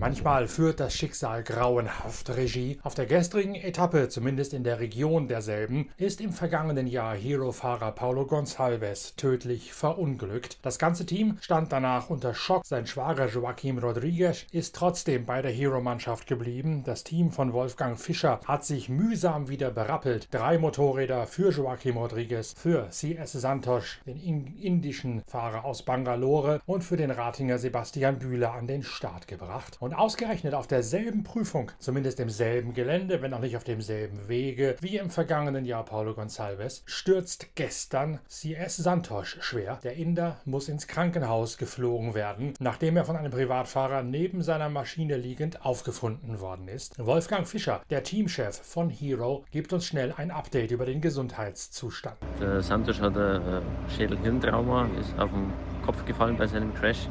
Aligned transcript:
Manchmal 0.00 0.48
führt 0.48 0.80
das 0.80 0.94
Schicksal 0.94 1.42
grauenhaft 1.42 2.30
Regie. 2.30 2.78
Auf 2.82 2.94
der 2.94 3.04
gestrigen 3.04 3.54
Etappe, 3.54 4.08
zumindest 4.08 4.54
in 4.54 4.64
der 4.64 4.80
Region 4.80 5.28
derselben, 5.28 5.90
ist 5.98 6.22
im 6.22 6.32
vergangenen 6.32 6.86
Jahr 6.86 7.14
Hero-Fahrer 7.14 7.92
Paulo 7.92 8.22
Gonçalves 8.22 9.14
tödlich 9.16 9.74
verunglückt. 9.74 10.56
Das 10.62 10.78
ganze 10.78 11.04
Team 11.04 11.36
stand 11.42 11.70
danach 11.70 12.08
unter 12.08 12.32
Schock. 12.32 12.64
Sein 12.64 12.86
Schwager 12.86 13.28
Joaquim 13.28 13.76
Rodriguez 13.76 14.46
ist 14.52 14.74
trotzdem 14.74 15.26
bei 15.26 15.42
der 15.42 15.52
Hero-Mannschaft 15.52 16.26
geblieben. 16.26 16.82
Das 16.82 17.04
Team 17.04 17.30
von 17.30 17.52
Wolfgang 17.52 18.00
Fischer 18.00 18.40
hat 18.46 18.64
sich 18.64 18.88
mühsam 18.88 19.50
wieder 19.50 19.70
berappelt. 19.70 20.28
Drei 20.30 20.56
Motorräder 20.56 21.26
für 21.26 21.50
Joaquim 21.50 21.98
Rodriguez, 21.98 22.54
für 22.56 22.88
CS 22.88 23.32
Santos, 23.32 23.98
den 24.06 24.16
indischen 24.16 25.20
Fahrer 25.26 25.66
aus 25.66 25.82
Bangalore 25.82 26.62
und 26.64 26.84
für 26.84 26.96
den 26.96 27.10
Ratinger 27.10 27.58
Sebastian 27.58 28.18
Bühler 28.18 28.54
an 28.54 28.66
den 28.66 28.82
Start 28.82 29.28
gebracht. 29.28 29.76
Und 29.78 29.89
ausgerechnet 29.94 30.54
auf 30.54 30.66
derselben 30.66 31.24
Prüfung, 31.24 31.70
zumindest 31.78 32.20
im 32.20 32.30
selben 32.30 32.74
Gelände, 32.74 33.22
wenn 33.22 33.34
auch 33.34 33.40
nicht 33.40 33.56
auf 33.56 33.64
demselben 33.64 34.28
Wege 34.28 34.76
wie 34.80 34.96
im 34.96 35.10
vergangenen 35.10 35.64
Jahr 35.64 35.84
Paulo 35.84 36.12
Gonçalves, 36.12 36.82
stürzt 36.86 37.54
gestern 37.54 38.20
CS 38.28 38.76
Santos 38.76 39.36
schwer. 39.40 39.78
Der 39.82 39.94
Inder 39.96 40.40
muss 40.44 40.68
ins 40.68 40.86
Krankenhaus 40.86 41.58
geflogen 41.58 42.14
werden, 42.14 42.54
nachdem 42.60 42.96
er 42.96 43.04
von 43.04 43.16
einem 43.16 43.30
Privatfahrer 43.30 44.02
neben 44.02 44.42
seiner 44.42 44.68
Maschine 44.68 45.16
liegend 45.16 45.64
aufgefunden 45.64 46.40
worden 46.40 46.68
ist. 46.68 46.98
Wolfgang 46.98 47.46
Fischer, 47.46 47.80
der 47.90 48.02
Teamchef 48.02 48.56
von 48.56 48.90
Hero, 48.90 49.44
gibt 49.50 49.72
uns 49.72 49.86
schnell 49.86 50.12
ein 50.16 50.30
Update 50.30 50.70
über 50.70 50.86
den 50.86 51.00
Gesundheitszustand. 51.00 52.16
Der 52.40 52.62
Santos 52.62 53.00
hat 53.00 53.16
ein 53.16 53.62
Schädel-Hirntrauma, 53.96 54.88
ist 54.98 55.18
auf 55.18 55.30
den 55.30 55.52
Kopf 55.84 56.04
gefallen 56.04 56.36
bei 56.36 56.46
seinem 56.46 56.74
Crash 56.74 57.08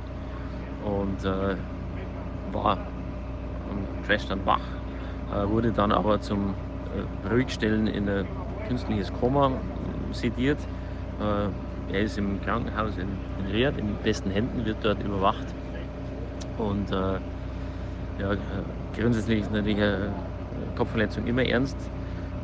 und 0.84 1.26
äh, 1.26 1.56
war 2.54 2.78
am 3.70 3.88
Crash 4.04 4.28
dann 4.28 4.46
wach, 4.46 4.62
äh, 5.32 5.48
wurde 5.48 5.72
dann 5.72 5.92
aber 5.92 6.20
zum 6.22 6.56
äh, 6.92 7.28
Ruhigstellen 7.28 7.88
in 7.88 8.10
ein 8.10 8.28
künstliches 8.68 9.12
Koma 9.12 9.62
sediert. 10.12 10.60
Äh, 11.20 11.50
er 11.92 12.02
ist 12.02 12.18
im 12.18 12.40
Krankenhaus 12.42 12.98
in, 12.98 13.08
in 13.38 13.46
Riyadh 13.46 13.78
in 13.78 13.98
besten 13.98 14.30
Händen, 14.32 14.66
wird 14.66 14.78
dort 14.84 15.02
überwacht. 15.02 15.46
Und 16.58 16.92
äh, 16.92 17.20
ja, 18.20 18.36
grundsätzlich 18.94 19.42
ist 19.42 19.52
natürlich 19.52 19.82
eine 19.82 20.14
Kopfverletzung 20.76 21.26
immer 21.26 21.44
ernst. 21.44 21.78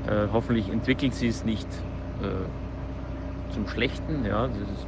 Äh, 0.07 0.27
hoffentlich 0.31 0.69
entwickelt 0.69 1.13
sie 1.15 1.27
es 1.27 1.43
nicht 1.43 1.67
äh, 2.21 2.47
zum 3.53 3.67
Schlechten. 3.67 4.25
Ja, 4.25 4.47
das 4.47 4.57
ist, 4.57 4.87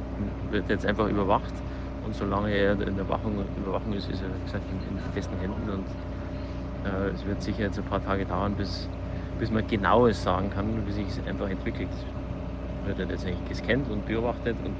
wird 0.50 0.68
jetzt 0.68 0.86
einfach 0.86 1.08
überwacht. 1.08 1.52
Und 2.08 2.14
solange 2.14 2.50
er 2.50 2.72
in 2.80 2.96
der 2.96 3.06
Wachung, 3.06 3.44
Überwachung 3.54 3.92
ist, 3.92 4.08
ist 4.08 4.22
er 4.22 4.34
wie 4.34 4.42
gesagt, 4.42 4.64
in, 4.72 4.80
in 4.80 4.98
festen 5.12 5.36
Händen. 5.36 5.68
Und 5.68 5.86
äh, 6.86 7.10
es 7.10 7.26
wird 7.26 7.42
sicher 7.42 7.64
jetzt 7.64 7.76
ein 7.78 7.84
paar 7.84 8.00
Tage 8.00 8.24
dauern, 8.24 8.56
bis, 8.56 8.88
bis 9.38 9.50
man 9.50 9.66
genaues 9.66 10.22
sagen 10.22 10.48
kann, 10.48 10.86
wie 10.86 10.92
sich 10.92 11.06
es 11.18 11.26
einfach 11.26 11.50
entwickelt. 11.50 11.90
Wird 12.86 12.98
er 12.98 13.10
jetzt 13.10 13.26
eigentlich 13.26 13.44
gescannt 13.44 13.90
und 13.90 14.06
beobachtet 14.06 14.56
und 14.64 14.74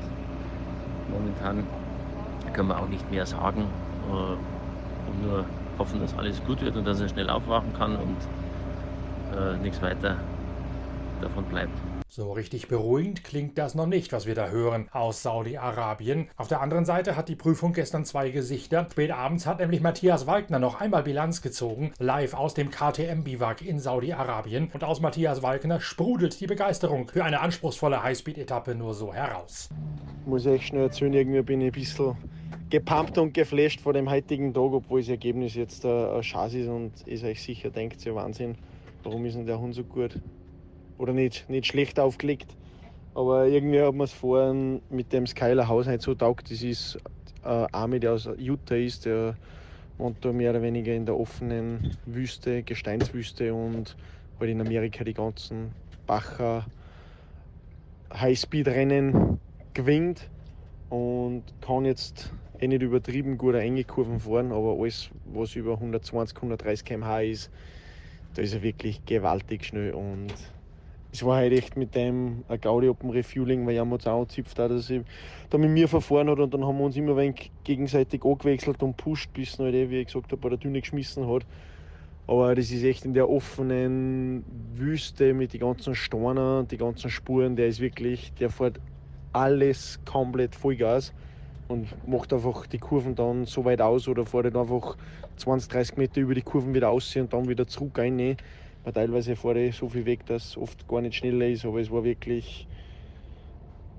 momentan 1.06 1.66
können 2.54 2.68
wir 2.68 2.78
auch 2.78 2.88
nicht 2.88 3.10
mehr 3.10 3.26
sagen 3.26 3.60
äh, 4.00 5.10
und 5.10 5.20
nur 5.20 5.44
hoffen, 5.78 6.00
dass 6.00 6.16
alles 6.16 6.42
gut 6.42 6.62
wird 6.62 6.76
und 6.76 6.86
dass 6.86 6.98
er 6.98 7.10
schnell 7.10 7.28
aufwachen 7.28 7.74
kann 7.74 7.94
und 7.96 8.16
äh, 9.36 9.58
nichts 9.58 9.82
weiter 9.82 10.16
davon 11.20 11.44
bleibt. 11.44 11.87
So 12.18 12.32
richtig 12.32 12.66
beruhigend 12.66 13.22
klingt 13.22 13.58
das 13.58 13.76
noch 13.76 13.86
nicht, 13.86 14.12
was 14.12 14.26
wir 14.26 14.34
da 14.34 14.48
hören 14.48 14.88
aus 14.90 15.22
Saudi-Arabien. 15.22 16.28
Auf 16.36 16.48
der 16.48 16.60
anderen 16.60 16.84
Seite 16.84 17.14
hat 17.14 17.28
die 17.28 17.36
Prüfung 17.36 17.72
gestern 17.72 18.04
zwei 18.04 18.30
Gesichter. 18.30 18.88
Spät 18.90 19.12
abends 19.12 19.46
hat 19.46 19.60
nämlich 19.60 19.80
Matthias 19.82 20.26
Walkner 20.26 20.58
noch 20.58 20.80
einmal 20.80 21.04
Bilanz 21.04 21.42
gezogen, 21.42 21.92
live 22.00 22.34
aus 22.34 22.54
dem 22.54 22.72
KTM-Biwak 22.72 23.62
in 23.62 23.78
Saudi-Arabien. 23.78 24.68
Und 24.74 24.82
aus 24.82 25.00
Matthias 25.00 25.44
Walkner 25.44 25.80
sprudelt 25.80 26.40
die 26.40 26.48
Begeisterung 26.48 27.06
für 27.06 27.22
eine 27.22 27.38
anspruchsvolle 27.38 28.02
Highspeed-Etappe 28.02 28.74
nur 28.74 28.94
so 28.94 29.14
heraus. 29.14 29.68
Muss 30.26 30.44
ich 30.44 30.66
schnell 30.66 30.86
erzählen, 30.86 31.12
irgendwie 31.12 31.42
bin 31.42 31.60
ich 31.60 31.68
ein 31.68 31.72
bisschen 31.72 32.16
gepumpt 32.68 33.16
und 33.18 33.32
geflasht 33.32 33.80
vor 33.80 33.92
dem 33.92 34.10
heutigen 34.10 34.52
Tag, 34.52 34.72
obwohl 34.72 35.02
das 35.02 35.08
Ergebnis 35.08 35.54
jetzt 35.54 35.86
ein 35.86 36.20
Schatz 36.24 36.54
ist 36.54 36.66
und 36.66 36.94
ihr 37.06 37.22
euch 37.22 37.40
sicher 37.40 37.70
denkt, 37.70 38.04
ja 38.04 38.12
Wahnsinn, 38.12 38.56
warum 39.04 39.24
ist 39.24 39.36
denn 39.36 39.46
der 39.46 39.60
Hund 39.60 39.76
so 39.76 39.84
gut? 39.84 40.20
Oder 40.98 41.12
nicht, 41.12 41.48
nicht 41.48 41.66
schlecht 41.66 41.98
aufgelegt. 41.98 42.56
Aber 43.14 43.46
irgendwie 43.46 43.80
hat 43.80 43.94
man 43.94 44.04
es 44.04 44.12
vorhin 44.12 44.82
mit 44.90 45.12
dem 45.12 45.26
Skyler 45.26 45.68
Haus 45.68 45.86
nicht 45.86 46.02
so 46.02 46.14
taugt. 46.14 46.50
Das 46.50 46.62
ist 46.62 46.98
ein 47.42 47.66
Army, 47.72 47.98
der 47.98 48.12
aus 48.12 48.28
Utah 48.36 48.76
ist, 48.76 49.06
der 49.06 49.36
wohnt 49.96 50.24
da 50.24 50.32
mehr 50.32 50.50
oder 50.50 50.62
weniger 50.62 50.94
in 50.94 51.06
der 51.06 51.18
offenen 51.18 51.96
Wüste, 52.04 52.62
Gesteinswüste 52.62 53.52
und 53.52 53.96
halt 54.38 54.50
in 54.50 54.60
Amerika 54.60 55.02
die 55.02 55.14
ganzen 55.14 55.72
Bacher 56.06 56.66
Highspeed-Rennen 58.14 59.40
gewinnt 59.74 60.30
und 60.88 61.44
kann 61.60 61.84
jetzt 61.84 62.32
eh 62.60 62.68
nicht 62.68 62.82
übertrieben 62.82 63.36
gut 63.36 63.56
Kurven 63.86 64.20
fahren, 64.20 64.52
aber 64.52 64.76
alles, 64.80 65.10
was 65.24 65.56
über 65.56 65.74
120, 65.74 66.36
130 66.36 66.84
km/h 66.84 67.20
ist, 67.22 67.50
da 68.34 68.42
ist 68.42 68.54
er 68.54 68.62
wirklich 68.62 69.04
gewaltig 69.04 69.64
schnell 69.64 69.92
und 69.92 70.32
es 71.10 71.24
war 71.24 71.36
halt 71.36 71.52
echt 71.52 71.76
mit 71.76 71.94
dem 71.94 72.44
ein 72.48 72.60
Gaudi 72.60 72.88
Open 72.88 73.10
Refueling, 73.10 73.66
weil 73.66 73.76
er 73.76 73.88
hat 73.88 74.06
auch 74.06 74.20
angezipft, 74.20 74.58
dass 74.58 74.90
er 74.90 75.04
da 75.50 75.58
mit 75.58 75.70
mir 75.70 75.88
verfahren 75.88 76.28
hat 76.28 76.38
und 76.38 76.52
dann 76.52 76.64
haben 76.66 76.78
wir 76.78 76.84
uns 76.84 76.96
immer 76.96 77.16
ein 77.16 77.34
gegenseitig 77.64 78.24
angewechselt 78.24 78.82
und 78.82 78.96
pusht, 78.96 79.32
bis 79.32 79.58
er 79.58 79.66
halt, 79.66 79.74
eh, 79.74 79.90
wie 79.90 80.00
ich 80.00 80.06
gesagt 80.08 80.32
habe, 80.32 80.40
bei 80.40 80.50
der 80.50 80.58
Düne 80.58 80.80
geschmissen 80.80 81.26
hat. 81.28 81.46
Aber 82.26 82.54
das 82.54 82.70
ist 82.70 82.84
echt 82.84 83.04
in 83.06 83.14
der 83.14 83.28
offenen 83.30 84.44
Wüste 84.48 85.32
mit 85.34 85.54
den 85.54 85.60
ganzen 85.60 85.94
Steinen, 85.94 86.68
die 86.68 86.76
ganzen 86.76 87.10
Spuren, 87.10 87.56
der 87.56 87.68
ist 87.68 87.80
wirklich, 87.80 88.34
der 88.34 88.50
fährt 88.50 88.80
alles 89.32 90.00
komplett 90.04 90.54
Vollgas 90.56 91.14
und 91.68 91.88
macht 92.06 92.32
einfach 92.32 92.66
die 92.66 92.78
Kurven 92.78 93.14
dann 93.14 93.46
so 93.46 93.64
weit 93.64 93.80
aus 93.80 94.08
oder 94.08 94.26
fährt 94.26 94.44
halt 94.46 94.56
einfach 94.56 94.96
20, 95.36 95.70
30 95.70 95.96
Meter 95.96 96.20
über 96.20 96.34
die 96.34 96.42
Kurven 96.42 96.74
wieder 96.74 96.90
aus 96.90 97.14
und 97.16 97.32
dann 97.32 97.48
wieder 97.48 97.66
zurück 97.66 97.98
rein 97.98 98.36
weil 98.84 98.92
teilweise 98.92 99.36
fahre 99.36 99.60
ich 99.60 99.76
so 99.76 99.88
viel 99.88 100.06
weg, 100.06 100.26
dass 100.26 100.48
es 100.48 100.56
oft 100.56 100.86
gar 100.88 101.00
nicht 101.00 101.16
schneller 101.16 101.48
ist, 101.48 101.64
aber 101.64 101.80
es 101.80 101.90
war 101.90 102.04
wirklich 102.04 102.66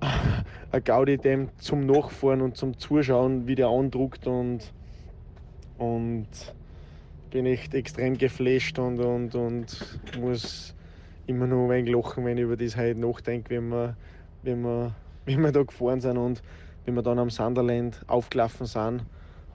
ein 0.00 0.84
Gaudi 0.84 1.18
dem 1.18 1.50
zum 1.58 1.86
Nachfahren 1.86 2.40
und 2.40 2.56
zum 2.56 2.78
Zuschauen, 2.78 3.46
wie 3.46 3.54
der 3.54 3.68
andruckt 3.68 4.26
und, 4.26 4.72
und 5.78 6.28
bin 7.30 7.46
echt 7.46 7.74
extrem 7.74 8.18
geflasht 8.18 8.78
und, 8.78 8.98
und, 9.00 9.34
und 9.34 10.18
muss 10.20 10.74
immer 11.26 11.46
noch 11.46 11.64
ein 11.64 11.70
wenig 11.70 11.94
lachen, 11.94 12.24
wenn 12.24 12.38
ich 12.38 12.44
über 12.44 12.56
das 12.56 12.76
heute 12.76 12.98
nachdenke, 12.98 13.50
wenn 13.50 13.68
wir, 13.68 13.96
wenn, 14.42 14.62
wir, 14.62 14.94
wenn 15.24 15.40
wir 15.40 15.52
da 15.52 15.62
gefahren 15.62 16.00
sind 16.00 16.16
und 16.16 16.42
wenn 16.84 16.94
wir 16.94 17.02
dann 17.02 17.18
am 17.18 17.30
Sunderland 17.30 18.00
aufgelaufen 18.08 18.66
sind 18.66 19.04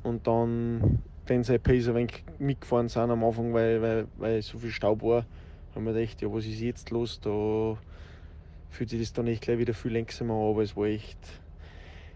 und 0.03 0.25
dann 0.28 1.02
den 1.30 1.41
Pace 1.41 1.88
ein 1.90 1.96
wenig 1.96 2.24
mitgefahren 2.40 2.90
sind 2.90 3.09
am 3.09 3.24
Anfang, 3.24 3.53
weil, 3.53 3.81
weil, 3.81 4.08
weil 4.18 4.41
so 4.41 4.59
viel 4.59 4.72
Staub 4.72 5.02
war, 5.02 5.25
haben 5.74 5.86
wir 5.86 5.94
gedacht, 5.94 6.22
ja, 6.22 6.31
was 6.31 6.46
ist 6.46 6.62
jetzt 6.62 6.91
los? 6.91 7.19
Da 7.19 7.78
fühlt 8.69 8.90
sich 8.90 9.00
das 9.00 9.13
dann 9.13 9.28
echt 9.28 9.41
gleich 9.41 9.58
wieder 9.58 9.74
viel 9.74 9.94
langsamer 9.94 10.34
an, 10.34 10.50
aber 10.52 10.64
es 10.64 10.75
war 10.75 10.85
echt 10.85 11.18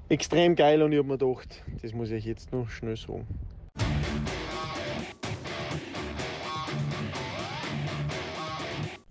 extrem 0.09 0.55
geil 0.55 0.81
und 0.81 0.91
ich 0.91 0.99
habe 0.99 1.07
mir 1.07 1.17
gedacht, 1.17 1.63
das 1.81 1.93
muss 1.93 2.11
ich 2.11 2.25
jetzt 2.25 2.51
noch 2.51 2.69
schnell 2.69 2.97
sagen. 2.97 3.27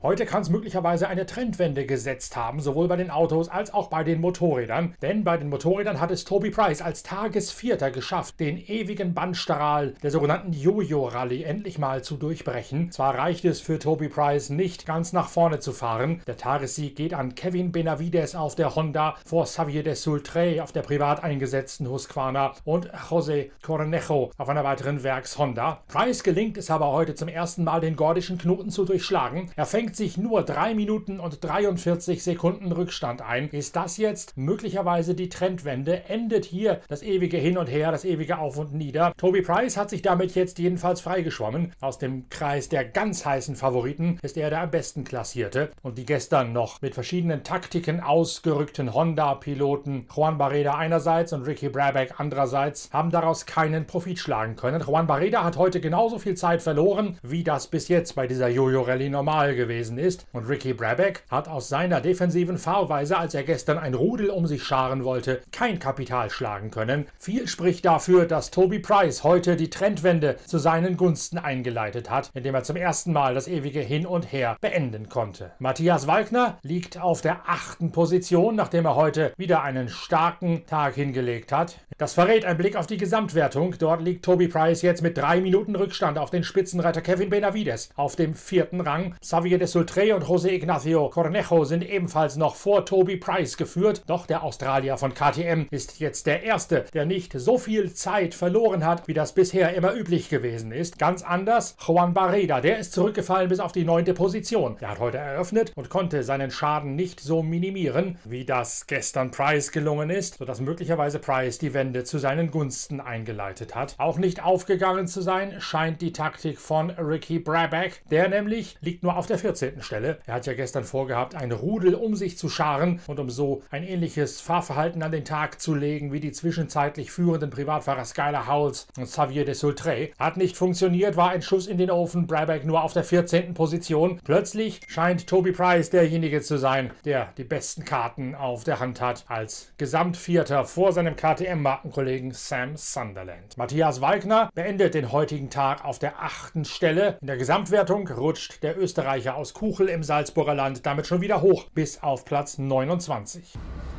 Heute 0.00 0.26
kann 0.26 0.42
es 0.42 0.48
möglicherweise 0.48 1.08
eine 1.08 1.26
Trendwende 1.26 1.84
gesetzt 1.84 2.36
haben, 2.36 2.60
sowohl 2.60 2.86
bei 2.86 2.94
den 2.94 3.10
Autos 3.10 3.48
als 3.48 3.74
auch 3.74 3.88
bei 3.88 4.04
den 4.04 4.20
Motorrädern. 4.20 4.94
Denn 5.02 5.24
bei 5.24 5.36
den 5.36 5.48
Motorrädern 5.48 6.00
hat 6.00 6.12
es 6.12 6.24
Toby 6.24 6.50
Price 6.50 6.80
als 6.80 7.02
Tagesvierter 7.02 7.90
geschafft, 7.90 8.38
den 8.38 8.58
ewigen 8.58 9.12
Bandstrahl 9.12 9.94
der 10.00 10.12
sogenannten 10.12 10.52
Jojo-Rallye 10.52 11.42
endlich 11.42 11.80
mal 11.80 12.04
zu 12.04 12.16
durchbrechen. 12.16 12.92
Zwar 12.92 13.18
reicht 13.18 13.44
es 13.44 13.60
für 13.60 13.80
Toby 13.80 14.08
Price 14.08 14.50
nicht, 14.50 14.86
ganz 14.86 15.12
nach 15.12 15.28
vorne 15.28 15.58
zu 15.58 15.72
fahren. 15.72 16.22
Der 16.28 16.36
Tagessieg 16.36 16.94
geht 16.94 17.12
an 17.12 17.34
Kevin 17.34 17.72
Benavides 17.72 18.36
auf 18.36 18.54
der 18.54 18.76
Honda 18.76 19.16
vor 19.26 19.46
Xavier 19.46 19.82
de 19.82 19.94
Sultre 19.94 20.62
auf 20.62 20.70
der 20.70 20.82
privat 20.82 21.24
eingesetzten 21.24 21.90
Husqvarna 21.90 22.52
und 22.64 22.88
José 22.92 23.50
Cornejo 23.62 24.30
auf 24.38 24.48
einer 24.48 24.62
weiteren 24.62 25.02
Werks-Honda. 25.02 25.82
Price 25.88 26.22
gelingt 26.22 26.56
es 26.56 26.70
aber 26.70 26.92
heute 26.92 27.16
zum 27.16 27.26
ersten 27.26 27.64
Mal, 27.64 27.80
den 27.80 27.96
gordischen 27.96 28.38
Knoten 28.38 28.70
zu 28.70 28.84
durchschlagen. 28.84 29.50
Er 29.56 29.66
fängt 29.66 29.88
fängt 29.88 29.96
sich 29.96 30.19
nur 30.19 30.43
3 30.43 30.75
Minuten 30.75 31.19
und 31.19 31.43
43 31.43 32.23
Sekunden 32.23 32.73
Rückstand 32.73 33.23
ein. 33.23 33.49
Ist 33.49 33.75
das 33.75 33.96
jetzt 33.96 34.37
möglicherweise 34.37 35.14
die 35.14 35.31
Trendwende? 35.31 36.05
Endet 36.11 36.44
hier 36.44 36.82
das 36.88 37.02
ewige 37.02 37.38
Hin 37.38 37.56
und 37.56 37.69
Her, 37.69 37.90
das 37.90 38.05
ewige 38.05 38.37
Auf 38.38 38.58
und 38.58 38.75
Nieder? 38.75 39.14
Toby 39.17 39.40
Price 39.40 39.79
hat 39.79 39.88
sich 39.88 40.02
damit 40.02 40.35
jetzt 40.35 40.58
jedenfalls 40.58 41.00
freigeschwommen. 41.00 41.73
Aus 41.81 41.96
dem 41.96 42.29
Kreis 42.29 42.69
der 42.69 42.85
ganz 42.85 43.25
heißen 43.25 43.56
Favoriten 43.56 44.19
ist 44.20 44.37
er 44.37 44.50
der 44.50 44.61
am 44.61 44.70
besten 44.70 45.05
klassierte. 45.05 45.70
Und 45.81 45.96
die 45.96 46.05
gestern 46.05 46.52
noch 46.52 46.82
mit 46.82 46.93
verschiedenen 46.93 47.43
Taktiken 47.43 48.00
ausgerückten 48.00 48.93
Honda-Piloten 48.93 50.06
Juan 50.14 50.37
Barreda 50.37 50.75
einerseits 50.75 51.32
und 51.32 51.44
Ricky 51.44 51.70
Brabeck 51.70 52.17
andererseits 52.19 52.91
haben 52.93 53.11
daraus 53.11 53.46
keinen 53.46 53.87
Profit 53.87 54.19
schlagen 54.19 54.55
können. 54.55 54.82
Juan 54.82 55.06
Barreda 55.06 55.44
hat 55.44 55.56
heute 55.56 55.81
genauso 55.81 56.19
viel 56.19 56.34
Zeit 56.34 56.61
verloren, 56.61 57.17
wie 57.23 57.43
das 57.43 57.69
bis 57.69 57.88
jetzt 57.88 58.17
bei 58.17 58.26
dieser 58.26 58.49
Jojo-Rallye 58.49 59.08
normal 59.08 59.55
gewesen 59.55 59.77
ist. 59.78 60.26
Und 60.32 60.48
Ricky 60.48 60.75
Brabeck 60.75 61.22
hat 61.30 61.48
aus 61.48 61.69
seiner 61.69 62.00
defensiven 62.00 62.58
Fahrweise, 62.58 63.19
als 63.19 63.34
er 63.34 63.44
gestern 63.44 63.78
ein 63.78 63.94
Rudel 63.94 64.30
um 64.30 64.46
sich 64.46 64.64
scharen 64.64 65.04
wollte, 65.04 65.40
kein 65.52 65.78
Kapital 65.78 66.30
schlagen 66.30 66.70
können. 66.70 67.06
Viel 67.19 67.46
spricht 67.46 67.84
dafür, 67.84 68.26
dass 68.26 68.50
Toby 68.50 68.80
Price 68.80 69.22
heute 69.25 69.56
die 69.56 69.70
Trendwende 69.70 70.36
zu 70.46 70.58
seinen 70.58 70.96
Gunsten 70.96 71.38
eingeleitet 71.38 72.10
hat, 72.10 72.30
indem 72.34 72.54
er 72.54 72.64
zum 72.64 72.76
ersten 72.76 73.12
Mal 73.12 73.34
das 73.34 73.48
ewige 73.48 73.80
Hin 73.80 74.06
und 74.06 74.32
Her 74.32 74.56
beenden 74.60 75.08
konnte. 75.08 75.52
Matthias 75.58 76.06
Walkner 76.06 76.58
liegt 76.62 77.00
auf 77.00 77.20
der 77.20 77.48
achten 77.48 77.92
Position, 77.92 78.56
nachdem 78.56 78.84
er 78.86 78.96
heute 78.96 79.32
wieder 79.36 79.62
einen 79.62 79.88
starken 79.88 80.66
Tag 80.66 80.94
hingelegt 80.94 81.52
hat. 81.52 81.76
Das 81.98 82.14
verrät 82.14 82.44
ein 82.44 82.58
Blick 82.58 82.76
auf 82.76 82.86
die 82.86 82.96
Gesamtwertung. 82.96 83.74
Dort 83.78 84.02
liegt 84.02 84.24
Toby 84.24 84.48
Price 84.48 84.82
jetzt 84.82 85.02
mit 85.02 85.16
drei 85.16 85.40
Minuten 85.40 85.76
Rückstand 85.76 86.19
auf 86.19 86.31
den 86.31 86.44
Spitzenreiter 86.44 87.00
Kevin 87.00 87.31
Benavides. 87.31 87.90
Auf 87.96 88.16
dem 88.16 88.34
vierten 88.34 88.81
Rang 88.81 89.14
Xavier 89.20 89.58
de 89.58 89.68
Sultre 89.73 90.15
und 90.15 90.25
José 90.25 90.53
Ignacio 90.53 91.11
Cornejo 91.11 91.65
sind 91.65 91.88
ebenfalls 91.88 92.37
noch 92.37 92.55
vor 92.55 92.87
Toby 92.87 93.19
Price 93.19 93.59
geführt. 93.59 94.03
Doch 94.06 94.25
der 94.25 94.43
Australier 94.43 94.97
von 94.97 95.12
KTM 95.12 95.67
ist 95.70 96.00
jetzt 96.00 96.26
der 96.26 96.43
Erste, 96.43 96.87
der 96.94 97.05
nicht 97.05 97.35
so 97.38 97.59
viel 97.59 97.93
Zeit 97.93 98.35
verloren 98.35 98.87
hat, 98.87 99.06
wie 99.06 99.12
das 99.12 99.35
bisher 99.35 99.75
immer 99.75 99.94
üblich 99.94 100.31
gewesen 100.31 100.73
ist. 100.73 100.99
Ganz 100.99 101.23
anders 101.23 101.76
Juan 101.87 102.15
Barreda, 102.15 102.62
der 102.62 102.79
ist 102.79 102.93
zurückgefallen 102.94 103.50
bis 103.50 103.61
auf 103.61 103.73
die 103.73 103.85
neunte 103.85 104.15
Position. 104.15 104.79
Er 104.81 104.91
hat 104.91 105.00
heute 105.00 105.19
eröffnet 105.19 105.73
und 105.76 105.91
konnte 105.91 106.23
seinen 106.23 106.50
Schaden 106.50 106.97
nicht 106.97 107.20
so 107.20 107.43
minimieren, 107.43 108.19
wie 108.25 108.47
das 108.47 108.87
gestern 108.87 109.31
Price 109.31 109.70
gelungen 109.70 110.09
ist, 110.09 110.38
sodass 110.38 110.61
möglicherweise 110.61 111.19
Price 111.19 111.59
die 111.59 111.75
Wende 111.75 112.05
zu 112.05 112.19
seinen 112.19 112.50
Gunsten 112.50 113.00
eingeleitet 113.00 113.75
hat. 113.75 113.97
Auch 113.99 114.17
nicht 114.17 114.43
aufgegangen 114.43 115.09
zu 115.09 115.20
sein 115.20 115.61
scheint 115.61 116.00
die 116.00 116.12
Taktik 116.12 116.59
von 116.59 116.91
Ricky 116.91 117.38
Brabeck. 117.38 118.03
Der 118.11 118.29
nämlich 118.29 118.76
liegt 118.81 119.03
nur 119.03 119.17
auf 119.17 119.26
der 119.26 119.38
14. 119.38 119.57
Stelle. 119.81 120.19
Er 120.26 120.34
hat 120.34 120.46
ja 120.46 120.55
gestern 120.55 120.84
vorgehabt, 120.84 121.34
ein 121.34 121.52
Rudel 121.52 121.94
um 121.94 122.14
sich 122.14 122.38
zu 122.38 122.49
scharen 122.49 123.00
und 123.06 123.19
um 123.19 123.31
so 123.31 123.62
ein 123.70 123.84
ähnliches 123.84 124.40
Fahrverhalten 124.40 125.02
an 125.02 125.12
den 125.12 125.25
Tag 125.25 125.60
zu 125.60 125.75
legen 125.75 126.12
wie 126.12 126.20
die 126.20 126.32
zwischenzeitlich 126.32 127.10
führenden 127.10 127.50
Privatfahrer 127.50 128.05
Skylar 128.05 128.46
Howells 128.46 128.87
und 128.96 129.05
Xavier 129.05 129.44
de 129.44 129.55
Sultre. 129.55 130.10
Hat 130.19 130.37
nicht 130.37 130.56
funktioniert, 130.56 131.16
war 131.16 131.31
ein 131.31 131.43
Schuss 131.43 131.66
in 131.66 131.78
den 131.78 131.90
Ofen. 131.90 132.26
Brabeck 132.26 132.64
nur 132.64 132.82
auf 132.82 132.93
der 132.93 133.05
14. 133.05 133.55
Position. 133.55 134.20
Plötzlich 134.25 134.81
scheint 134.87 135.26
Toby 135.26 135.52
Price 135.52 135.90
derjenige 135.90 136.43
zu 136.43 136.58
sein, 136.58 136.90
der 137.05 137.32
die 137.37 137.44
besten 137.44 137.84
Karten 137.84 138.34
auf 138.34 138.64
der 138.64 138.81
Hand 138.81 139.00
hat 139.00 139.25
als 139.28 139.72
Gesamtvierter 139.78 140.64
vor 140.64 140.93
seinem 140.93 141.16
KTM-Markt 141.16 141.88
Markenkollegen 141.88 142.32
Sam 142.32 142.76
Sunderland. 142.76 143.56
Matthias 143.56 144.00
Walkner 144.00 144.50
beendet 144.55 144.94
den 144.94 145.12
heutigen 145.12 145.49
Tag 145.49 145.84
auf 145.84 145.99
der 145.99 146.22
achten 146.22 146.64
Stelle. 146.64 147.16
In 147.20 147.26
der 147.26 147.37
Gesamtwertung 147.37 148.08
rutscht 148.08 148.62
der 148.62 148.78
Österreicher 148.78 149.37
aus 149.37 149.47
Kuchel 149.54 149.88
im 149.88 150.02
Salzburger 150.02 150.54
Land 150.54 150.84
damit 150.86 151.06
schon 151.06 151.20
wieder 151.20 151.42
hoch 151.42 151.64
bis 151.74 152.02
auf 152.02 152.24
Platz 152.24 152.58
29. 152.58 153.54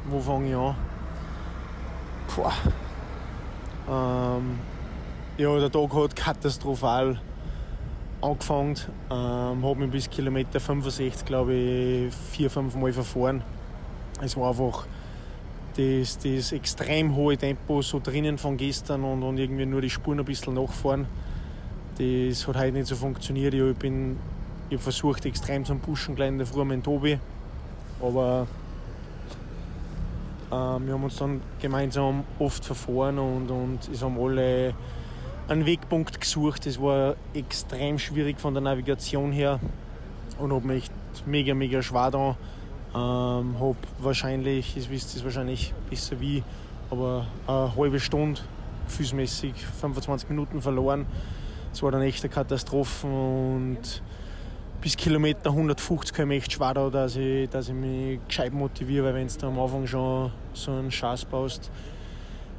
Wo 0.09 0.19
fange 0.19 0.49
ich 0.49 0.55
an? 0.55 0.75
Puh. 2.27 2.51
Ähm, 3.89 4.59
ja, 5.37 5.59
der 5.59 5.71
Tag 5.71 5.93
hat 5.93 6.15
katastrophal 6.15 7.19
angefangen. 8.21 8.75
Ähm, 9.09 9.63
habe 9.63 9.75
mich 9.75 9.91
bis 9.91 10.09
Kilometer 10.09 10.59
65, 10.59 11.25
glaube 11.25 11.53
ich, 11.53 12.13
vier, 12.31 12.49
fünf 12.49 12.75
Mal 12.75 12.93
verfahren. 12.93 13.43
Es 14.21 14.35
war 14.35 14.49
einfach 14.49 14.85
das, 15.77 16.17
das 16.17 16.51
extrem 16.51 17.15
hohe 17.15 17.37
Tempo 17.37 17.81
so 17.81 17.99
drinnen 17.99 18.37
von 18.37 18.57
gestern 18.57 19.03
und, 19.03 19.23
und 19.23 19.37
irgendwie 19.37 19.65
nur 19.65 19.81
die 19.81 19.89
Spuren 19.89 20.19
ein 20.19 20.25
bisschen 20.25 20.55
nachfahren. 20.55 21.07
Das 21.97 22.47
hat 22.47 22.57
heute 22.57 22.73
nicht 22.73 22.87
so 22.87 22.95
funktioniert. 22.95 23.53
Ich, 23.53 23.75
bin, 23.75 24.17
ich 24.69 24.75
habe 24.75 24.83
versucht, 24.83 25.25
extrem 25.25 25.65
zu 25.65 25.75
pushen, 25.75 26.15
gleich 26.15 26.29
in 26.29 26.37
der 26.37 26.47
Früh 26.47 26.63
mit 26.63 26.83
Tobi. 26.83 27.19
Aber 28.01 28.47
äh, 30.49 30.53
wir 30.53 30.93
haben 30.93 31.03
uns 31.03 31.17
dann 31.17 31.41
gemeinsam 31.59 32.23
oft 32.39 32.63
verfahren 32.63 33.19
und, 33.19 33.51
und 33.51 33.79
es 33.91 34.01
haben 34.01 34.17
alle 34.19 34.73
einen 35.47 35.65
Wegpunkt 35.65 36.21
gesucht. 36.21 36.65
Es 36.65 36.79
war 36.79 37.15
extrem 37.33 37.99
schwierig 37.99 38.39
von 38.39 38.53
der 38.53 38.61
Navigation 38.61 39.31
her 39.31 39.59
und 40.37 40.53
habe 40.53 40.65
mich 40.65 40.89
mega, 41.25 41.53
mega 41.53 41.81
schwer 41.81 42.11
da 42.11 42.37
ähm, 42.93 43.59
habe 43.59 43.77
wahrscheinlich, 43.99 44.75
ihr 44.75 44.89
wisst 44.89 45.15
es 45.15 45.23
wahrscheinlich 45.23 45.73
besser 45.89 46.19
wie, 46.19 46.43
aber 46.89 47.27
eine 47.45 47.75
halbe 47.75 47.99
Stunde 47.99 48.41
gefühlsmäßig 48.87 49.53
25 49.79 50.29
Minuten 50.29 50.61
verloren. 50.61 51.05
Es 51.71 51.83
war 51.83 51.91
dann 51.91 52.01
echt 52.01 52.23
eine 52.23 52.33
Katastrophe 52.33 53.05
und 53.05 54.01
bis 54.81 54.95
Kilometer 54.95 55.49
150 55.49 56.15
kam 56.15 56.31
echt 56.31 56.53
schwer 56.53 56.73
da, 56.73 56.89
dass 56.89 57.15
ich, 57.15 57.49
dass 57.49 57.67
ich 57.67 57.73
mich 57.73 58.19
gescheit 58.27 58.53
motiviere, 58.53 59.05
weil 59.05 59.15
wenn 59.15 59.27
du 59.27 59.47
am 59.47 59.59
Anfang 59.59 59.85
schon 59.85 60.31
so 60.53 60.71
einen 60.71 60.91
Schatz 60.91 61.25
baust, 61.25 61.69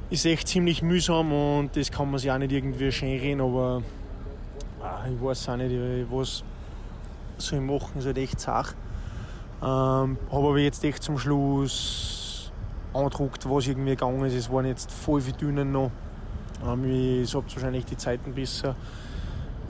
ist 0.09 0.25
echt 0.25 0.47
ziemlich 0.47 0.81
mühsam 0.83 1.31
und 1.31 1.75
das 1.75 1.91
kann 1.91 2.11
man 2.11 2.19
sich 2.19 2.29
auch 2.29 2.37
nicht 2.37 2.51
irgendwie 2.51 2.91
schön 2.91 3.17
reden, 3.19 3.41
aber 3.41 3.81
ah, 4.83 5.03
ich 5.07 5.21
weiß 5.21 5.49
auch 5.49 5.57
nicht, 5.57 5.71
was 6.11 6.43
soll 7.37 7.59
ich 7.59 7.65
machen, 7.65 7.97
ist 7.97 8.05
halt 8.05 8.17
echt 8.17 8.39
Sache. 8.39 8.75
Ähm, 9.61 9.67
habe 9.67 10.17
aber 10.31 10.59
jetzt 10.59 10.83
echt 10.83 11.01
zum 11.01 11.17
Schluss 11.17 12.51
angedruckt, 12.93 13.49
was 13.49 13.67
irgendwie 13.67 13.91
gegangen 13.91 14.23
ist. 14.25 14.33
Es 14.33 14.51
waren 14.51 14.65
jetzt 14.65 14.91
voll 14.91 15.21
viele 15.21 15.37
Dünen 15.37 15.71
noch. 15.71 15.91
Ähm, 16.65 17.21
ich 17.23 17.33
habe 17.33 17.45
wahrscheinlich 17.51 17.85
die 17.85 17.97
Zeiten 17.97 18.33
besser 18.33 18.75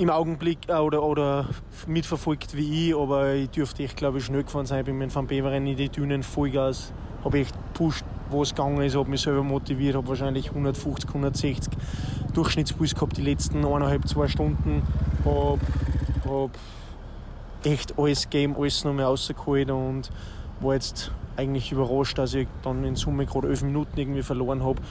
im 0.02 0.10
Augenblick 0.10 0.58
äh, 0.68 0.74
oder, 0.74 1.04
oder 1.04 1.46
mitverfolgt 1.86 2.58
wie 2.58 2.90
ich, 2.90 2.96
aber 2.96 3.36
ich 3.36 3.50
dürfte 3.52 3.84
echt, 3.84 3.98
glaube 3.98 4.18
ich, 4.18 4.26
schnell 4.26 4.44
gefahren 4.44 4.66
sein. 4.66 4.80
Ich 4.80 4.86
bin 4.86 4.98
mit 4.98 5.14
Van 5.14 5.28
Beveren 5.28 5.68
in 5.68 5.78
die 5.78 5.90
Dünen 5.90 6.24
Vollgas, 6.24 6.92
habe 7.24 7.40
echt 7.40 7.54
gepusht, 7.54 8.04
wo 8.32 8.42
es 8.42 8.50
gegangen 8.50 8.82
ist, 8.82 8.96
habe 8.96 9.10
mich 9.10 9.22
selber 9.22 9.44
motiviert, 9.44 9.96
habe 9.96 10.08
wahrscheinlich 10.08 10.50
150, 10.50 11.08
160 11.08 11.74
Durchschnittspuls 12.34 12.96
gehabt 12.96 13.18
die 13.18 13.22
letzten 13.22 13.64
eineinhalb, 13.64 14.08
zwei 14.08 14.28
Stunden. 14.28 14.82
Habe 15.24 15.60
hab 16.28 16.50
echt 17.64 18.00
alles 18.00 18.24
gegeben, 18.24 18.56
alles 18.58 18.84
noch 18.84 18.94
mehr 18.94 19.06
rausgeholt 19.06 19.70
und 19.70 20.10
war 20.62 20.74
jetzt 20.74 21.12
eigentlich 21.38 21.72
überrascht, 21.72 22.18
dass 22.18 22.34
ich 22.34 22.48
dann 22.64 22.84
in 22.86 22.96
Summe 22.96 23.28
gerade 23.28 23.50
elf 23.50 23.62
Minuten 23.62 24.00
irgendwie 24.00 24.24
verloren 24.24 24.64
habe. 24.64 24.82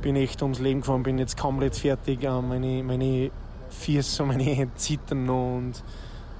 Bin 0.00 0.14
echt 0.14 0.42
ums 0.42 0.60
Leben 0.60 0.80
gefahren, 0.80 1.02
bin 1.02 1.18
jetzt 1.18 1.36
komplett 1.36 1.74
fertig. 1.74 2.22
Äh, 2.22 2.40
meine, 2.40 2.84
meine 2.84 3.30
Hände 3.70 4.74
zittern 4.76 5.28
und, 5.28 5.82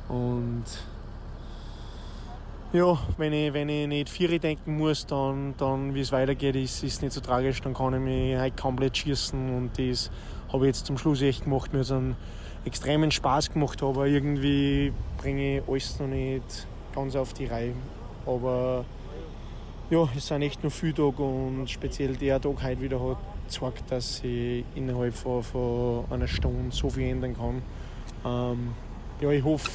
und 0.08 0.64
ja, 2.72 2.96
wenn 3.16 3.32
ich, 3.32 3.52
wenn 3.52 3.68
ich 3.68 3.88
nicht 3.88 4.08
Vieri 4.08 4.38
denken 4.38 4.76
muss, 4.76 5.04
dann, 5.04 5.54
dann 5.58 5.92
wie 5.92 6.00
es 6.00 6.12
weitergeht, 6.12 6.54
ist 6.54 6.84
es 6.84 7.02
nicht 7.02 7.12
so 7.12 7.20
tragisch. 7.20 7.60
Dann 7.62 7.74
kann 7.74 7.94
ich 7.94 8.00
mich 8.00 8.36
halt 8.36 8.56
komplett 8.56 8.96
schießen 8.96 9.56
und 9.56 9.70
das 9.76 10.08
habe 10.52 10.66
ich 10.66 10.76
jetzt 10.76 10.86
zum 10.86 10.96
Schluss 10.96 11.20
echt 11.20 11.44
gemacht. 11.44 11.72
Mir 11.72 11.80
hat 11.80 11.90
einen 11.90 12.14
extremen 12.64 13.10
Spaß 13.10 13.52
gemacht, 13.52 13.82
aber 13.82 14.06
irgendwie 14.06 14.92
bringe 15.18 15.58
ich 15.58 15.68
alles 15.68 15.98
noch 15.98 16.06
nicht 16.06 16.66
ganz 16.94 17.16
auf 17.16 17.32
die 17.32 17.46
Reihe. 17.46 17.74
Aber 18.24 18.84
ja, 19.90 20.08
es 20.16 20.28
sind 20.28 20.42
echt 20.42 20.62
nur 20.62 20.70
viele 20.70 20.94
Tage 20.94 21.22
und 21.22 21.68
speziell 21.68 22.14
der 22.14 22.40
Tag 22.40 22.62
heute 22.62 22.80
wieder 22.80 23.00
hat 23.00 23.18
gezeigt, 23.44 23.90
dass 23.90 24.22
ich 24.22 24.64
innerhalb 24.76 25.12
von, 25.12 25.42
von 25.42 26.04
einer 26.10 26.28
Stunde 26.28 26.74
so 26.74 26.88
viel 26.88 27.08
ändern 27.08 27.36
kann. 27.36 27.62
Ähm, 28.24 28.68
ja, 29.20 29.30
ich 29.30 29.42
hoffe, 29.42 29.68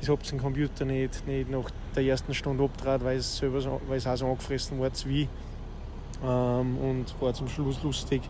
ich 0.00 0.08
habe 0.08 0.20
den 0.24 0.40
Computer 0.40 0.84
nicht, 0.84 1.24
nicht 1.24 1.48
nach 1.48 1.70
der 1.94 2.02
ersten 2.02 2.34
Stunde 2.34 2.64
abtrat, 2.64 3.04
weil 3.04 3.18
es, 3.18 3.36
selber 3.36 3.60
so, 3.60 3.80
weil 3.86 3.98
es 3.98 4.06
auch 4.08 4.16
so 4.16 4.26
angefressen 4.26 4.80
war 4.80 4.90
wie. 5.06 5.28
Ähm, 6.24 6.76
und 6.78 7.14
war 7.20 7.32
zum 7.32 7.48
Schluss 7.48 7.80
lustig, 7.84 8.22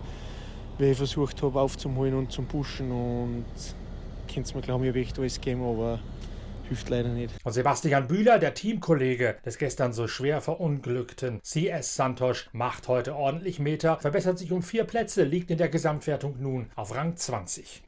weil 0.79 0.89
ich 0.89 0.97
versucht 0.99 1.43
habe 1.43 1.59
aufzuholen 1.59 2.15
und 2.15 2.31
zu 2.31 2.43
pushen 2.43 2.93
und 2.93 3.47
könnt 4.33 4.55
mir 4.55 4.61
glauben, 4.61 4.85
ich 4.85 4.91
habe 4.91 5.01
echt 5.01 5.19
alles 5.19 5.41
gegeben, 5.41 5.65
aber 5.65 5.99
hilft 6.73 6.89
leider 6.89 7.11
nicht. 7.11 7.35
Und 7.45 7.53
Sebastian 7.53 8.09
Bühler, 8.09 8.39
der 8.39 8.55
Teamkollege 8.55 9.37
des 9.45 9.59
gestern 9.59 9.93
so 9.93 10.09
schwer 10.09 10.41
verunglückten 10.41 11.41
CS 11.43 11.97
Santos, 11.97 12.47
macht 12.53 12.89
heute 12.89 13.15
ordentlich 13.15 13.59
Meter, 13.59 13.99
verbessert 13.99 14.39
sich 14.39 14.53
um 14.53 14.63
vier 14.63 14.85
Plätze, 14.85 15.25
liegt 15.25 15.51
in 15.51 15.59
der 15.59 15.69
Gesamtwertung 15.69 16.37
nun 16.41 16.71
auf 16.75 16.95
Rang 16.95 17.15
20. 17.15 17.83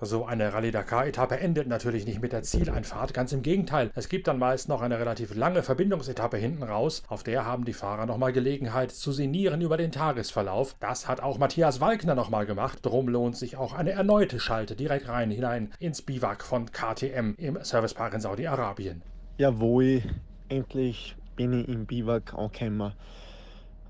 So 0.00 0.24
eine 0.24 0.52
Rallye-Dakar-Etappe 0.52 1.40
endet 1.40 1.66
natürlich 1.66 2.06
nicht 2.06 2.22
mit 2.22 2.32
der 2.32 2.44
Zieleinfahrt, 2.44 3.12
ganz 3.12 3.32
im 3.32 3.42
Gegenteil. 3.42 3.90
Es 3.96 4.08
gibt 4.08 4.28
dann 4.28 4.38
meist 4.38 4.68
noch 4.68 4.80
eine 4.80 5.00
relativ 5.00 5.34
lange 5.34 5.64
Verbindungsetappe 5.64 6.36
hinten 6.36 6.62
raus, 6.62 7.02
auf 7.08 7.24
der 7.24 7.44
haben 7.44 7.64
die 7.64 7.72
Fahrer 7.72 8.06
nochmal 8.06 8.32
Gelegenheit 8.32 8.92
zu 8.92 9.10
sinnieren 9.10 9.60
über 9.60 9.76
den 9.76 9.90
Tagesverlauf. 9.90 10.76
Das 10.78 11.08
hat 11.08 11.20
auch 11.20 11.38
Matthias 11.38 11.80
Walkner 11.80 12.14
nochmal 12.14 12.46
gemacht, 12.46 12.78
drum 12.82 13.08
lohnt 13.08 13.36
sich 13.36 13.56
auch 13.56 13.72
eine 13.72 13.90
erneute 13.90 14.38
Schalte 14.38 14.76
direkt 14.76 15.08
rein 15.08 15.32
hinein 15.32 15.72
ins 15.80 16.00
Biwak 16.00 16.44
von 16.44 16.70
KTM 16.70 17.34
im 17.36 17.58
Servicepark 17.60 18.14
in 18.14 18.20
Saudi-Arabien. 18.20 19.02
Jawohl, 19.36 20.02
endlich 20.48 21.16
bin 21.34 21.52
ich 21.52 21.68
im 21.68 21.86
Biwak 21.86 22.34
angekommen. 22.34 22.92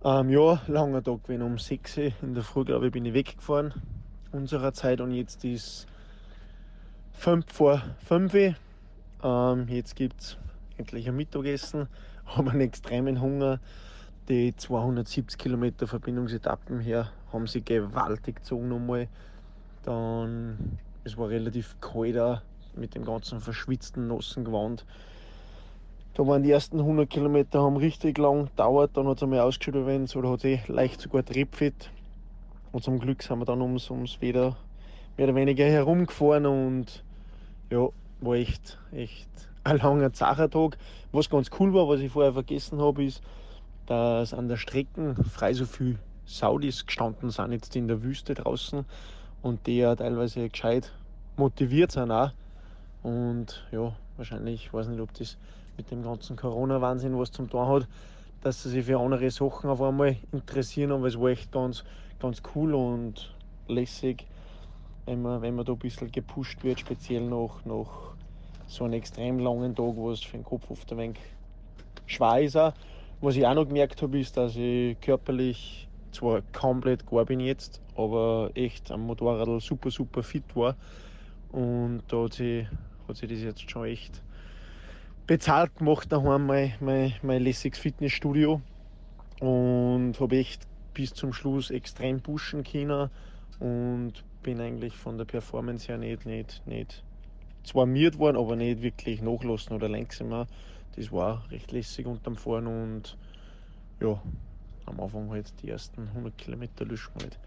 Ähm, 0.03 0.31
ja, 0.31 0.62
langer 0.69 1.03
Tag, 1.03 1.21
wenn 1.27 1.43
um 1.43 1.59
6 1.59 1.99
Uhr 1.99 2.12
in 2.23 2.33
der 2.33 2.45
Früh, 2.45 2.65
glaube 2.65 2.87
ich, 2.87 2.93
bin 2.93 3.05
ich 3.05 3.12
weggefahren 3.12 3.75
unserer 4.33 4.73
Zeit 4.73 5.00
und 5.00 5.12
jetzt 5.12 5.45
ist 5.45 5.87
5 7.19 7.53
vor 7.53 7.83
5 8.07 8.33
Uhr. 8.33 8.55
Ähm, 9.25 9.67
jetzt 9.69 9.97
gibt 9.97 10.21
es 10.21 10.37
endlich 10.77 11.09
ein 11.09 11.17
Mittagessen, 11.17 11.89
haben 12.27 12.49
einen 12.49 12.61
extremen 12.61 13.21
Hunger. 13.21 13.59
Die 14.29 14.55
270 14.55 15.37
Kilometer 15.37 15.89
Verbindungsetappen 15.89 16.79
her 16.79 17.11
haben 17.33 17.49
sie 17.49 17.63
gewaltig 17.63 18.37
gezogen 18.37 18.69
nochmal. 18.69 19.09
Dann, 19.83 20.79
es 21.03 21.19
war 21.19 21.29
relativ 21.29 21.75
kalt 21.81 22.41
mit 22.77 22.95
dem 22.95 23.05
ganzen 23.05 23.41
verschwitzten, 23.41 24.07
nassen 24.07 24.45
Gewand. 24.45 24.85
Da 26.15 26.25
waren 26.25 26.45
die 26.45 26.53
ersten 26.53 26.79
100 26.79 27.11
Kilometer 27.11 27.63
haben 27.63 27.79
richtig 27.79 28.17
lang 28.19 28.47
gedauert, 28.47 28.93
dann 28.95 29.09
hat 29.09 29.17
es 29.17 29.25
einmal 29.25 29.41
ausgeschaut, 29.41 29.87
wenn 29.87 30.05
es 30.05 30.15
oder 30.15 30.31
hat 30.31 30.43
sich 30.43 30.69
leicht 30.69 31.01
sogar 31.01 31.25
triebfett. 31.25 31.91
Und 32.71 32.85
zum 32.85 33.01
Glück 33.01 33.25
sind 33.25 33.41
wir 33.41 33.45
dann 33.45 33.61
ums, 33.61 33.91
ums 33.91 34.21
wieder 34.21 34.57
mehr 35.17 35.27
oder 35.27 35.35
weniger 35.35 35.65
herumgefahren 35.65 36.47
und 36.47 37.03
ja, 37.71 37.89
war 38.21 38.35
echt, 38.35 38.79
echt 38.93 39.29
ein 39.65 39.79
langer 39.79 40.13
Zachertag. 40.13 40.79
Was 41.13 41.31
ganz 41.31 41.51
cool 41.59 41.73
war, 41.75 41.89
was 41.89 42.01
ich 42.01 42.13
vorher 42.13 42.33
vergessen 42.33 42.81
habe, 42.81 43.05
ist, 43.05 43.23
dass 43.87 44.35
an 44.35 44.49
der 44.49 44.57
Strecke 44.57 45.15
frei 45.31 45.53
so 45.53 45.65
viele 45.65 45.99
Saudis 46.25 46.87
gestanden 46.87 47.31
sind, 47.31 47.53
jetzt 47.53 47.75
in 47.77 47.89
der 47.89 48.03
Wüste 48.03 48.35
draußen 48.35 48.85
und 49.43 49.67
die 49.67 49.79
ja 49.79 49.95
teilweise 49.97 50.49
gescheit 50.49 50.93
motiviert 51.37 51.93
sind 51.93 52.11
auch. 52.11 52.33
Und 53.03 53.67
ja, 53.71 53.95
wahrscheinlich, 54.17 54.67
ich 54.67 54.75
weiß 54.75 54.89
nicht, 54.89 55.01
ob 55.01 55.13
das 55.15 55.39
mit 55.77 55.91
dem 55.91 56.03
ganzen 56.03 56.37
Corona-Wahnsinn 56.37 57.19
was 57.19 57.31
zum 57.31 57.49
tun 57.49 57.67
hat, 57.67 57.89
dass 58.43 58.63
sie 58.63 58.71
sich 58.71 58.85
für 58.85 58.99
andere 58.99 59.31
Sachen 59.31 59.71
auf 59.71 59.81
einmal 59.81 60.17
interessieren, 60.33 60.93
aber 60.93 61.07
es 61.07 61.19
war 61.19 61.29
echt 61.29 61.53
ganz, 61.53 61.85
ganz 62.19 62.43
cool 62.55 62.75
und 62.75 63.35
lässig, 63.69 64.27
wenn 65.09 65.23
man, 65.23 65.41
wenn 65.41 65.55
man 65.55 65.65
da 65.65 65.73
ein 65.73 65.79
bisschen 65.79 66.12
gepusht 66.12 66.62
wird, 66.62 66.81
speziell 66.81 67.23
nach, 67.23 67.65
nach 67.65 68.15
so 68.67 68.85
einem 68.85 68.93
extrem 68.93 69.38
langen 69.38 69.75
Tag, 69.75 69.97
wo 69.97 70.11
es 70.11 70.23
für 70.23 70.37
den 70.37 70.45
Kopf 70.45 70.71
oft 70.71 70.93
ein 70.93 70.99
wenig 70.99 71.19
schwer 72.05 72.41
ist. 72.41 72.57
Was 73.21 73.35
ich 73.35 73.47
auch 73.47 73.55
noch 73.55 73.65
gemerkt 73.65 74.03
habe, 74.03 74.21
ist, 74.21 74.37
dass 74.37 74.55
ich 74.55 75.00
körperlich 75.00 75.88
zwar 76.12 76.43
komplett 76.53 77.07
gar 77.07 77.25
bin 77.25 77.41
jetzt, 77.41 77.81
aber 77.97 78.50
echt 78.55 78.91
am 78.91 79.07
Motorrad 79.07 79.62
super, 79.62 79.91
super 79.91 80.23
fit 80.23 80.55
war. 80.55 80.77
Und 81.53 82.03
da 82.09 82.25
hat 82.25 82.35
sich, 82.35 82.67
hat 83.09 83.17
sich 83.17 83.31
das 83.31 83.41
jetzt 83.41 83.71
schon 83.71 83.87
echt 83.87 84.23
bezahlt 85.27 85.75
gemacht, 85.77 86.12
daheim 86.12 86.47
mein, 86.47 86.75
mein, 86.81 87.15
mein 87.23 87.43
lässiges 87.43 87.79
Fitnessstudio. 87.79 88.61
Und 89.41 90.21
habe 90.21 90.37
echt 90.37 90.67
bis 90.93 91.15
zum 91.15 91.33
Schluss 91.33 91.71
extrem 91.71 92.21
pushen 92.21 92.62
können 92.62 93.09
und 93.61 94.25
bin 94.42 94.61
eigentlich 94.61 94.97
von 94.97 95.18
der 95.18 95.25
Performance 95.25 95.88
her 95.88 95.99
nicht, 95.99 96.26
nicht, 96.26 96.62
nicht 96.66 97.02
zwar 97.64 97.87
miert 97.87 98.18
worden, 98.18 98.37
aber 98.37 98.57
nicht 98.57 98.83
wirklich 98.83 99.21
nachlassen 99.23 99.75
oder 99.75 99.88
langsamer. 99.88 100.47
Das 100.97 101.12
war 101.12 101.49
recht 101.50 101.71
lässig 101.73 102.07
unterm 102.07 102.37
Fahren 102.37 102.66
und 102.66 103.16
ja, 104.00 104.21
am 104.87 105.00
Anfang 105.00 105.30
halt 105.30 105.52
die 105.62 105.71
ersten 105.71 106.09
100 106.09 106.37
Kilometer 106.38 106.85
löschen 106.85 107.12
nicht. 107.23 107.38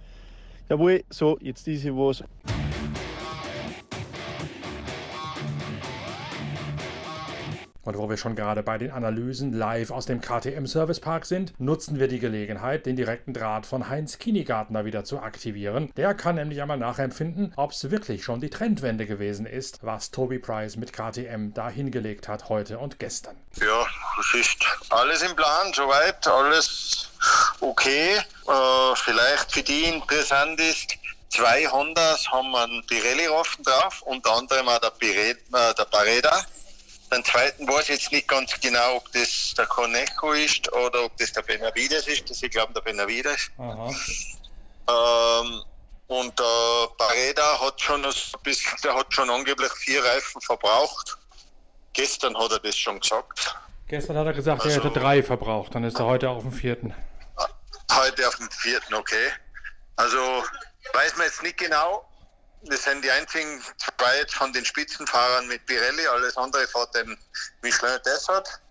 Jawohl, 0.70 1.04
so, 1.10 1.38
jetzt 1.42 1.68
ist 1.68 1.86
was. 1.88 2.24
Und 7.84 7.98
wo 7.98 8.10
wir 8.10 8.18
schon 8.18 8.36
gerade 8.36 8.62
bei 8.62 8.78
den 8.78 8.92
Analysen 8.92 9.54
live 9.54 9.90
aus 9.90 10.06
dem 10.06 10.22
KTM 10.22 10.66
Service 10.66 11.00
Park 11.00 11.26
sind, 11.26 11.60
nutzen 11.60 12.00
wir 12.00 12.08
die 12.08 12.20
Gelegenheit, 12.20 12.86
den 12.86 12.96
direkten 12.96 13.34
Draht 13.34 13.66
von 13.66 13.90
Heinz 13.90 14.20
Kinigartner 14.20 14.86
wieder 14.86 15.04
zu 15.04 15.20
aktivieren. 15.20 15.92
Der 15.98 16.14
kann 16.14 16.36
nämlich 16.36 16.62
einmal 16.62 16.78
nachempfinden, 16.78 17.54
ob 17.56 17.72
es 17.72 17.90
wirklich 17.90 18.24
schon 18.24 18.40
die 18.40 18.52
Trendwende 18.52 19.08
gewesen 19.08 19.48
ist, 19.48 19.80
was 19.82 20.12
Toby 20.12 20.38
Price 20.38 20.76
mit 20.76 20.94
KTM 20.94 21.54
da 21.54 21.70
hingelegt 21.70 22.28
hat 22.28 22.50
heute 22.50 22.78
und 22.78 23.00
gestern. 23.00 23.36
Ja, 23.60 23.86
es 24.20 24.40
ist 24.40 24.64
alles 24.90 25.24
im 25.24 25.36
Plan, 25.36 25.74
soweit, 25.74 26.28
alles 26.28 27.10
okay. 27.62 28.18
Äh, 28.48 28.96
vielleicht 28.96 29.52
für 29.52 29.64
die 29.64 29.86
interessant 29.86 30.60
ist, 30.60 30.98
zwei 31.30 31.66
Hondas 31.68 32.30
haben 32.30 32.56
einen 32.56 32.86
Pirelli-Reifen 32.86 33.64
drauf, 33.64 34.02
unter 34.04 34.34
anderem 34.36 34.68
auch 34.68 34.80
der, 34.80 34.92
Piret, 34.92 35.40
äh, 35.54 35.74
der 35.74 35.86
Pareda. 35.86 36.46
Den 37.14 37.26
zweiten 37.26 37.68
weiß 37.68 37.84
ich 37.84 37.90
jetzt 37.90 38.12
nicht 38.12 38.28
ganz 38.28 38.58
genau, 38.62 38.98
ob 38.98 39.12
das 39.12 39.54
der 39.58 39.66
Conejo 39.66 40.32
ist 40.32 40.72
oder 40.72 41.06
ob 41.06 41.18
das 41.18 41.34
der 41.34 41.42
Benavides 41.42 42.08
ist. 42.08 42.30
Das 42.30 42.42
ich 42.42 42.52
glaube 42.52 42.74
der 42.74 42.82
Benavides. 42.82 43.52
Ähm, 43.60 45.62
und 46.08 46.40
der 46.40 46.88
Pareda 46.98 47.62
hat 47.62 47.82
schon, 47.82 48.02
der 48.02 48.96
hat 48.96 49.14
schon 49.14 49.30
angeblich 49.30 49.72
vier 49.74 50.04
Reifen 50.04 50.42
verbraucht. 50.42 51.18
Gestern 51.94 52.38
hat 52.38 52.52
er 52.52 52.60
das 52.60 52.78
schon 52.78 53.00
gesagt. 53.00 53.56
Gestern 53.88 54.18
hat 54.18 54.28
er 54.28 54.34
gesagt, 54.34 54.64
also, 54.64 54.80
er 54.80 54.86
hätte 54.86 55.00
drei 55.00 55.22
verbraucht. 55.22 55.76
Dann 55.76 55.84
ist 55.84 56.00
er 56.00 56.06
heute 56.06 56.30
auf 56.30 56.44
dem 56.44 56.54
vierten. 56.54 56.94
Heute 57.94 58.26
auf 58.26 58.38
dem 58.38 58.50
vierten, 58.50 58.94
okay. 58.94 59.32
Also 59.98 60.18
weiß 60.94 61.18
man 61.18 61.28
jetzt 61.28 61.44
nicht 61.44 61.58
genau, 61.58 62.06
das 62.64 62.84
sind 62.84 63.04
die 63.04 63.12
einzigen 63.12 63.64
zwei 63.78 64.18
jetzt 64.18 64.36
von 64.36 64.54
den 64.54 64.64
Spitzenfahrern 64.66 65.48
mit 65.48 65.66
Pirelli, 65.66 66.06
alles 66.08 66.38
andere 66.38 66.68
fährt 66.68 66.94
den 66.96 67.18
Michelin 67.62 68.00
Dessert. 68.04 68.62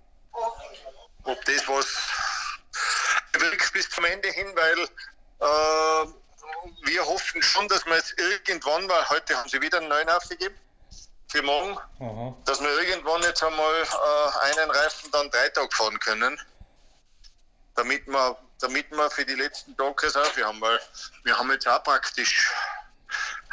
Ob 1.24 1.44
das 1.44 1.68
was 1.68 1.86
wirkt 3.32 3.72
bis 3.72 3.88
zum 3.90 4.04
Ende 4.04 4.28
hin, 4.30 4.46
weil 4.54 4.78
äh, 5.40 6.12
wir 6.84 7.06
hoffen 7.06 7.42
schon, 7.42 7.68
dass 7.68 7.84
wir 7.86 7.96
jetzt 7.96 8.14
irgendwann, 8.18 8.88
weil 8.88 9.08
heute 9.08 9.36
haben 9.36 9.48
sie 9.48 9.60
wieder 9.60 9.78
einen 9.78 9.88
neuen 9.88 10.08
aufgegeben 10.08 10.54
für 11.28 11.42
morgen, 11.42 11.78
Aha. 12.00 12.36
dass 12.44 12.60
wir 12.60 12.70
irgendwann 12.80 13.22
jetzt 13.22 13.42
einmal 13.42 13.82
äh, 13.82 14.50
einen 14.50 14.70
Reifen 14.70 15.10
dann 15.12 15.30
drei 15.30 15.48
Tage 15.50 15.74
fahren 15.74 15.98
können, 16.00 16.40
damit 17.76 18.06
wir, 18.06 18.36
damit 18.60 18.90
wir 18.90 19.10
für 19.10 19.24
die 19.24 19.34
letzten 19.34 19.76
Tage 19.76 20.06
es 20.06 20.16
auch 20.16 20.36
haben, 20.36 20.60
weil 20.60 20.80
wir 21.24 21.36
haben 21.38 21.50
jetzt 21.52 21.68
auch 21.68 21.82
praktisch 21.82 22.50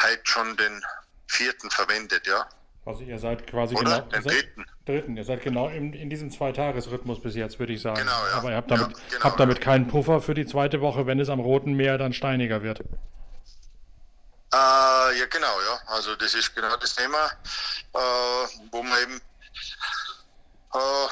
heute 0.01 0.22
schon 0.24 0.56
den 0.58 0.82
vierten 1.27 1.70
verwendet, 1.72 2.27
ja. 2.27 2.48
Also 2.86 3.04
ihr 3.04 3.20
seid 3.20 3.46
quasi 3.48 3.75
Oder? 3.75 3.84
genau. 3.84 4.01
Den 4.08 4.24
seid, 4.24 4.34
dritten. 4.34 4.66
dritten. 4.86 5.18
Ihr 5.18 5.25
seid 5.25 5.44
genau 5.44 5.68
in, 5.68 5.92
in 5.92 6.10
diesem 6.10 6.32
Zweitagesrhythmus 6.32 7.22
bis 7.22 7.36
jetzt, 7.36 7.60
würde 7.60 7.74
ich 7.74 7.82
sagen. 7.82 8.00
Genau, 8.00 8.27
ja. 8.32 8.38
Aber 8.38 8.51
ihr 8.51 8.56
habt 8.56 8.72
damit, 8.72 8.92
ja, 8.92 9.04
genau, 9.10 9.24
habt 9.25 9.39
damit 9.39 9.60
keinen 9.60 9.88
Puffer 9.88 10.22
für 10.22 10.34
die 10.34 10.46
zweite 10.46 10.80
Woche, 10.80 11.06
wenn 11.06 11.20
es 11.20 11.27
am 11.27 11.42
Roten 11.42 11.74
Meer 11.74 11.98
dann 11.98 12.13
steiniger 12.13 12.63
wird. 12.63 12.80
Äh, 12.80 12.86
ja, 14.54 15.25
genau, 15.30 15.60
ja. 15.62 15.80
Also 15.88 16.16
das 16.16 16.34
ist 16.34 16.56
genau 16.56 16.77
das 16.77 16.96
Thema, 16.96 17.25
äh, 17.94 17.98
wo 18.72 18.82
man 18.82 19.01
eben 19.01 19.22
äh, 20.74 21.08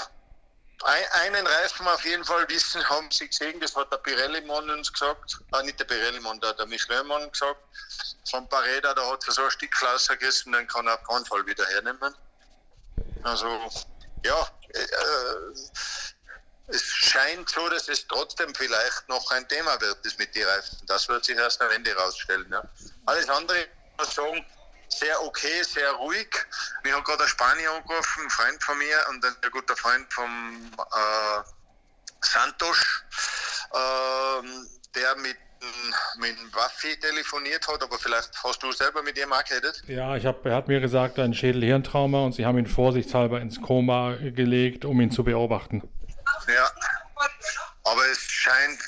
einen 0.84 1.48
Reifen 1.48 1.88
auf 1.88 2.04
jeden 2.04 2.24
Fall 2.26 2.48
wissen, 2.50 2.88
haben 2.90 3.10
sie 3.12 3.28
gesehen, 3.28 3.60
das 3.60 3.76
hat 3.76 3.92
der 3.92 3.98
Pirelli-Mann 3.98 4.70
uns 4.70 4.92
gesagt, 4.92 5.38
äh, 5.54 5.64
nicht 5.64 5.80
der 5.80 5.86
Pirelli-Mann, 5.86 6.40
der, 6.42 6.54
der 6.54 6.66
Michelin-Mann 6.66 7.32
gesagt, 7.32 7.62
von 8.30 8.48
Pareda, 8.50 8.94
da 8.94 9.12
hat 9.12 9.26
er 9.28 9.34
so 9.34 9.44
ein 9.44 9.52
Stück 9.52 9.72
Glas 9.72 10.08
gegessen, 10.08 10.52
den 10.52 10.68
kann 10.68 10.88
er 10.88 10.96
auf 10.96 11.04
keinen 11.08 11.26
Fall 11.26 11.46
wieder 11.46 11.66
hernehmen. 11.68 12.14
Also, 13.24 13.48
ja, 14.24 14.48
äh, 14.74 14.84
es 16.68 16.84
scheint 16.84 17.50
so, 17.50 17.70
dass 17.70 17.88
es 17.88 18.08
trotzdem 18.08 18.54
vielleicht 18.56 19.08
noch 19.08 19.30
ein 19.32 19.48
Thema 19.48 19.80
wird, 19.82 20.04
das 20.04 20.18
mit 20.18 20.36
den 20.36 20.46
Reifen. 20.48 20.78
Das 20.88 21.08
wird 21.08 21.26
sich 21.26 21.38
erst 21.38 21.62
am 21.62 21.72
Ende 21.72 21.96
rausstellen. 21.96 22.52
Ja. 22.52 22.64
Alles 23.06 23.30
andere, 23.30 23.68
muss 23.98 24.08
ich 24.10 24.14
sagen, 24.14 24.46
sehr 24.90 25.22
okay, 25.24 25.64
sehr 25.64 25.92
ruhig. 25.94 26.28
Mir 26.84 26.96
hat 26.96 27.06
gerade 27.06 27.24
ein 27.24 27.30
Spanier 27.30 27.72
angerufen, 27.72 28.24
ein 28.24 28.30
Freund 28.30 28.64
von 28.64 28.78
mir 28.78 28.98
und 29.10 29.26
ein 29.26 29.52
guter 29.52 29.76
Freund 29.76 30.12
vom 30.12 30.72
äh, 30.78 31.44
Santos, 32.22 33.04
äh, 33.72 34.48
der 34.96 35.16
mit 35.18 35.38
mit 36.18 36.36
Waffi 36.54 36.98
telefoniert 37.00 37.68
hat, 37.68 37.82
aber 37.82 37.98
vielleicht 37.98 38.32
hast 38.44 38.62
du 38.62 38.72
selber 38.72 39.02
mit 39.04 39.18
ihm 39.18 39.32
auch 39.34 39.44
geredet? 39.44 39.82
Ja, 39.88 40.16
ich 40.16 40.26
hab, 40.26 40.46
er 40.46 40.56
hat 40.56 40.68
mir 40.68 40.80
gesagt, 40.80 41.20
ein 41.20 41.34
Schädel-Hirntrauma 41.34 42.20
und 42.20 42.34
sie 42.34 42.46
haben 42.46 42.58
ihn 42.58 42.68
vorsichtshalber 42.68 43.42
ins 43.42 43.62
Koma 43.62 44.16
gelegt, 44.16 44.86
um 44.86 45.02
ihn 45.02 45.12
zu 45.12 45.24
beobachten. 45.24 45.82
Ja, 46.48 46.70
aber 47.84 48.06
es 48.08 48.20
scheint 48.20 48.80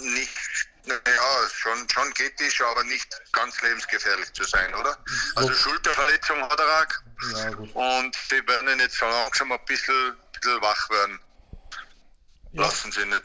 nicht 0.00 0.67
Ja, 0.88 1.48
schon, 1.52 1.88
schon 1.88 2.12
kritisch, 2.14 2.62
aber 2.62 2.84
nicht 2.84 3.08
ganz 3.32 3.60
lebensgefährlich 3.62 4.32
zu 4.32 4.44
sein, 4.44 4.74
oder? 4.74 4.96
Also 5.36 5.52
Schulterverletzung 5.52 6.40
hat 6.42 6.60
er 6.60 6.80
auch. 6.80 7.74
Und 7.74 8.16
die 8.30 8.48
werden 8.48 8.80
jetzt 8.80 8.98
so 8.98 9.06
langsam 9.06 9.52
ein 9.52 9.58
bisschen, 9.66 10.14
bisschen 10.32 10.60
wach 10.60 10.90
werden. 10.90 11.18
Lassen 12.52 12.92
sie 12.92 13.04
nicht 13.04 13.22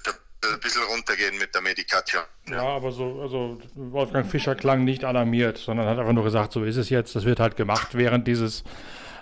ein 0.52 0.60
bisschen 0.60 0.84
runtergehen 0.84 1.38
mit 1.38 1.54
der 1.56 1.62
Medikation. 1.62 2.24
Ja, 2.48 2.56
ja, 2.56 2.64
aber 2.64 2.92
so, 2.92 3.22
also 3.22 3.62
Wolfgang 3.76 4.30
Fischer 4.30 4.56
klang 4.56 4.84
nicht 4.84 5.06
alarmiert, 5.06 5.58
sondern 5.58 5.88
hat 5.88 6.00
einfach 6.00 6.14
nur 6.14 6.24
gesagt, 6.24 6.52
so 6.52 6.64
ist 6.64 6.78
es 6.78 6.90
jetzt, 6.90 7.16
das 7.16 7.26
wird 7.26 7.40
halt 7.40 7.56
gemacht 7.56 7.90
während 7.94 8.28
dieses 8.28 8.62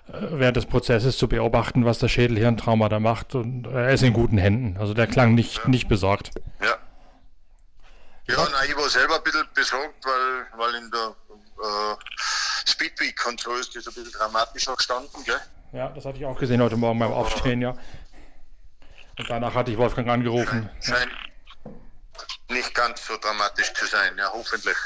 äh, 0.07 0.13
während 0.31 0.57
des 0.57 0.65
Prozesses 0.65 1.17
zu 1.17 1.27
beobachten, 1.27 1.85
was 1.85 1.99
das 1.99 2.11
Schädelhirntrauma 2.11 2.89
da 2.89 2.99
macht 2.99 3.35
und 3.35 3.67
er 3.67 3.91
ist 3.91 4.03
in 4.03 4.13
guten 4.13 4.37
Händen. 4.37 4.77
Also 4.79 4.93
der 4.93 5.07
klang 5.07 5.35
nicht, 5.35 5.57
ja. 5.57 5.67
nicht 5.69 5.87
besorgt. 5.87 6.31
Ja. 6.63 6.77
Ja, 8.31 8.47
na, 8.51 8.63
ich 8.65 8.75
war 8.75 8.89
selber 8.89 9.15
ein 9.17 9.23
bisschen 9.23 9.47
besorgt, 9.53 10.05
weil, 10.05 10.45
weil 10.57 10.75
in 10.75 10.91
der 10.91 11.15
äh, 11.61 11.95
Speedweek 12.65 13.19
so 13.37 13.53
ist 13.55 13.75
das 13.75 13.87
ein 13.87 13.93
bisschen 13.93 14.11
dramatischer 14.11 14.75
gestanden, 14.75 15.23
gell? 15.25 15.39
Ja, 15.73 15.89
das 15.89 16.05
hatte 16.05 16.17
ich 16.17 16.25
auch 16.25 16.37
gesehen 16.37 16.61
heute 16.61 16.77
Morgen 16.77 16.99
beim 16.99 17.11
Aufstehen, 17.11 17.61
ja. 17.61 17.71
Und 19.17 19.29
danach 19.29 19.53
hatte 19.53 19.71
ich 19.71 19.77
Wolfgang 19.77 20.07
angerufen. 20.09 20.69
Scheint 20.81 21.11
nicht 22.49 22.73
ganz 22.73 23.05
so 23.05 23.17
dramatisch 23.17 23.73
zu 23.73 23.85
sein, 23.85 24.17
ja, 24.17 24.29
hoffentlich. 24.33 24.77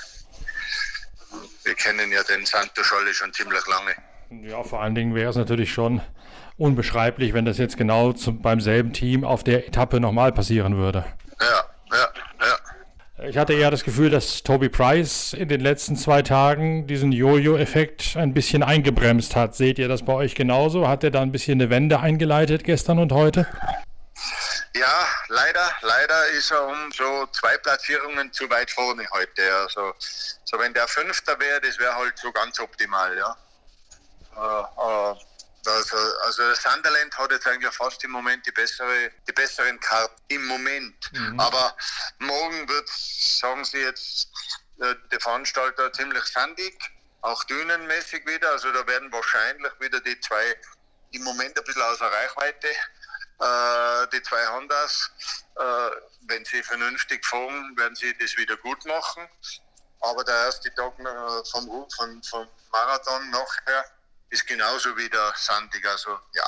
Wir 1.63 1.75
kennen 1.75 2.11
ja 2.11 2.23
den 2.23 2.45
Santo 2.45 2.83
Scholle 2.83 3.13
schon 3.13 3.33
ziemlich 3.33 3.65
lange. 3.67 4.47
Ja, 4.47 4.63
vor 4.63 4.81
allen 4.81 4.95
Dingen 4.95 5.15
wäre 5.15 5.29
es 5.29 5.35
natürlich 5.35 5.71
schon 5.73 6.01
unbeschreiblich, 6.57 7.33
wenn 7.33 7.45
das 7.45 7.57
jetzt 7.57 7.77
genau 7.77 8.13
zum, 8.13 8.41
beim 8.41 8.61
selben 8.61 8.93
Team 8.93 9.23
auf 9.23 9.43
der 9.43 9.67
Etappe 9.67 9.99
nochmal 9.99 10.31
passieren 10.31 10.77
würde. 10.77 11.05
Ja, 11.39 11.65
ja, 11.91 11.97
ja. 11.97 12.24
Ich 13.27 13.37
hatte 13.37 13.53
eher 13.53 13.71
das 13.71 13.83
Gefühl, 13.83 14.09
dass 14.09 14.43
Toby 14.43 14.69
Price 14.69 15.33
in 15.33 15.47
den 15.47 15.61
letzten 15.61 15.95
zwei 15.95 16.21
Tagen 16.21 16.85
diesen 16.85 17.11
Jojo-Effekt 17.11 18.15
ein 18.17 18.33
bisschen 18.33 18.61
eingebremst 18.61 19.35
hat. 19.35 19.55
Seht 19.55 19.79
ihr 19.79 19.87
das 19.87 20.05
bei 20.05 20.13
euch 20.13 20.35
genauso? 20.35 20.87
Hat 20.87 21.03
er 21.03 21.11
da 21.11 21.21
ein 21.21 21.31
bisschen 21.31 21.59
eine 21.59 21.69
Wende 21.69 21.99
eingeleitet 21.99 22.63
gestern 22.63 22.99
und 22.99 23.11
heute? 23.11 23.47
Ja, 24.75 25.07
leider, 25.29 25.71
leider 25.81 26.27
ist 26.37 26.51
er 26.51 26.67
um 26.67 26.91
so 26.91 27.25
zwei 27.31 27.57
Platzierungen 27.57 28.31
zu 28.31 28.49
weit 28.49 28.69
vorne 28.69 29.05
heute. 29.11 29.41
Also, 29.63 29.93
so 30.43 30.59
wenn 30.59 30.73
der 30.73 30.87
Fünfter 30.87 31.39
wäre, 31.39 31.61
das 31.61 31.79
wäre 31.79 31.95
halt 31.95 32.17
so 32.17 32.31
ganz 32.31 32.59
optimal, 32.59 33.17
ja. 33.17 33.35
Äh, 34.35 34.61
äh, 34.61 35.15
also, 35.67 35.97
also 36.25 36.43
Sunderland 36.75 37.17
hat 37.17 37.31
jetzt 37.31 37.47
eigentlich 37.47 37.73
fast 37.73 38.03
im 38.03 38.11
Moment 38.11 38.45
die 38.45 38.51
bessere, 38.51 39.11
die 39.27 39.31
besseren 39.31 39.79
Karten 39.79 40.21
im 40.27 40.45
Moment. 40.45 41.11
Mhm. 41.13 41.39
Aber 41.39 41.75
morgen 42.19 42.67
wird, 42.67 42.89
sagen 42.89 43.63
sie 43.63 43.79
jetzt, 43.79 44.29
äh, 44.79 44.95
der 45.11 45.19
Veranstalter 45.19 45.91
ziemlich 45.93 46.23
sandig, 46.25 46.77
auch 47.21 47.43
dünenmäßig 47.45 48.25
wieder. 48.27 48.51
Also 48.51 48.71
da 48.71 48.85
werden 48.87 49.11
wahrscheinlich 49.11 49.71
wieder 49.79 49.99
die 50.01 50.19
zwei 50.19 50.55
im 51.11 51.23
Moment 51.23 51.57
ein 51.57 51.63
bisschen 51.63 51.81
außer 51.81 52.11
Reichweite 52.11 52.67
äh, 53.39 54.07
die 54.13 54.21
zwei 54.21 54.47
Hondas, 54.47 55.11
äh, 55.55 55.89
wenn 56.27 56.45
sie 56.45 56.63
vernünftig 56.63 57.25
fahren, 57.25 57.75
werden 57.75 57.95
sie 57.95 58.15
das 58.17 58.37
wieder 58.37 58.55
gut 58.57 58.83
machen. 58.85 59.27
Aber 60.01 60.23
der 60.23 60.35
erste 60.35 60.73
Tag 60.75 60.93
vom, 61.51 61.89
vom, 61.95 62.23
vom 62.23 62.47
Marathon 62.71 63.29
nachher 63.31 63.85
ist 64.29 64.45
genauso 64.45 64.95
wieder 64.95 65.33
sandig. 65.35 65.85
Also 65.85 66.17
ja, 66.33 66.43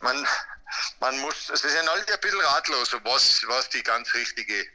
man, 0.00 0.26
man 1.00 1.18
muss, 1.20 1.46
sie 1.46 1.68
sind 1.68 1.88
alle 1.88 2.04
ein 2.06 2.20
bisschen 2.20 2.40
ratlos, 2.40 2.92
was, 3.04 3.42
was 3.46 3.68
die 3.70 3.82
ganz 3.82 4.12
richtige 4.14 4.66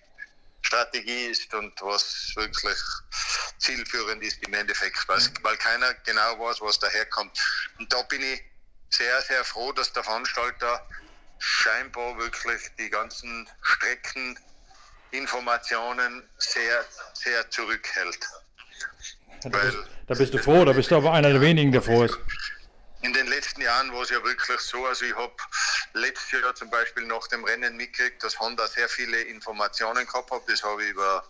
Strategie 0.62 1.28
ist 1.28 1.54
und 1.54 1.80
was 1.82 2.32
wirklich 2.36 2.78
zielführend 3.60 4.24
ist 4.24 4.42
im 4.46 4.54
Endeffekt, 4.54 5.08
weil, 5.08 5.22
weil 5.44 5.56
keiner 5.58 5.94
genau 6.06 6.40
weiß, 6.40 6.60
was 6.62 6.80
daherkommt. 6.80 7.38
Und 7.78 7.94
da 7.94 8.02
bin 8.04 8.22
ich 8.22 8.42
sehr, 8.90 9.22
sehr 9.22 9.44
froh, 9.44 9.72
dass 9.74 9.92
der 9.94 10.04
Veranstalter 10.04 10.88
scheinbar 11.38 12.18
wirklich 12.18 12.62
die 12.80 12.90
ganzen 12.90 13.48
Streckeninformationen 13.62 16.28
sehr, 16.38 16.84
sehr 17.13 17.48
zurückhält. 17.52 18.20
Da 19.44 19.50
bist, 19.50 19.78
da 20.08 20.15
bist 20.15 20.34
du 20.34 20.39
froh, 20.39 20.65
da 20.65 20.74
bist 20.74 20.89
du 20.89 20.96
aber 20.96 21.13
einer 21.13 21.30
der 21.30 21.41
wenigen, 21.41 21.72
der 21.72 21.84
froh 21.84 22.06
ist. 22.06 22.18
In 23.06 23.13
den 23.13 23.28
letzten 23.28 23.62
Jahren 23.62 23.94
war 23.94 24.02
es 24.02 24.10
ja 24.10 24.24
wirklich 24.24 24.60
so, 24.62 24.84
also 24.88 25.06
ich 25.06 25.15
habe 25.15 25.36
letztes 25.94 26.41
Jahr 26.41 26.56
zum 26.56 26.72
Beispiel 26.72 27.06
nach 27.06 27.28
dem 27.28 27.44
Rennen 27.44 27.78
mitgekriegt, 27.78 28.24
dass 28.24 28.39
Honda 28.39 28.68
sehr 28.68 28.89
viele 28.89 29.22
Informationen 29.22 30.08
gehabt 30.08 30.32
hat. 30.32 30.41
Das 30.48 30.63
habe 30.63 30.84
ich 30.84 30.89
über, 30.89 31.24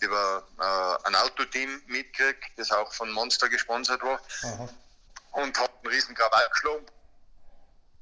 über 0.00 0.42
äh, 0.58 1.06
ein 1.06 1.14
Autoteam 1.14 1.82
mitgekriegt, 1.86 2.52
das 2.56 2.70
auch 2.70 2.90
von 2.94 3.10
Monster 3.10 3.50
gesponsert 3.50 4.02
war. 4.02 4.18
Aha. 4.42 4.68
Und 5.32 5.58
hat 5.60 5.70
einen 5.82 5.92
riesen 5.92 6.14
Krawall 6.14 6.48
geschlagen 6.50 6.86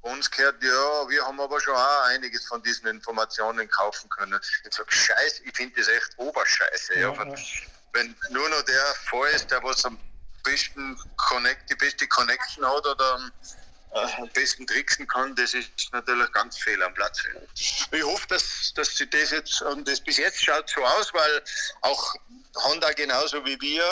uns 0.03 0.31
gehört, 0.31 0.63
ja, 0.63 1.09
wir 1.09 1.25
haben 1.25 1.41
aber 1.41 1.59
schon 1.59 1.75
auch 1.75 2.05
einiges 2.05 2.45
von 2.45 2.63
diesen 2.63 2.87
Informationen 2.87 3.67
kaufen 3.67 4.09
können. 4.09 4.39
Ich 4.65 4.73
sage, 4.73 4.89
scheiße, 4.89 5.43
ich 5.43 5.53
finde 5.53 5.75
das 5.75 5.89
echt 5.89 6.13
oberscheiße. 6.15 6.99
Ja, 6.99 7.11
ja. 7.11 7.35
Wenn 7.91 8.15
nur 8.29 8.47
noch 8.49 8.61
der 8.61 8.95
vor 9.09 9.27
ist, 9.27 9.51
der 9.51 9.61
was 9.63 9.83
am 9.83 9.99
besten 10.47 10.97
Connect, 11.17 11.69
die 11.69 11.75
beste 11.75 12.07
Connection 12.07 12.65
hat 12.65 12.85
oder 12.85 13.15
am, 13.15 13.31
äh, 13.93 14.21
am 14.21 14.29
besten 14.33 14.65
tricksen 14.65 15.07
kann, 15.07 15.35
das 15.35 15.53
ist 15.53 15.69
natürlich 15.91 16.31
ganz 16.31 16.57
fehl 16.57 16.81
am 16.83 16.93
Platz. 16.93 17.23
Ich 17.53 18.03
hoffe, 18.03 18.27
dass, 18.29 18.73
dass 18.75 18.95
sie 18.95 19.09
das 19.09 19.31
jetzt, 19.31 19.61
und 19.61 19.87
das 19.87 20.01
bis 20.01 20.17
jetzt 20.17 20.43
schaut 20.43 20.69
so 20.69 20.83
aus, 20.83 21.13
weil 21.13 21.43
auch 21.81 22.15
Honda 22.63 22.91
genauso 22.93 23.45
wie 23.45 23.59
wir 23.61 23.83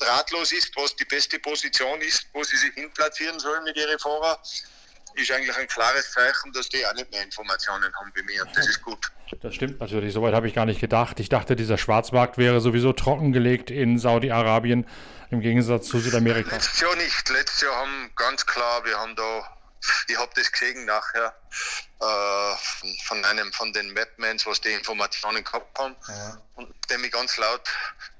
ratlos 0.00 0.52
ist, 0.52 0.76
was 0.76 0.94
die 0.96 1.04
beste 1.06 1.38
Position 1.38 2.00
ist, 2.00 2.26
wo 2.32 2.42
sie 2.44 2.56
sich 2.56 2.72
hinplatzieren 2.74 3.38
sollen 3.38 3.64
mit 3.64 3.76
ihren 3.76 3.98
Fahrern 3.98 4.36
ist 5.16 5.32
eigentlich 5.32 5.56
ein 5.56 5.66
klares 5.66 6.12
Zeichen, 6.12 6.52
dass 6.52 6.68
die 6.68 6.86
auch 6.86 6.94
nicht 6.94 7.10
mehr 7.10 7.22
Informationen 7.22 7.84
haben 7.84 8.12
wie 8.14 8.22
mir. 8.22 8.44
Das 8.54 8.68
ist 8.68 8.82
gut. 8.82 8.98
Das 9.40 9.54
stimmt 9.54 9.80
natürlich. 9.80 10.12
Soweit 10.12 10.34
habe 10.34 10.46
ich 10.46 10.54
gar 10.54 10.66
nicht 10.66 10.80
gedacht. 10.80 11.18
Ich 11.20 11.28
dachte, 11.28 11.56
dieser 11.56 11.78
Schwarzmarkt 11.78 12.38
wäre 12.38 12.60
sowieso 12.60 12.92
trockengelegt 12.92 13.70
in 13.70 13.98
Saudi-Arabien 13.98 14.86
im 15.30 15.40
Gegensatz 15.40 15.88
zu 15.88 15.98
Südamerika. 15.98 16.54
Letztes 16.54 16.80
Jahr 16.80 16.96
nicht. 16.96 17.28
Letztes 17.28 17.60
Jahr 17.62 17.76
haben 17.76 18.10
ganz 18.16 18.44
klar, 18.46 18.84
wir 18.84 18.98
haben 18.98 19.16
da 19.16 19.56
ich 20.08 20.18
habe 20.18 20.30
das 20.34 20.50
gesehen 20.50 20.84
nachher 20.84 21.34
äh, 22.00 22.56
von 23.06 23.24
einem 23.24 23.52
von 23.52 23.72
den 23.72 23.92
Mapmans, 23.92 24.46
was 24.46 24.60
die 24.60 24.70
Informationen 24.70 25.44
gehabt 25.44 25.78
haben, 25.78 25.96
ja. 26.08 26.40
und 26.54 26.74
dem 26.90 27.04
ich 27.04 27.12
ganz 27.12 27.36
laut 27.36 27.62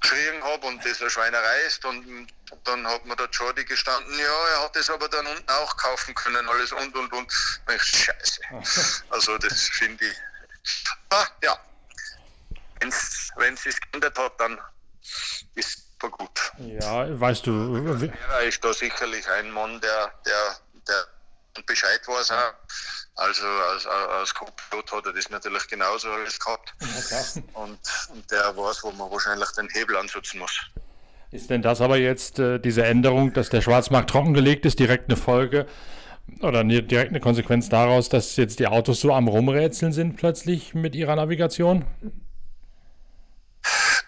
geschrien 0.01 0.42
habe 0.42 0.66
und 0.66 0.85
das 0.85 1.01
eine 1.01 1.11
Schweinerei 1.11 1.61
ist. 1.66 1.85
Und 1.85 2.29
dann 2.64 2.87
hat 2.87 3.05
mir 3.05 3.16
der 3.16 3.29
Jordi 3.31 3.64
gestanden, 3.64 4.19
ja, 4.19 4.49
er 4.49 4.64
hat 4.64 4.77
das 4.77 4.90
aber 4.90 5.09
dann 5.09 5.27
unten 5.27 5.49
auch 5.49 5.77
kaufen 5.77 6.14
können, 6.14 6.49
alles 6.49 6.73
und 6.73 6.95
und 6.95 7.12
und. 7.12 7.12
und 7.12 7.75
ich, 7.75 7.83
Scheiße. 7.83 8.40
Also 9.11 9.37
das 9.38 9.62
finde 9.69 10.05
ich. 10.07 10.16
Ah, 11.11 11.27
ja. 11.42 11.59
Wenn 13.37 13.55
es 13.55 13.62
sich 13.62 13.81
geändert 13.81 14.19
hat, 14.19 14.38
dann 14.38 14.61
ist 15.55 15.86
es 16.03 16.11
gut. 16.11 16.53
Ja, 16.59 17.21
weißt 17.21 17.47
du. 17.47 18.11
Er 18.31 18.43
ist 18.43 18.65
da 18.65 18.73
sicherlich 18.73 19.29
ein 19.29 19.51
Mann, 19.51 19.81
der, 19.81 20.13
der, 20.25 20.57
der 20.89 21.63
Bescheid 21.67 22.01
weiß 22.07 22.31
auch. 22.33 22.53
Also 23.17 23.47
als, 23.47 23.87
als 23.87 24.35
Co-Pilot 24.35 24.93
hat 24.93 25.07
er 25.07 25.13
das 25.15 25.31
natürlich 25.31 25.67
genauso 25.69 26.11
alles 26.11 26.39
gehabt. 26.39 26.75
Okay. 26.81 27.43
Und, 27.55 27.79
und 28.13 28.31
der 28.31 28.55
weiß, 28.57 28.85
wo 28.85 28.91
man 28.91 29.11
wahrscheinlich 29.11 29.49
den 29.53 29.69
Hebel 29.71 29.97
ansetzen 29.97 30.39
muss. 30.39 30.61
Ist 31.31 31.49
denn 31.51 31.63
das 31.63 31.81
aber 31.81 31.97
jetzt 31.97 32.39
äh, 32.39 32.59
diese 32.59 32.85
Änderung, 32.85 33.33
dass 33.33 33.49
der 33.49 33.63
Schwarzmarkt 33.63 34.11
trockengelegt 34.11 34.67
ist, 34.67 34.79
direkt 34.79 35.09
eine 35.09 35.17
Folge 35.17 35.67
oder 36.41 36.61
eine, 36.61 36.83
direkt 36.83 37.11
eine 37.11 37.21
Konsequenz 37.21 37.69
daraus, 37.69 38.09
dass 38.09 38.37
jetzt 38.37 38.59
die 38.59 38.67
Autos 38.67 39.01
so 39.01 39.13
am 39.13 39.29
Rumrätseln 39.29 39.93
sind 39.93 40.17
plötzlich 40.17 40.75
mit 40.75 40.95
ihrer 40.95 41.17
Navigation? 41.17 41.85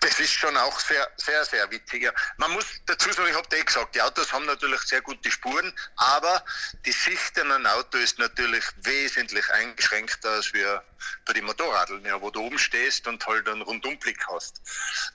Das 0.00 0.18
ist 0.20 0.32
schon 0.32 0.56
auch 0.56 0.78
sehr, 0.80 1.08
sehr, 1.16 1.44
sehr 1.44 1.70
witzig. 1.70 2.10
Man 2.36 2.50
muss 2.52 2.66
dazu 2.86 3.12
sagen, 3.12 3.28
ich 3.30 3.36
habe 3.36 3.56
eh 3.56 3.62
gesagt, 3.62 3.94
die 3.94 4.02
Autos 4.02 4.32
haben 4.32 4.46
natürlich 4.46 4.80
sehr 4.82 5.00
gute 5.00 5.30
Spuren, 5.30 5.72
aber 5.96 6.44
die 6.84 6.92
Sicht 6.92 7.36
in 7.36 7.50
einem 7.50 7.66
Auto 7.66 7.98
ist 7.98 8.18
natürlich 8.18 8.64
wesentlich 8.82 9.48
eingeschränkter 9.50 10.30
als 10.30 10.52
wir 10.52 10.82
bei 11.24 11.32
den 11.32 11.44
Motorradeln, 11.44 12.04
ja, 12.04 12.20
wo 12.20 12.30
du 12.30 12.40
oben 12.40 12.58
stehst 12.58 13.06
und 13.06 13.24
halt 13.26 13.48
einen 13.48 13.62
Rundumblick 13.62 14.26
hast. 14.28 14.60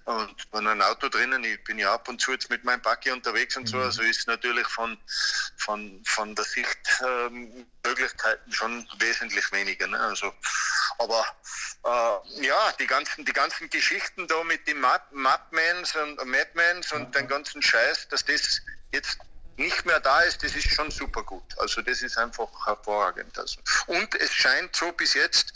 Und 0.05 0.35
wenn 0.51 0.67
ein 0.67 0.81
Auto 0.81 1.09
drinnen, 1.09 1.43
ich 1.43 1.63
bin 1.63 1.77
ja 1.77 1.93
ab 1.93 2.07
und 2.07 2.21
zu 2.21 2.31
jetzt 2.31 2.49
mit 2.49 2.63
meinem 2.63 2.81
Buggy 2.81 3.11
unterwegs 3.11 3.57
und 3.57 3.67
so, 3.67 3.77
mhm. 3.77 3.83
also 3.83 4.01
ist 4.01 4.27
natürlich 4.27 4.67
von, 4.67 4.97
von, 5.57 6.01
von 6.05 6.35
der 6.35 6.45
Sichtmöglichkeiten 6.45 7.55
ähm, 7.55 7.67
schon 8.49 8.87
wesentlich 8.99 9.51
weniger. 9.51 9.87
Ne? 9.87 9.99
Also, 9.99 10.33
aber 10.99 11.25
äh, 11.83 12.45
ja, 12.45 12.71
die 12.79 12.87
ganzen, 12.87 13.25
die 13.25 13.33
ganzen 13.33 13.69
Geschichten 13.69 14.27
da 14.27 14.43
mit 14.43 14.67
den 14.67 14.79
Map 14.79 15.01
Mapmans 15.11 15.95
und 15.95 16.25
Madmans 16.25 16.91
und 16.91 17.13
den 17.15 17.27
ganzen 17.27 17.61
Scheiß, 17.61 18.07
dass 18.09 18.25
das 18.25 18.61
jetzt 18.91 19.17
nicht 19.57 19.85
mehr 19.85 19.99
da 19.99 20.21
ist, 20.21 20.43
das 20.43 20.55
ist 20.55 20.69
schon 20.73 20.89
super 20.91 21.23
gut. 21.23 21.43
Also 21.57 21.81
das 21.81 22.01
ist 22.01 22.17
einfach 22.17 22.49
hervorragend. 22.65 23.37
Also. 23.37 23.59
Und 23.87 24.15
es 24.15 24.33
scheint 24.33 24.75
so 24.75 24.91
bis 24.91 25.13
jetzt, 25.13 25.53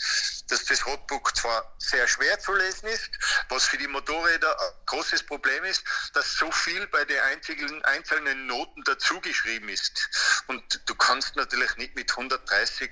dass 0.50 0.66
das 0.66 0.86
Roadbook 0.86 1.36
zwar 1.36 1.76
sehr 1.80 2.08
schwer 2.08 2.40
zu 2.40 2.54
lesen 2.54 2.88
ist, 2.88 3.10
was 3.50 3.66
für 3.66 3.78
die 3.78 3.88
Motorräder 3.88 4.50
ein 4.62 4.86
großes 4.86 5.24
Problem 5.24 5.64
ist, 5.66 5.84
dass 6.14 6.34
so 6.36 6.52
viel 6.52 6.86
bei 6.88 7.04
den 7.06 7.20
einzelnen, 7.22 7.84
einzelnen 7.86 8.48
Noten 8.48 8.84
dazugeschrieben 8.84 9.70
ist. 9.70 10.10
Und 10.48 10.82
du 10.86 10.96
kannst 10.96 11.36
natürlich 11.36 11.76
nicht 11.78 11.96
mit 11.96 12.12
130 12.12 12.92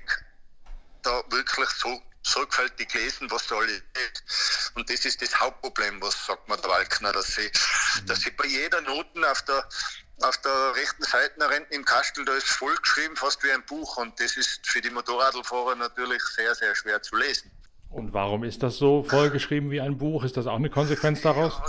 da 1.02 1.22
wirklich 1.30 1.68
so 1.70 2.02
sorgfältig 2.26 2.92
lesen, 2.92 3.30
was 3.30 3.46
da 3.46 3.56
alles 3.56 3.82
ist. 3.94 4.72
Und 4.74 4.90
das 4.90 5.04
ist 5.04 5.22
das 5.22 5.38
Hauptproblem, 5.38 6.02
was 6.02 6.26
sagt 6.26 6.48
man 6.48 6.60
der 6.60 6.70
Walkner, 6.70 7.12
dass 7.12 7.34
sie, 7.34 7.50
dass 8.06 8.20
sie 8.20 8.30
bei 8.32 8.46
jeder 8.46 8.80
Noten 8.80 9.24
auf 9.24 9.42
der 9.42 9.66
auf 10.22 10.36
der 10.38 10.74
rechten 10.74 11.02
Seite 11.02 11.66
im 11.70 11.84
Kastel, 11.84 12.24
da 12.24 12.34
ist 12.34 12.48
vollgeschrieben, 12.48 13.16
fast 13.16 13.42
wie 13.44 13.52
ein 13.52 13.64
Buch. 13.66 13.96
Und 13.96 14.18
das 14.20 14.36
ist 14.36 14.66
für 14.66 14.80
die 14.80 14.90
Motorradfahrer 14.90 15.74
natürlich 15.74 16.22
sehr, 16.22 16.54
sehr 16.54 16.74
schwer 16.74 17.02
zu 17.02 17.16
lesen. 17.16 17.50
Und 17.90 18.12
warum 18.12 18.44
ist 18.44 18.62
das 18.62 18.76
so 18.76 19.04
vollgeschrieben 19.04 19.70
wie 19.70 19.80
ein 19.80 19.96
Buch? 19.96 20.24
Ist 20.24 20.36
das 20.36 20.46
auch 20.46 20.56
eine 20.56 20.70
Konsequenz 20.70 21.22
daraus? 21.22 21.60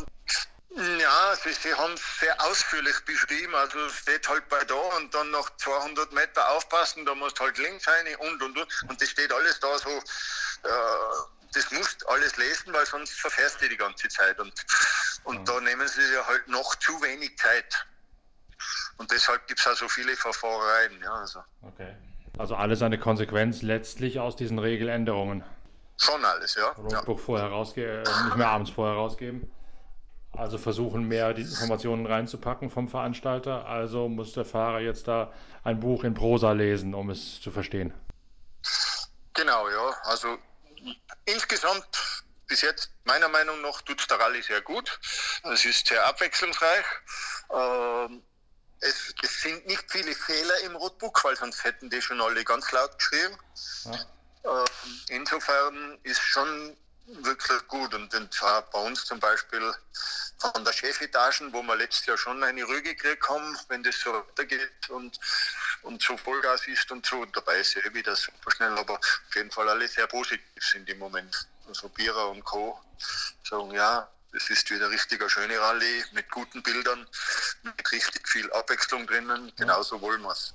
Ja, 1.00 1.36
sie, 1.44 1.54
sie 1.54 1.74
haben 1.74 1.94
es 1.94 2.20
sehr 2.20 2.40
ausführlich 2.44 2.96
beschrieben. 3.06 3.56
Also 3.56 3.80
es 3.86 3.94
steht 3.94 4.28
halt 4.30 4.48
bei 4.48 4.64
da 4.64 4.76
und 4.98 5.14
dann 5.14 5.32
noch 5.32 5.50
200 5.58 6.12
Meter 6.14 6.50
aufpassen, 6.50 7.06
da 7.06 7.16
musst 7.16 7.40
halt 7.40 7.58
links 7.58 7.88
rein 7.88 8.06
und 8.20 8.44
und 8.44 8.58
und. 8.58 8.84
Und 8.90 9.02
das 9.02 9.10
steht 9.10 9.32
alles 9.32 9.60
da 9.60 9.78
so. 9.80 9.90
Äh, 9.90 10.70
das 11.54 11.72
musst 11.72 12.08
alles 12.10 12.38
lesen, 12.38 12.74
weil 12.74 12.86
sonst 12.86 13.14
verfährst 13.14 13.62
du 13.62 13.70
die 13.70 13.78
ganze 13.78 14.08
Zeit. 14.10 14.40
Und, 14.40 14.54
und 15.24 15.40
mhm. 15.40 15.46
da 15.46 15.62
nehmen 15.62 15.88
sie 15.88 16.02
ja 16.14 16.26
halt 16.28 16.48
noch 16.48 16.76
zu 16.76 17.02
wenig 17.02 17.38
Zeit. 17.38 17.86
Und 18.98 19.12
deshalb 19.12 19.48
gibt 19.48 19.60
es 19.60 19.68
auch 19.68 19.76
so 19.76 19.88
viele 19.88 20.16
Verfahrereien. 20.16 21.02
Ja, 21.02 21.14
also. 21.14 21.40
Okay. 21.62 21.96
Also 22.38 22.56
alles 22.56 22.82
eine 22.82 23.00
Konsequenz 23.00 23.62
letztlich 23.62 24.20
aus 24.20 24.36
diesen 24.36 24.60
Regeländerungen. 24.60 25.44
Schon 25.98 26.24
alles, 26.24 26.56
ja. 26.56 26.70
Roadbook 26.70 27.18
ja. 27.18 27.24
vorher 27.26 27.48
rausge 27.48 28.04
äh, 28.04 28.26
nicht 28.26 28.36
mehr 28.36 28.50
abends 28.50 28.70
vorher 28.70 28.96
rausgeben. 28.96 29.52
Also 30.34 30.60
versuchen 30.60 31.08
mehr 31.08 31.34
die 31.34 31.42
Informationen 31.42 32.06
reinzupacken 32.06 32.70
vom 32.70 32.88
Veranstalter. 32.88 33.66
Also 33.66 34.08
muss 34.08 34.34
der 34.34 34.46
Fahrer 34.46 34.82
jetzt 34.82 35.08
da 35.08 35.34
ein 35.64 35.80
Buch 35.80 36.04
in 36.04 36.14
Prosa 36.14 36.52
lesen, 36.52 36.94
um 36.94 37.10
es 37.10 37.42
zu 37.42 37.50
verstehen. 37.50 37.92
Genau, 39.34 39.68
ja. 39.70 39.96
Also 40.04 40.38
insgesamt 41.26 42.24
bis 42.48 42.62
jetzt 42.62 42.92
meiner 43.04 43.30
Meinung 43.30 43.62
nach 43.62 43.82
tut 43.82 44.00
es 44.00 44.08
der 44.08 44.20
Rallye 44.20 44.42
sehr 44.42 44.62
gut. 44.62 45.00
Es 45.52 45.66
ist 45.66 45.88
sehr 45.88 46.06
abwechslungsreich. 46.06 46.86
Ähm, 47.52 48.22
es, 48.82 49.14
es, 49.22 49.42
sind 49.42 49.66
nicht 49.66 49.84
viele 49.90 50.14
Fehler 50.14 50.60
im 50.62 50.76
Roadbook, 50.76 51.24
weil 51.24 51.36
sonst 51.36 51.64
hätten 51.64 51.90
die 51.90 52.02
schon 52.02 52.22
alle 52.22 52.44
ganz 52.44 52.72
laut 52.72 52.98
geschrieben. 52.98 53.38
Ja. 53.86 54.64
Äh, 54.64 54.66
insofern 55.10 55.98
ist 56.04 56.22
schon 56.22 56.78
wirklich 57.08 57.68
gut. 57.68 57.94
Und, 57.94 58.14
und 58.14 58.40
bei 58.72 58.80
uns 58.80 59.06
zum 59.06 59.20
Beispiel 59.20 59.74
von 60.40 60.64
der 60.64 60.74
Chefetagen, 60.74 61.52
wo 61.54 61.62
wir 61.64 61.76
letztes 61.76 62.06
Jahr 62.06 62.18
schon 62.18 62.44
eine 62.44 62.68
Rüge 62.68 62.96
gekriegt 62.96 63.28
haben, 63.30 63.58
wenn 63.70 63.84
das 63.84 64.00
so 64.00 64.14
weitergeht 64.14 64.90
und, 64.90 65.20
und 65.84 66.02
so 66.02 66.18
Vollgas 66.18 66.68
ist 66.68 66.92
und 66.92 67.06
so. 67.06 67.18
Und 67.22 67.36
dabei 67.36 67.60
ist 67.60 67.74
ja 67.76 67.94
wieder 67.94 68.16
super 68.16 68.52
schnell, 68.52 68.78
aber 68.78 68.96
auf 68.96 69.36
jeden 69.36 69.52
Fall 69.52 69.68
alle 69.70 69.88
sehr 69.88 70.08
positiv 70.08 70.42
sind 70.60 70.90
im 70.90 71.00
Moment. 71.00 71.48
Also 71.68 71.90
Bierer 71.90 72.30
und 72.30 72.44
Co. 72.44 72.80
sagen, 73.44 73.72
ja, 73.72 74.10
es 74.38 74.50
ist 74.52 74.70
wieder 74.70 74.90
richtiger 74.90 75.28
schöne 75.30 75.60
Rallye 75.60 76.04
mit 76.14 76.30
guten 76.30 76.62
Bildern, 76.62 77.08
mit 77.64 77.92
richtig 77.92 78.28
viel 78.28 78.50
Abwechslung 78.52 79.08
drinnen. 79.08 79.52
Genauso 79.58 80.00
wollen 80.00 80.22
wir 80.22 80.32
es. 80.32 80.54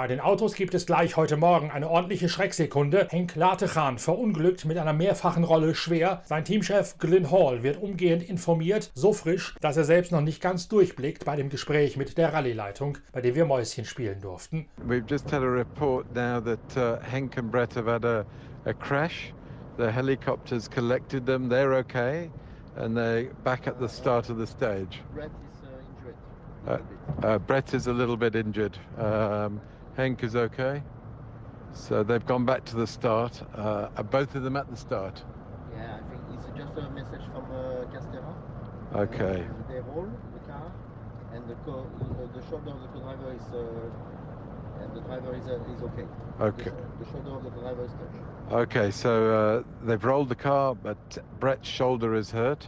Bei 0.00 0.06
den 0.06 0.20
Autos 0.20 0.54
gibt 0.54 0.72
es 0.72 0.86
gleich 0.86 1.18
heute 1.18 1.36
Morgen 1.36 1.70
eine 1.70 1.90
ordentliche 1.90 2.30
Schrecksekunde. 2.30 3.08
Henk 3.10 3.36
Latechan 3.36 3.98
verunglückt 3.98 4.64
mit 4.64 4.78
einer 4.78 4.94
mehrfachen 4.94 5.44
Rolle 5.44 5.74
schwer. 5.74 6.22
Sein 6.24 6.42
Teamchef 6.42 6.96
Glyn 6.96 7.30
Hall 7.30 7.62
wird 7.62 7.76
umgehend 7.76 8.22
informiert, 8.22 8.90
so 8.94 9.12
frisch, 9.12 9.54
dass 9.60 9.76
er 9.76 9.84
selbst 9.84 10.10
noch 10.10 10.22
nicht 10.22 10.40
ganz 10.40 10.68
durchblickt 10.68 11.26
bei 11.26 11.36
dem 11.36 11.50
Gespräch 11.50 11.98
mit 11.98 12.16
der 12.16 12.32
Rallye-Leitung, 12.32 12.96
bei 13.12 13.20
dem 13.20 13.34
wir 13.34 13.44
Mäuschen 13.44 13.84
spielen 13.84 14.22
durften. 14.22 14.64
We've 14.88 15.04
just 15.06 15.30
had 15.30 15.42
a 15.42 15.46
report 15.46 16.06
now 16.14 16.40
that 16.40 16.76
uh, 16.78 16.98
Henk 17.04 17.36
and 17.36 17.50
Brett 17.50 17.74
have 17.74 17.86
had 17.86 18.06
a, 18.06 18.24
a 18.64 18.72
crash. 18.72 19.34
The 19.76 19.92
helicopters 19.92 20.66
collected 20.66 21.26
them, 21.26 21.50
they're 21.50 21.74
okay, 21.80 22.30
and 22.74 22.96
they're 22.96 23.34
back 23.44 23.66
at 23.66 23.78
the 23.78 23.88
start 23.88 24.30
of 24.30 24.38
the 24.38 24.46
stage. 24.46 25.02
Brett 25.12 25.28
is 25.52 25.62
uh, 25.62 26.72
injured. 26.72 26.82
Uh, 27.22 27.26
uh, 27.26 27.38
Brett 27.38 27.74
is 27.74 27.86
a 27.86 27.92
little 27.92 28.16
bit 28.16 28.34
injured. 28.34 28.78
Um, 28.96 29.60
Henk 30.00 30.24
is 30.24 30.34
okay. 30.34 30.82
So 31.74 32.02
they've 32.02 32.24
gone 32.24 32.46
back 32.46 32.64
to 32.66 32.76
the 32.76 32.86
start. 32.86 33.42
Uh, 33.54 33.88
are 33.98 34.02
both 34.02 34.34
of 34.34 34.42
them 34.42 34.56
at 34.56 34.70
the 34.70 34.76
start? 34.76 35.22
Yeah, 35.74 35.98
I 35.98 36.10
think 36.10 36.22
it's 36.32 36.46
just 36.56 36.72
a 36.78 36.88
message 36.90 37.20
from 37.32 37.44
uh, 37.44 37.84
Castera. 37.92 38.34
Okay. 38.94 39.44
Uh, 39.44 39.72
they 39.72 39.80
roll 39.80 40.08
the 40.32 40.38
car, 40.50 40.72
and 41.34 41.46
the, 41.46 41.54
co- 41.66 41.86
the 42.34 42.42
shoulder 42.48 42.70
of 42.70 42.80
the 42.80 42.88
co-driver 42.88 43.34
is, 43.34 43.46
uh, 43.52 44.82
and 44.82 44.96
the 44.96 45.00
driver 45.02 45.34
is, 45.36 45.46
uh, 45.46 45.60
is 45.76 45.82
okay. 45.82 46.06
Okay. 46.40 46.70
The, 46.70 47.04
the, 47.04 47.10
shoulder 47.10 47.36
of 47.36 47.44
the 47.44 47.50
driver 47.60 47.84
is 47.84 47.90
touched. 47.90 48.52
Okay, 48.52 48.90
so 48.90 49.12
uh, 49.34 49.86
they've 49.86 50.02
rolled 50.02 50.30
the 50.30 50.34
car, 50.34 50.74
but 50.74 51.18
Brett's 51.38 51.68
shoulder 51.68 52.14
is 52.14 52.30
hurt. 52.30 52.66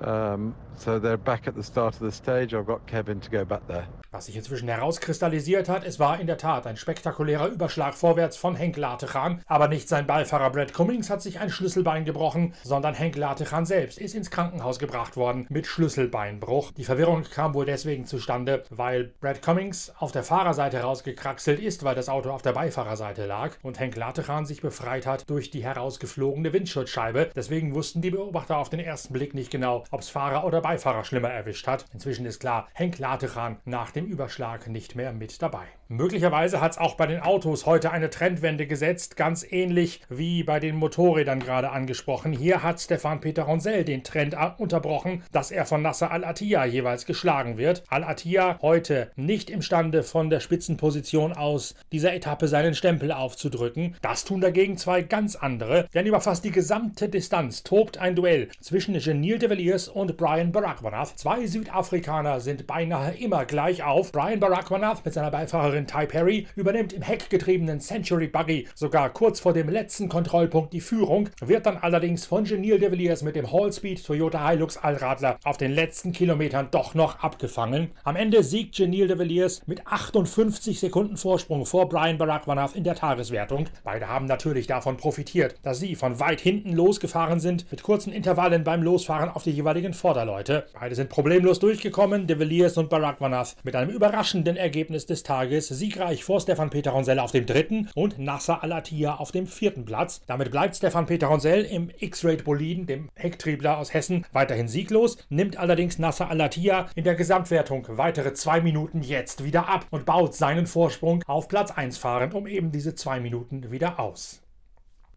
Um, 0.00 0.56
so 0.76 0.98
they're 0.98 1.18
back 1.18 1.46
at 1.46 1.54
the 1.54 1.62
start 1.62 1.92
of 1.92 2.00
the 2.00 2.12
stage. 2.12 2.54
I've 2.54 2.66
got 2.66 2.86
Kevin 2.86 3.20
to 3.20 3.30
go 3.30 3.44
back 3.44 3.68
there. 3.68 3.86
Was 4.12 4.26
sich 4.26 4.34
inzwischen 4.34 4.68
herauskristallisiert 4.68 5.68
hat, 5.68 5.84
es 5.84 6.00
war 6.00 6.18
in 6.18 6.26
der 6.26 6.36
Tat 6.36 6.66
ein 6.66 6.76
spektakulärer 6.76 7.46
Überschlag 7.46 7.94
vorwärts 7.94 8.36
von 8.36 8.56
Henk 8.56 8.76
Latechan, 8.76 9.40
aber 9.46 9.68
nicht 9.68 9.88
sein 9.88 10.08
Beifahrer 10.08 10.50
Brad 10.50 10.74
Cummings 10.74 11.10
hat 11.10 11.22
sich 11.22 11.38
ein 11.38 11.48
Schlüsselbein 11.48 12.04
gebrochen, 12.04 12.54
sondern 12.64 12.94
Henk 12.94 13.14
Latechan 13.14 13.66
selbst 13.66 13.98
ist 13.98 14.16
ins 14.16 14.32
Krankenhaus 14.32 14.80
gebracht 14.80 15.16
worden 15.16 15.46
mit 15.48 15.68
Schlüsselbeinbruch. 15.68 16.72
Die 16.72 16.82
Verwirrung 16.82 17.22
kam 17.22 17.54
wohl 17.54 17.66
deswegen 17.66 18.04
zustande, 18.04 18.64
weil 18.70 19.12
Brad 19.20 19.42
Cummings 19.42 19.92
auf 20.00 20.10
der 20.10 20.24
Fahrerseite 20.24 20.80
rausgekraxelt 20.80 21.60
ist, 21.60 21.84
weil 21.84 21.94
das 21.94 22.08
Auto 22.08 22.30
auf 22.30 22.42
der 22.42 22.52
Beifahrerseite 22.52 23.26
lag 23.26 23.52
und 23.62 23.78
Henk 23.78 23.94
Latechan 23.94 24.44
sich 24.44 24.60
befreit 24.60 25.06
hat 25.06 25.30
durch 25.30 25.52
die 25.52 25.62
herausgeflogene 25.62 26.52
Windschutzscheibe. 26.52 27.30
Deswegen 27.36 27.76
wussten 27.76 28.02
die 28.02 28.10
Beobachter 28.10 28.56
auf 28.56 28.70
den 28.70 28.80
ersten 28.80 29.12
Blick 29.12 29.34
nicht 29.34 29.52
genau, 29.52 29.84
ob 29.92 30.00
es 30.00 30.08
Fahrer 30.08 30.44
oder 30.44 30.60
Beifahrer 30.60 31.04
schlimmer 31.04 31.30
erwischt 31.30 31.68
hat. 31.68 31.84
Inzwischen 31.92 32.26
ist 32.26 32.40
klar, 32.40 32.66
Henk 32.72 32.98
Latechan 32.98 33.58
nach 33.64 33.92
dem 33.92 33.99
dem 34.00 34.06
Überschlag 34.06 34.66
nicht 34.68 34.96
mehr 34.96 35.12
mit 35.12 35.42
dabei. 35.42 35.66
Möglicherweise 35.92 36.60
hat 36.60 36.70
es 36.70 36.78
auch 36.78 36.94
bei 36.94 37.08
den 37.08 37.18
Autos 37.18 37.66
heute 37.66 37.90
eine 37.90 38.10
Trendwende 38.10 38.68
gesetzt, 38.68 39.16
ganz 39.16 39.44
ähnlich 39.50 40.02
wie 40.08 40.44
bei 40.44 40.60
den 40.60 40.76
Motorrädern 40.76 41.40
gerade 41.40 41.72
angesprochen. 41.72 42.32
Hier 42.32 42.62
hat 42.62 42.80
Stefan 42.80 43.20
Peter 43.20 43.42
Ronsell 43.42 43.84
den 43.84 44.04
Trend 44.04 44.36
unterbrochen, 44.58 45.24
dass 45.32 45.50
er 45.50 45.66
von 45.66 45.82
Nasser 45.82 46.12
Al-Attiyah 46.12 46.64
jeweils 46.64 47.06
geschlagen 47.06 47.58
wird. 47.58 47.82
Al-Attiyah 47.88 48.60
heute 48.62 49.10
nicht 49.16 49.50
imstande, 49.50 50.04
von 50.04 50.30
der 50.30 50.38
Spitzenposition 50.38 51.32
aus 51.32 51.74
dieser 51.90 52.14
Etappe 52.14 52.46
seinen 52.46 52.76
Stempel 52.76 53.10
aufzudrücken. 53.10 53.96
Das 54.00 54.24
tun 54.24 54.40
dagegen 54.40 54.78
zwei 54.78 55.02
ganz 55.02 55.34
andere, 55.34 55.88
denn 55.92 56.06
über 56.06 56.20
fast 56.20 56.44
die 56.44 56.52
gesamte 56.52 57.08
Distanz 57.08 57.64
tobt 57.64 57.98
ein 57.98 58.14
Duell 58.14 58.48
zwischen 58.60 58.96
Genil 58.96 59.40
de 59.40 59.50
Villiers 59.50 59.88
und 59.88 60.16
Brian 60.16 60.52
Barakwanath. 60.52 61.18
Zwei 61.18 61.46
Südafrikaner 61.46 62.38
sind 62.38 62.68
beinahe 62.68 63.16
immer 63.16 63.44
gleich 63.44 63.82
auf. 63.82 64.12
Brian 64.12 64.38
Barakwanath 64.38 65.04
mit 65.04 65.14
seiner 65.14 65.32
Beifahrerin 65.32 65.79
Fahrerin 65.80 65.86
Ty 65.86 66.06
Perry 66.06 66.46
übernimmt 66.56 66.92
im 66.92 67.02
heckgetriebenen 67.02 67.80
Century 67.80 68.26
Buggy 68.26 68.66
sogar 68.74 69.10
kurz 69.10 69.40
vor 69.40 69.52
dem 69.52 69.68
letzten 69.68 70.08
Kontrollpunkt 70.08 70.72
die 70.72 70.80
Führung, 70.80 71.28
wird 71.40 71.66
dann 71.66 71.76
allerdings 71.78 72.26
von 72.26 72.44
Genil 72.44 72.78
de 72.78 72.90
Villiers 72.90 73.22
mit 73.22 73.36
dem 73.36 73.50
Hallspeed 73.50 74.04
Toyota 74.04 74.48
Hilux 74.48 74.76
Allradler 74.76 75.38
auf 75.44 75.56
den 75.56 75.72
letzten 75.72 76.12
Kilometern 76.12 76.68
doch 76.70 76.94
noch 76.94 77.20
abgefangen. 77.20 77.90
Am 78.04 78.16
Ende 78.16 78.42
siegt 78.42 78.76
Genil 78.76 79.08
de 79.08 79.18
Villiers 79.18 79.62
mit 79.66 79.86
58 79.86 80.78
Sekunden 80.80 81.16
Vorsprung 81.16 81.66
vor 81.66 81.88
Brian 81.88 82.18
Barakwanath 82.18 82.74
in 82.74 82.84
der 82.84 82.94
Tageswertung. 82.94 83.66
Beide 83.84 84.08
haben 84.08 84.26
natürlich 84.26 84.66
davon 84.66 84.96
profitiert, 84.96 85.56
dass 85.62 85.80
sie 85.80 85.94
von 85.94 86.20
weit 86.20 86.40
hinten 86.40 86.72
losgefahren 86.72 87.40
sind, 87.40 87.70
mit 87.70 87.82
kurzen 87.82 88.12
Intervallen 88.12 88.64
beim 88.64 88.82
Losfahren 88.82 89.30
auf 89.30 89.42
die 89.42 89.50
jeweiligen 89.50 89.94
Vorderleute. 89.94 90.66
Beide 90.78 90.94
sind 90.94 91.10
problemlos 91.10 91.58
durchgekommen, 91.58 92.26
de 92.26 92.38
Villiers 92.38 92.76
und 92.76 92.90
Barakwanath 92.90 93.56
mit 93.62 93.76
einem 93.76 93.90
überraschenden 93.90 94.56
Ergebnis 94.56 95.06
des 95.06 95.22
Tages 95.22 95.69
siegreich 95.74 96.24
vor 96.24 96.40
Stefan 96.40 96.70
Peter 96.70 96.90
Ronsell 96.90 97.18
auf 97.18 97.32
dem 97.32 97.46
dritten 97.46 97.88
und 97.94 98.18
Nasser 98.18 98.62
Al-Attiyah 98.62 99.16
auf 99.16 99.32
dem 99.32 99.46
vierten 99.46 99.84
Platz. 99.84 100.20
Damit 100.26 100.50
bleibt 100.50 100.76
Stefan 100.76 101.06
Peter 101.06 101.28
Ronsell 101.28 101.64
im 101.64 101.90
X-Rate 101.98 102.44
Boliden, 102.44 102.86
dem 102.86 103.08
Hecktriebler 103.14 103.78
aus 103.78 103.94
Hessen, 103.94 104.24
weiterhin 104.32 104.68
sieglos, 104.68 105.18
nimmt 105.28 105.56
allerdings 105.56 105.98
Nasser 105.98 106.30
Al-Attiyah 106.30 106.88
in 106.94 107.04
der 107.04 107.14
Gesamtwertung 107.14 107.86
weitere 107.90 108.32
zwei 108.34 108.60
Minuten 108.60 109.02
jetzt 109.02 109.44
wieder 109.44 109.68
ab 109.68 109.86
und 109.90 110.06
baut 110.06 110.34
seinen 110.34 110.66
Vorsprung 110.66 111.22
auf 111.26 111.48
Platz 111.48 111.70
1 111.70 111.98
fahrend 111.98 112.34
um 112.34 112.46
eben 112.46 112.72
diese 112.72 112.94
zwei 112.94 113.20
Minuten 113.20 113.70
wieder 113.70 113.98
aus. 114.00 114.39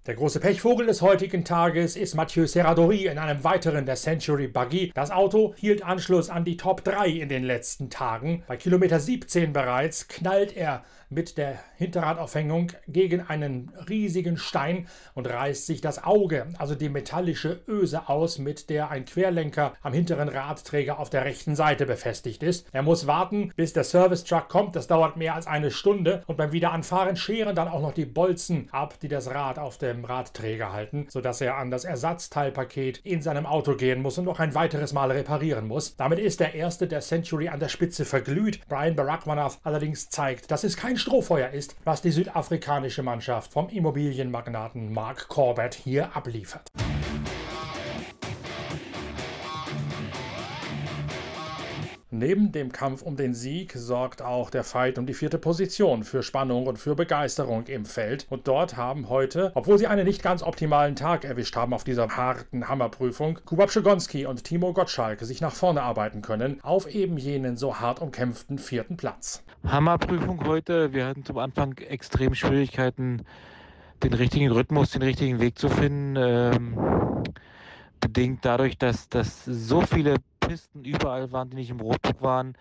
Der 0.05 0.15
große 0.15 0.41
Pechvogel 0.41 0.87
des 0.87 1.01
heutigen 1.01 1.45
Tages 1.45 1.95
ist 1.95 2.13
Mathieu 2.13 2.45
Serradori 2.45 3.05
in 3.05 3.17
einem 3.17 3.41
weiteren 3.45 3.85
der 3.85 3.95
Century 3.95 4.49
Buggy. 4.49 4.91
Das 4.93 5.11
Auto 5.11 5.55
hielt 5.55 5.81
Anschluss 5.81 6.29
an 6.29 6.43
die 6.43 6.57
Top 6.57 6.83
3 6.83 7.07
in 7.07 7.29
den 7.29 7.45
letzten 7.45 7.89
Tagen. 7.89 8.43
Bei 8.45 8.57
Kilometer 8.57 8.99
17 8.99 9.53
bereits 9.53 10.09
knallt 10.09 10.57
er 10.57 10.83
mit 11.13 11.37
der 11.37 11.59
Hinterradaufhängung 11.77 12.71
gegen 12.87 13.21
einen 13.21 13.71
riesigen 13.89 14.37
Stein 14.37 14.87
und 15.13 15.27
reißt 15.27 15.65
sich 15.65 15.81
das 15.81 16.03
Auge, 16.03 16.47
also 16.57 16.75
die 16.75 16.89
metallische 16.89 17.61
Öse 17.67 18.09
aus, 18.09 18.39
mit 18.39 18.69
der 18.69 18.89
ein 18.89 19.05
Querlenker 19.05 19.73
am 19.81 19.93
hinteren 19.93 20.29
Radträger 20.29 20.99
auf 20.99 21.09
der 21.09 21.25
rechten 21.25 21.55
Seite 21.55 21.85
befestigt 21.85 22.43
ist. 22.43 22.67
Er 22.71 22.83
muss 22.83 23.07
warten, 23.07 23.51
bis 23.55 23.73
der 23.73 23.83
Service 23.83 24.23
Truck 24.23 24.49
kommt. 24.49 24.75
Das 24.75 24.87
dauert 24.87 25.17
mehr 25.17 25.35
als 25.35 25.47
eine 25.47 25.71
Stunde 25.71 26.23
und 26.27 26.37
beim 26.37 26.51
Wiederanfahren 26.51 27.15
scheren 27.15 27.55
dann 27.55 27.67
auch 27.67 27.81
noch 27.81 27.93
die 27.93 28.05
Bolzen 28.05 28.69
ab, 28.71 28.99
die 29.01 29.07
das 29.07 29.29
Rad 29.29 29.59
auf 29.59 29.77
dem 29.77 30.05
Radträger 30.05 30.73
halten, 30.73 31.07
sodass 31.09 31.41
er 31.41 31.57
an 31.57 31.71
das 31.71 31.85
Ersatzteilpaket 31.85 32.99
in 33.03 33.21
seinem 33.21 33.45
Auto 33.45 33.75
gehen 33.75 34.01
muss 34.01 34.17
und 34.17 34.25
noch 34.25 34.39
ein 34.39 34.55
weiteres 34.55 34.93
Mal 34.93 35.11
reparieren 35.11 35.67
muss. 35.67 35.95
Damit 35.95 36.19
ist 36.19 36.39
der 36.39 36.55
erste 36.55 36.87
der 36.87 37.01
Century 37.01 37.49
an 37.49 37.59
der 37.59 37.69
Spitze 37.69 38.05
verglüht. 38.05 38.59
Brian 38.67 38.95
Barackmanath 38.95 39.59
allerdings 39.63 40.09
zeigt, 40.09 40.51
dass 40.51 40.63
es 40.63 40.77
kein 40.77 40.97
Strohfeuer 41.03 41.49
ist, 41.49 41.75
was 41.83 42.01
die 42.01 42.11
südafrikanische 42.11 43.03
Mannschaft 43.03 43.51
vom 43.51 43.67
Immobilienmagnaten 43.67 44.93
Mark 44.93 45.27
Corbett 45.27 45.73
hier 45.73 46.15
abliefert. 46.15 46.69
Neben 52.15 52.51
dem 52.51 52.71
Kampf 52.71 53.01
um 53.01 53.15
den 53.15 53.33
Sieg 53.33 53.73
sorgt 53.73 54.21
auch 54.21 54.51
der 54.51 54.63
Fight 54.63 54.99
um 54.99 55.07
die 55.07 55.15
vierte 55.15 55.39
Position 55.39 56.03
für 56.03 56.21
Spannung 56.21 56.67
und 56.67 56.77
für 56.77 56.93
Begeisterung 56.93 57.65
im 57.65 57.85
Feld. 57.85 58.27
Und 58.29 58.47
dort 58.47 58.77
haben 58.77 59.09
heute, 59.09 59.51
obwohl 59.55 59.79
sie 59.79 59.87
einen 59.87 60.05
nicht 60.05 60.21
ganz 60.21 60.43
optimalen 60.43 60.95
Tag 60.95 61.25
erwischt 61.25 61.55
haben 61.55 61.73
auf 61.73 61.83
dieser 61.83 62.09
harten 62.09 62.67
Hammerprüfung, 62.67 63.39
Kuba 63.45 63.65
Pszegonski 63.65 64.27
und 64.27 64.43
Timo 64.43 64.73
Gottschalk 64.73 65.21
sich 65.21 65.41
nach 65.41 65.55
vorne 65.55 65.81
arbeiten 65.81 66.21
können 66.21 66.59
auf 66.61 66.87
eben 66.87 67.17
jenen 67.17 67.57
so 67.57 67.79
hart 67.79 67.99
umkämpften 67.99 68.59
vierten 68.59 68.95
Platz. 68.95 69.43
Hammerprüfung 69.65 70.45
heute. 70.45 70.93
Wir 70.93 71.07
hatten 71.07 71.25
zum 71.25 71.39
Anfang 71.39 71.79
extrem 71.79 72.35
Schwierigkeiten, 72.35 73.23
den 74.03 74.13
richtigen 74.13 74.51
Rhythmus, 74.51 74.91
den 74.91 75.01
richtigen 75.01 75.39
Weg 75.39 75.57
zu 75.57 75.67
finden. 75.67 76.15
Ähm, 76.19 76.77
bedingt 77.99 78.45
dadurch, 78.45 78.77
dass, 78.77 79.09
dass 79.09 79.45
so 79.45 79.81
viele 79.81 80.17
Pisten 80.53 80.85
überall 80.85 81.31
waren, 81.31 81.49
die 81.49 81.55
nicht 81.55 81.71
im 81.71 81.79
Rotbuch 81.79 82.21
waren. 82.21 82.53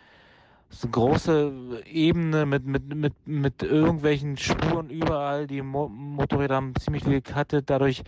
So 0.71 0.87
eine 0.87 0.93
große 0.93 1.83
Ebene 1.85 2.47
mit, 2.47 2.65
mit, 2.65 2.95
mit, 2.95 3.13
mit 3.27 3.63
irgendwelchen 3.63 4.39
Spuren 4.39 4.89
überall. 4.89 5.47
Die 5.47 5.61
Mo 5.61 5.89
Motorräder 5.89 6.55
haben 6.55 6.73
ziemlich 6.77 7.05
viel 7.05 7.21
gecuttet. 7.21 7.69
Dadurch 7.69 8.03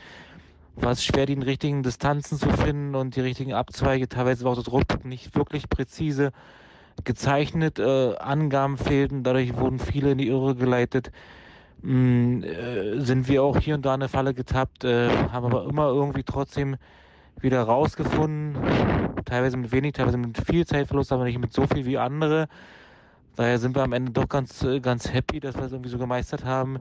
war 0.74 0.92
es 0.92 1.04
schwer, 1.04 1.26
die 1.26 1.34
richtigen 1.34 1.82
Distanzen 1.82 2.38
zu 2.38 2.48
finden 2.48 2.94
und 2.94 3.14
die 3.14 3.20
richtigen 3.20 3.52
Abzweige. 3.52 4.08
Teilweise 4.08 4.44
war 4.44 4.52
auch 4.52 4.56
das 4.56 4.72
Rotbuch 4.72 5.04
nicht 5.04 5.36
wirklich 5.36 5.68
präzise 5.68 6.32
gezeichnet. 7.04 7.78
Äh, 7.78 8.16
Angaben 8.16 8.78
fehlten. 8.78 9.22
Dadurch 9.22 9.54
wurden 9.54 9.78
viele 9.78 10.12
in 10.12 10.18
die 10.18 10.28
Irre 10.28 10.54
geleitet. 10.54 11.12
Mm, 11.82 12.42
äh, 12.42 13.00
sind 13.00 13.28
wir 13.28 13.42
auch 13.42 13.58
hier 13.58 13.74
und 13.74 13.84
da 13.84 13.94
in 13.94 14.00
eine 14.00 14.08
Falle 14.08 14.32
getappt, 14.32 14.84
äh, 14.84 15.10
haben 15.10 15.44
aber 15.44 15.68
immer 15.68 15.88
irgendwie 15.88 16.22
trotzdem 16.22 16.76
wieder 17.40 17.62
rausgefunden. 17.62 18.56
Teilweise 19.24 19.56
mit 19.56 19.72
wenig, 19.72 19.92
teilweise 19.92 20.18
mit 20.18 20.36
viel 20.46 20.66
Zeitverlust, 20.66 21.12
aber 21.12 21.24
nicht 21.24 21.38
mit 21.38 21.52
so 21.52 21.66
viel 21.66 21.86
wie 21.86 21.98
andere. 21.98 22.48
Daher 23.36 23.58
sind 23.58 23.74
wir 23.74 23.82
am 23.82 23.92
Ende 23.92 24.12
doch 24.12 24.28
ganz, 24.28 24.62
äh, 24.62 24.80
ganz 24.80 25.12
happy, 25.12 25.40
dass 25.40 25.56
wir 25.56 25.64
es 25.64 25.72
irgendwie 25.72 25.90
so 25.90 25.98
gemeistert 25.98 26.44
haben. 26.44 26.78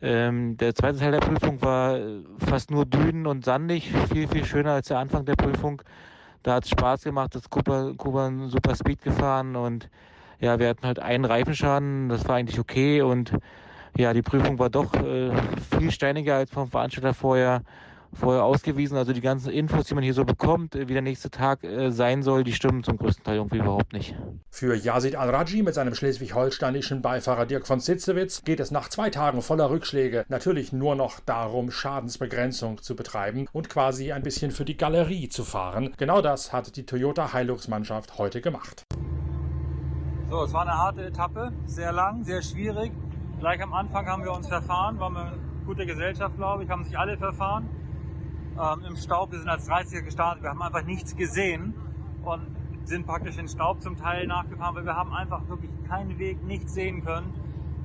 Ähm, 0.00 0.56
der 0.56 0.74
zweite 0.74 0.98
Teil 0.98 1.12
der 1.12 1.20
Prüfung 1.20 1.62
war 1.62 1.96
äh, 1.96 2.22
fast 2.38 2.70
nur 2.70 2.86
dünen 2.86 3.26
und 3.26 3.44
sandig, 3.44 3.92
viel, 4.12 4.26
viel 4.26 4.44
schöner 4.44 4.72
als 4.72 4.88
der 4.88 4.98
Anfang 4.98 5.24
der 5.24 5.36
Prüfung. 5.36 5.82
Da 6.42 6.54
hat 6.54 6.64
es 6.64 6.70
Spaß 6.70 7.04
gemacht, 7.04 7.34
das 7.34 7.48
Kuba, 7.48 7.92
Kuba 7.96 8.32
super 8.48 8.74
Speed 8.74 9.02
gefahren 9.02 9.54
und 9.54 9.88
ja, 10.40 10.58
wir 10.58 10.68
hatten 10.68 10.84
halt 10.84 10.98
einen 10.98 11.24
Reifenschaden, 11.24 12.08
das 12.08 12.26
war 12.26 12.34
eigentlich 12.34 12.58
okay 12.58 13.00
und 13.02 13.32
ja, 13.96 14.12
die 14.12 14.22
Prüfung 14.22 14.58
war 14.58 14.70
doch 14.70 14.92
äh, 14.94 15.30
viel 15.78 15.92
steiniger 15.92 16.36
als 16.36 16.50
vom 16.50 16.68
Veranstalter 16.68 17.14
vorher 17.14 17.62
vorher 18.14 18.44
ausgewiesen. 18.44 18.96
Also 18.96 19.12
die 19.12 19.20
ganzen 19.20 19.50
Infos, 19.50 19.86
die 19.86 19.94
man 19.94 20.04
hier 20.04 20.14
so 20.14 20.24
bekommt, 20.24 20.74
äh, 20.74 20.88
wie 20.88 20.92
der 20.92 21.02
nächste 21.02 21.30
Tag 21.30 21.64
äh, 21.64 21.90
sein 21.90 22.22
soll, 22.22 22.44
die 22.44 22.52
stimmen 22.52 22.84
zum 22.84 22.96
größten 22.96 23.24
Teil 23.24 23.36
irgendwie 23.36 23.58
überhaupt 23.58 23.92
nicht. 23.92 24.14
Für 24.50 24.74
Yazid 24.74 25.16
Al-Raji 25.16 25.62
mit 25.62 25.74
seinem 25.74 25.94
schleswig-holsteinischen 25.94 27.02
Beifahrer 27.02 27.46
Dirk 27.46 27.66
von 27.66 27.80
Sitzewitz 27.80 28.44
geht 28.44 28.60
es 28.60 28.70
nach 28.70 28.88
zwei 28.88 29.10
Tagen 29.10 29.42
voller 29.42 29.70
Rückschläge 29.70 30.24
natürlich 30.28 30.72
nur 30.72 30.94
noch 30.94 31.20
darum, 31.20 31.70
Schadensbegrenzung 31.70 32.82
zu 32.82 32.96
betreiben 32.96 33.46
und 33.52 33.68
quasi 33.68 34.12
ein 34.12 34.22
bisschen 34.22 34.50
für 34.50 34.64
die 34.64 34.76
Galerie 34.76 35.28
zu 35.28 35.44
fahren. 35.44 35.94
Genau 35.96 36.20
das 36.20 36.52
hat 36.52 36.76
die 36.76 36.84
Toyota 36.84 37.32
Hilux-Mannschaft 37.32 38.18
heute 38.18 38.40
gemacht. 38.40 38.84
So, 40.28 40.44
es 40.44 40.52
war 40.52 40.62
eine 40.62 40.76
harte 40.76 41.04
Etappe, 41.04 41.52
sehr 41.66 41.92
lang, 41.92 42.24
sehr 42.24 42.42
schwierig. 42.42 42.92
Gleich 43.38 43.62
am 43.62 43.72
Anfang 43.72 44.06
haben 44.06 44.24
wir 44.24 44.32
uns 44.32 44.48
verfahren, 44.48 44.98
waren 44.98 45.12
wir 45.12 45.24
eine 45.24 45.38
gute 45.66 45.84
Gesellschaft, 45.84 46.36
glaube 46.36 46.64
ich, 46.64 46.70
haben 46.70 46.84
sich 46.84 46.96
alle 46.98 47.18
verfahren 47.18 47.68
ähm, 48.58 48.84
im 48.86 48.96
Staub. 48.96 49.32
Wir 49.32 49.38
sind 49.38 49.48
als 49.48 49.68
30er 49.68 50.02
gestartet. 50.02 50.42
Wir 50.42 50.50
haben 50.50 50.62
einfach 50.62 50.84
nichts 50.84 51.16
gesehen 51.16 51.74
und 52.24 52.46
sind 52.84 53.06
praktisch 53.06 53.38
in 53.38 53.48
Staub 53.48 53.80
zum 53.80 53.96
Teil 53.96 54.26
nachgefahren, 54.26 54.74
weil 54.74 54.84
wir 54.84 54.96
haben 54.96 55.12
einfach 55.12 55.48
wirklich 55.48 55.70
keinen 55.88 56.18
Weg, 56.18 56.42
nichts 56.44 56.74
sehen 56.74 57.04
können. 57.04 57.32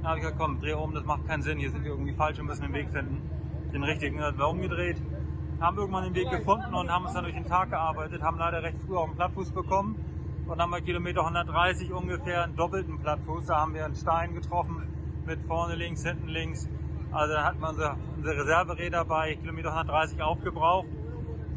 Da 0.01 0.09
habe 0.09 0.19
ich 0.19 0.23
gesagt, 0.23 0.39
komm, 0.39 0.59
dreh 0.59 0.73
um, 0.73 0.93
das 0.93 1.05
macht 1.05 1.27
keinen 1.27 1.41
Sinn. 1.41 1.59
Hier 1.59 1.71
sind 1.71 1.83
wir 1.83 1.91
irgendwie 1.91 2.13
falsch 2.13 2.39
und 2.39 2.45
müssen 2.47 2.63
den 2.63 2.73
Weg 2.73 2.89
finden. 2.89 3.21
Den 3.73 3.83
richtigen 3.83 4.17
dann 4.17 4.37
wir 4.37 4.47
umgedreht, 4.47 4.97
haben 5.59 5.77
irgendwann 5.77 6.03
den 6.03 6.15
Weg 6.15 6.29
gefunden 6.29 6.73
und 6.73 6.91
haben 6.91 7.05
uns 7.05 7.13
dann 7.13 7.23
durch 7.23 7.35
den 7.35 7.45
Tag 7.45 7.69
gearbeitet, 7.69 8.21
haben 8.21 8.37
leider 8.37 8.63
recht 8.63 8.77
früh 8.85 8.95
auch 8.95 9.05
einen 9.05 9.15
Plattfuß 9.15 9.51
bekommen 9.51 9.95
und 10.47 10.61
haben 10.61 10.71
bei 10.71 10.81
Kilometer 10.81 11.21
130 11.21 11.91
ungefähr 11.91 12.43
einen 12.43 12.55
doppelten 12.55 12.99
Plattfuß. 12.99 13.47
Da 13.47 13.61
haben 13.61 13.73
wir 13.73 13.85
einen 13.85 13.95
Stein 13.95 14.35
getroffen 14.35 14.87
mit 15.25 15.41
vorne 15.45 15.75
links, 15.75 16.05
hinten 16.05 16.27
links 16.27 16.69
also 17.11 17.33
dann 17.33 17.43
hatten 17.43 17.59
wir 17.59 17.69
unsere, 17.69 17.95
unsere 18.15 18.37
Reserveräder 18.37 19.05
bei 19.05 19.35
Kilometer 19.35 19.69
130 19.69 20.21
aufgebraucht 20.21 20.87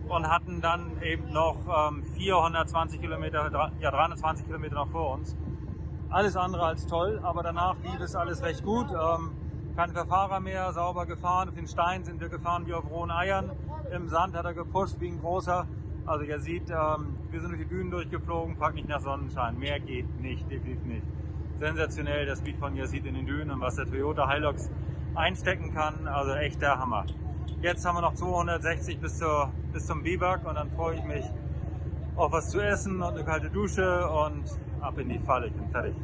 und 0.09 0.29
hatten 0.29 0.61
dann 0.61 1.01
eben 1.03 1.33
noch 1.33 1.57
ähm, 1.91 2.03
420 2.17 3.01
Kilometer, 3.01 3.71
ja 3.81 3.91
320 3.91 4.47
Kilometer 4.47 4.75
noch 4.75 4.91
vor 4.91 5.15
uns. 5.15 5.37
Alles 6.09 6.37
andere 6.37 6.65
als 6.65 6.87
toll, 6.87 7.21
aber 7.23 7.43
danach 7.43 7.77
lief 7.85 8.01
es 8.01 8.17
alles 8.17 8.43
recht 8.43 8.65
gut. 8.65 8.87
Ähm, 8.91 9.31
kein 9.77 9.93
Verfahrer 9.93 10.41
mehr, 10.41 10.73
sauber 10.73 11.07
gefahren. 11.07 11.49
Auf 11.49 11.55
den 11.55 11.69
Stein 11.69 12.05
sind 12.05 12.21
wir 12.21 12.29
gefahren 12.29 12.67
wie 12.67 12.75
auf 12.75 12.91
rohen 12.91 13.11
Eiern. 13.11 13.51
Im 13.95 14.09
Sand 14.09 14.35
hat 14.37 14.45
er 14.45 14.55
gepusht 14.55 14.97
wie 14.99 15.09
ein 15.09 15.21
großer. 15.21 15.67
Also 16.07 16.25
ihr 16.25 16.41
seht, 16.41 16.71
ähm, 16.71 17.17
wir 17.31 17.41
sind 17.41 17.51
durch 17.51 17.63
die 17.63 17.69
Dünen 17.69 17.91
durchgeflogen, 17.91 18.57
fragt 18.57 18.75
nicht 18.75 18.89
nach 18.89 19.01
Sonnenschein. 19.01 19.59
Mehr 19.59 19.79
geht 19.79 20.21
nicht, 20.21 20.51
definitiv 20.51 20.85
nicht. 20.85 21.07
Sensationell, 21.61 22.27
das 22.27 22.41
Speed 22.41 22.57
von 22.59 22.75
Yazid 22.75 23.07
in 23.07 23.15
den 23.15 23.27
Dünen 23.27 23.51
und 23.51 23.61
was 23.61 23.77
der 23.77 23.87
Toyota 23.87 24.29
Hilux 24.29 24.71
einstecken 25.15 25.75
kann. 25.75 26.07
Also 26.07 26.35
echt 26.35 26.61
der 26.63 26.79
Hammer. 26.79 27.05
Jetzt 27.63 27.85
haben 27.85 27.97
wir 27.97 28.03
noch 28.03 28.15
260 28.15 28.99
bis, 29.01 29.19
zur, 29.19 29.51
bis 29.73 29.87
zum 29.87 30.03
Biwak 30.03 30.47
und 30.47 30.55
dann 30.55 30.71
freue 30.71 30.97
ich 30.97 31.05
mich 31.05 31.25
auf 32.17 32.33
was 32.33 32.51
zu 32.51 32.61
essen 32.61 33.03
und 33.03 33.15
eine 33.15 33.25
kalte 33.25 33.51
Dusche 33.51 34.09
und 34.09 34.45
ab 34.81 34.99
in 34.99 35.09
die 35.09 35.19
Falle. 35.19 35.49
Ich 35.49 35.53
bin 35.53 35.69
fertig. 35.71 35.95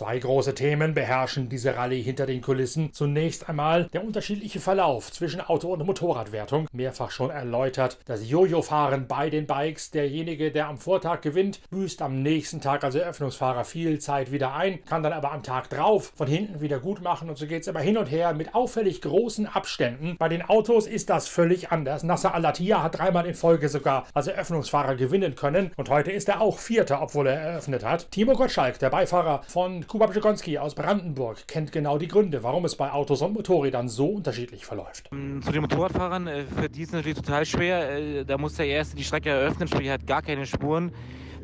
Zwei 0.00 0.18
große 0.18 0.54
Themen 0.54 0.94
beherrschen 0.94 1.50
diese 1.50 1.76
Rallye 1.76 2.00
hinter 2.00 2.24
den 2.24 2.40
Kulissen. 2.40 2.90
Zunächst 2.94 3.50
einmal 3.50 3.84
der 3.92 4.02
unterschiedliche 4.02 4.58
Verlauf 4.58 5.12
zwischen 5.12 5.42
Auto- 5.42 5.74
und 5.74 5.84
Motorradwertung. 5.84 6.68
Mehrfach 6.72 7.10
schon 7.10 7.28
erläutert. 7.28 7.98
Das 8.06 8.26
Jojo-Fahren 8.26 9.06
bei 9.06 9.28
den 9.28 9.46
Bikes. 9.46 9.90
Derjenige, 9.90 10.52
der 10.52 10.68
am 10.68 10.78
Vortag 10.78 11.20
gewinnt, 11.20 11.60
büßt 11.68 12.00
am 12.00 12.22
nächsten 12.22 12.62
Tag 12.62 12.82
als 12.82 12.94
Eröffnungsfahrer 12.94 13.64
viel 13.64 13.98
Zeit 13.98 14.32
wieder 14.32 14.54
ein, 14.54 14.82
kann 14.86 15.02
dann 15.02 15.12
aber 15.12 15.32
am 15.32 15.42
Tag 15.42 15.68
drauf 15.68 16.14
von 16.16 16.26
hinten 16.26 16.62
wieder 16.62 16.78
gut 16.78 17.02
machen. 17.02 17.28
Und 17.28 17.36
so 17.36 17.46
geht 17.46 17.60
es 17.60 17.68
aber 17.68 17.80
hin 17.80 17.98
und 17.98 18.06
her 18.06 18.32
mit 18.32 18.54
auffällig 18.54 19.02
großen 19.02 19.48
Abständen. 19.48 20.16
Bei 20.16 20.30
den 20.30 20.40
Autos 20.40 20.86
ist 20.86 21.10
das 21.10 21.28
völlig 21.28 21.72
anders. 21.72 22.04
Nasser 22.04 22.34
Al-Attiyah 22.34 22.82
hat 22.82 22.96
dreimal 22.96 23.26
in 23.26 23.34
Folge 23.34 23.68
sogar 23.68 24.06
als 24.14 24.28
Eröffnungsfahrer 24.28 24.94
gewinnen 24.94 25.34
können. 25.34 25.72
Und 25.76 25.90
heute 25.90 26.10
ist 26.10 26.30
er 26.30 26.40
auch 26.40 26.58
Vierter, 26.58 27.02
obwohl 27.02 27.26
er 27.26 27.38
eröffnet 27.38 27.84
hat. 27.84 28.10
Timo 28.10 28.32
Gottschalk, 28.32 28.78
der 28.78 28.88
Beifahrer 28.88 29.42
von 29.46 29.84
Kuba 29.90 30.06
Pszegonski 30.06 30.56
aus 30.56 30.76
Brandenburg 30.76 31.48
kennt 31.48 31.72
genau 31.72 31.98
die 31.98 32.06
Gründe, 32.06 32.44
warum 32.44 32.64
es 32.64 32.76
bei 32.76 32.92
Autos 32.92 33.22
und 33.22 33.32
Motorrädern 33.32 33.88
so 33.88 34.06
unterschiedlich 34.06 34.64
verläuft. 34.64 35.10
Ähm, 35.10 35.42
zu 35.42 35.50
den 35.50 35.62
Motorradfahrern, 35.62 36.28
äh, 36.28 36.44
für 36.44 36.68
die 36.68 36.82
ist 36.82 36.90
es 36.90 36.94
natürlich 36.94 37.16
total 37.16 37.44
schwer. 37.44 37.90
Äh, 37.90 38.24
da 38.24 38.38
muss 38.38 38.54
der 38.54 38.66
Erste 38.66 38.94
die 38.94 39.02
Strecke 39.02 39.30
eröffnen, 39.30 39.66
sprich 39.66 39.88
er 39.88 39.94
hat 39.94 40.06
gar 40.06 40.22
keine 40.22 40.46
Spuren. 40.46 40.92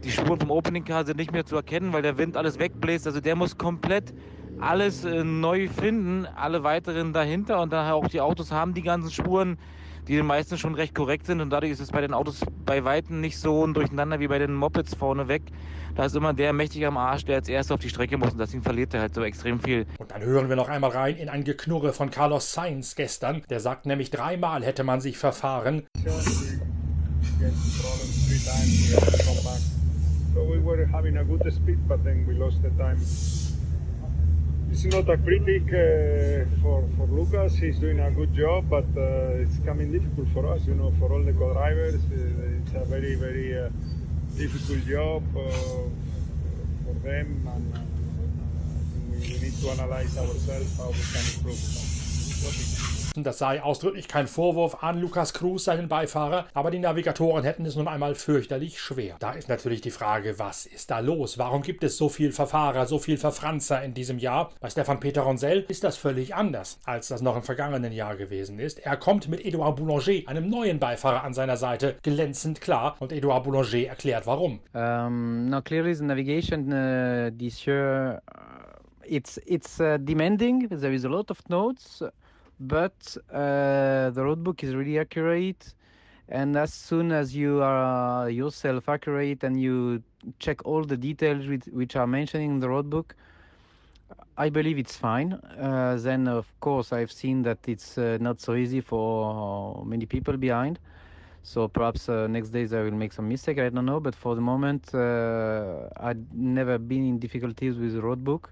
Die 0.05 0.13
Spuren 0.13 0.39
vom 0.39 0.53
Opening 0.53 0.85
Car 0.85 1.05
sind 1.05 1.17
nicht 1.17 1.33
mehr 1.33 1.45
zu 1.45 1.57
erkennen, 1.57 1.93
weil 1.93 2.03
der 2.03 2.19
Wind 2.19 2.37
alles 2.37 2.61
wegbläst. 2.61 3.09
Also 3.09 3.21
der 3.21 3.35
muss 3.35 3.59
komplett 3.59 4.15
alles 4.61 5.05
äh, 5.05 5.25
neu 5.25 5.67
finden, 5.67 6.25
alle 6.37 6.63
weiteren 6.63 7.13
dahinter 7.13 7.61
und 7.61 7.73
daher 7.73 7.97
auch 7.97 8.07
die 8.07 8.21
Autos 8.21 8.53
haben 8.53 8.75
die 8.75 8.83
ganzen 8.83 9.11
Spuren 9.11 9.59
die 10.09 10.17
den 10.17 10.27
meisten 10.27 10.57
schon 10.57 10.75
recht 10.75 10.95
korrekt 10.95 11.27
sind 11.27 11.41
und 11.41 11.51
dadurch 11.51 11.73
ist 11.73 11.81
es 11.81 11.91
bei 11.91 12.01
den 12.01 12.15
Autos 12.15 12.41
bei 12.65 12.85
Weitem 12.85 13.21
nicht 13.21 13.39
so 13.39 13.67
ein 13.67 13.75
Durcheinander 13.75 14.21
wie 14.21 14.29
bei 14.29 14.39
den 14.39 14.55
Mopeds 14.55 14.95
vorne 14.95 15.29
weg. 15.29 15.43
Da 15.95 16.05
ist 16.05 16.15
immer 16.15 16.33
der 16.35 16.53
mächtig 16.53 16.87
am 16.87 16.97
Arsch, 16.97 17.25
der 17.25 17.37
als 17.37 17.49
erster 17.49 17.75
auf 17.75 17.81
die 17.81 17.89
Strecke 17.89 18.17
muss 18.19 18.33
und 18.33 18.39
deswegen 18.39 18.63
verliert 18.63 18.95
er 18.95 19.01
halt 19.01 19.15
so 19.15 19.23
extrem 19.23 19.59
viel. 19.61 19.87
Und 19.99 20.11
dann 20.11 20.23
hören 20.23 20.49
wir 20.49 20.57
noch 20.57 20.69
einmal 20.69 20.91
rein 20.91 21.17
in 21.17 21.29
ein 21.29 21.43
Geknurre 21.43 21.93
von 21.93 22.11
Carlos 22.11 22.53
Sainz 22.53 22.95
gestern. 22.95 23.43
Der 23.51 23.61
sagt 23.61 23.87
nämlich, 23.87 24.11
dreimal 24.11 24.63
hätte 24.65 24.85
man 24.85 25.01
sich 25.01 25.19
verfahren. 25.19 25.87
So 30.35 30.45
we 30.45 30.59
were 30.59 30.85
having 30.93 31.17
a 31.17 31.25
good 31.25 31.41
speed, 31.51 31.79
but 31.89 32.05
then 32.05 32.27
we 32.27 32.35
lost 32.35 32.59
the 32.63 32.69
time. 32.77 32.99
It's 34.77 34.85
not 34.85 35.09
a 35.09 35.17
critic 35.17 35.63
uh, 35.69 36.45
for, 36.61 36.85
for 36.99 37.07
Lucas. 37.07 37.57
He's 37.57 37.79
doing 37.79 37.99
a 37.99 38.11
good 38.11 38.35
job, 38.35 38.69
but 38.69 38.85
uh, 38.95 39.41
it's 39.41 39.57
coming 39.65 39.91
difficult 39.91 40.29
for 40.35 40.47
us, 40.53 40.67
you 40.67 40.75
know, 40.75 40.93
for 40.99 41.11
all 41.15 41.23
the 41.23 41.33
co-drivers. 41.33 41.95
Uh, 41.95 42.61
it's 42.61 42.75
a 42.75 42.85
very, 42.85 43.15
very 43.15 43.59
uh, 43.59 43.71
difficult 44.37 44.85
job 44.85 45.23
uh, 45.35 45.41
for 46.85 46.93
them, 47.03 47.49
and 47.55 47.75
uh, 47.75 47.81
we, 49.13 49.17
we 49.17 49.39
need 49.45 49.57
to 49.63 49.71
analyze 49.71 50.15
ourselves 50.19 50.77
how 50.77 50.89
we 50.89 51.01
can 51.11 51.25
improve. 51.39 53.06
Das 53.23 53.39
sei 53.39 53.63
ausdrücklich 53.63 54.09
kein 54.09 54.27
Vorwurf 54.27 54.83
an 54.83 55.01
Lukas 55.01 55.33
Cruz, 55.33 55.65
seinen 55.65 55.89
Beifahrer, 55.89 56.47
aber 56.55 56.71
die 56.71 56.79
Navigatoren 56.79 57.45
hätten 57.45 57.65
es 57.67 57.77
nun 57.77 57.89
einmal 57.89 58.15
fürchterlich 58.15 58.81
schwer. 58.81 59.17
Da 59.19 59.33
ist 59.33 59.49
natürlich 59.49 59.81
die 59.81 59.91
Frage, 59.91 60.39
was 60.39 60.67
ist 60.67 60.91
da 60.91 61.01
los? 61.01 61.39
Warum 61.39 61.63
gibt 61.63 61.85
es 61.85 61.97
so 61.97 62.09
viel 62.09 62.33
Verfahrer, 62.33 62.87
so 62.87 62.99
viel 62.99 63.19
Verfranzer 63.19 63.83
in 63.83 63.95
diesem 63.95 64.19
Jahr? 64.19 64.51
Bei 64.61 64.71
Stefan 64.71 65.01
Peter 65.01 65.23
Ronsell 65.23 65.65
ist 65.69 65.85
das 65.85 65.97
völlig 65.97 66.35
anders, 66.35 66.79
als 66.85 67.09
das 67.09 67.23
noch 67.23 67.37
im 67.37 67.43
vergangenen 67.43 67.93
Jahr 67.93 68.17
gewesen 68.17 68.59
ist. 68.59 68.79
Er 68.79 68.97
kommt 68.97 69.29
mit 69.29 69.45
Edouard 69.45 69.77
Boulanger, 69.77 70.27
einem 70.27 70.49
neuen 70.49 70.79
Beifahrer 70.79 71.25
an 71.25 71.35
seiner 71.35 71.57
Seite, 71.57 71.97
glänzend 72.03 72.61
klar 72.61 72.97
und 72.99 73.13
Edouard 73.13 73.45
Boulanger 73.45 73.87
erklärt 73.89 74.27
warum. 74.27 74.61
Um, 74.73 75.49
now 75.49 75.61
clearly 75.61 75.95
the 75.95 76.05
navigation 76.05 76.73
uh, 76.73 77.31
this 77.39 77.65
year 77.67 78.21
uh, 78.29 78.67
it's 79.09 79.41
it's 79.47 79.81
uh, 79.81 79.99
demanding. 79.99 80.69
There 80.69 80.93
is 80.93 81.05
a 81.05 81.09
lot 81.09 81.31
of 81.31 81.49
notes. 81.49 82.03
But 82.61 83.17
uh, 83.31 84.11
the 84.11 84.23
roadbook 84.23 84.63
is 84.63 84.75
really 84.75 84.99
accurate. 84.99 85.75
And 86.29 86.57
as 86.57 86.73
soon 86.73 87.13
as 87.13 87.37
you 87.37 87.63
are 87.63 88.29
yourself 88.31 88.89
accurate 88.89 89.45
and 89.45 89.61
you 89.61 90.03
check 90.39 90.65
all 90.65 90.85
the 90.85 90.97
details 90.97 91.47
with, 91.47 91.67
which 91.69 91.97
are 91.97 92.07
mentioned 92.07 92.45
in 92.45 92.59
the 92.61 92.67
roadbook 92.69 93.13
i 94.37 94.49
believe 94.49 94.79
it's 94.79 94.97
fine. 94.97 95.33
Uh, 95.59 95.97
then 95.99 96.29
of 96.29 96.47
course 96.61 96.93
i've 96.93 97.11
seen 97.13 97.43
that 97.43 97.59
it's 97.69 97.99
uh, 97.99 98.19
not 98.21 98.41
so 98.41 98.55
easy 98.55 98.81
for 98.81 99.85
many 99.85 100.07
people 100.07 100.37
behind. 100.37 100.79
So 101.43 101.69
perhaps 101.69 102.09
uh, 102.09 102.27
next 102.27 102.51
days 102.51 102.73
i 102.73 102.83
will 102.83 102.99
make 103.03 103.13
some 103.13 103.29
mistake 103.29 103.59
i 103.59 103.69
don't 103.69 103.87
know. 103.87 104.01
But 104.01 104.15
for 104.15 104.35
the 104.35 104.41
moment 104.41 104.95
uh, 104.95 105.89
i've 105.97 106.23
never 106.33 106.79
been 106.79 107.05
in 107.07 107.19
difficulties 107.19 107.79
with 107.79 107.95
the 107.95 108.01
roadbook 108.01 108.51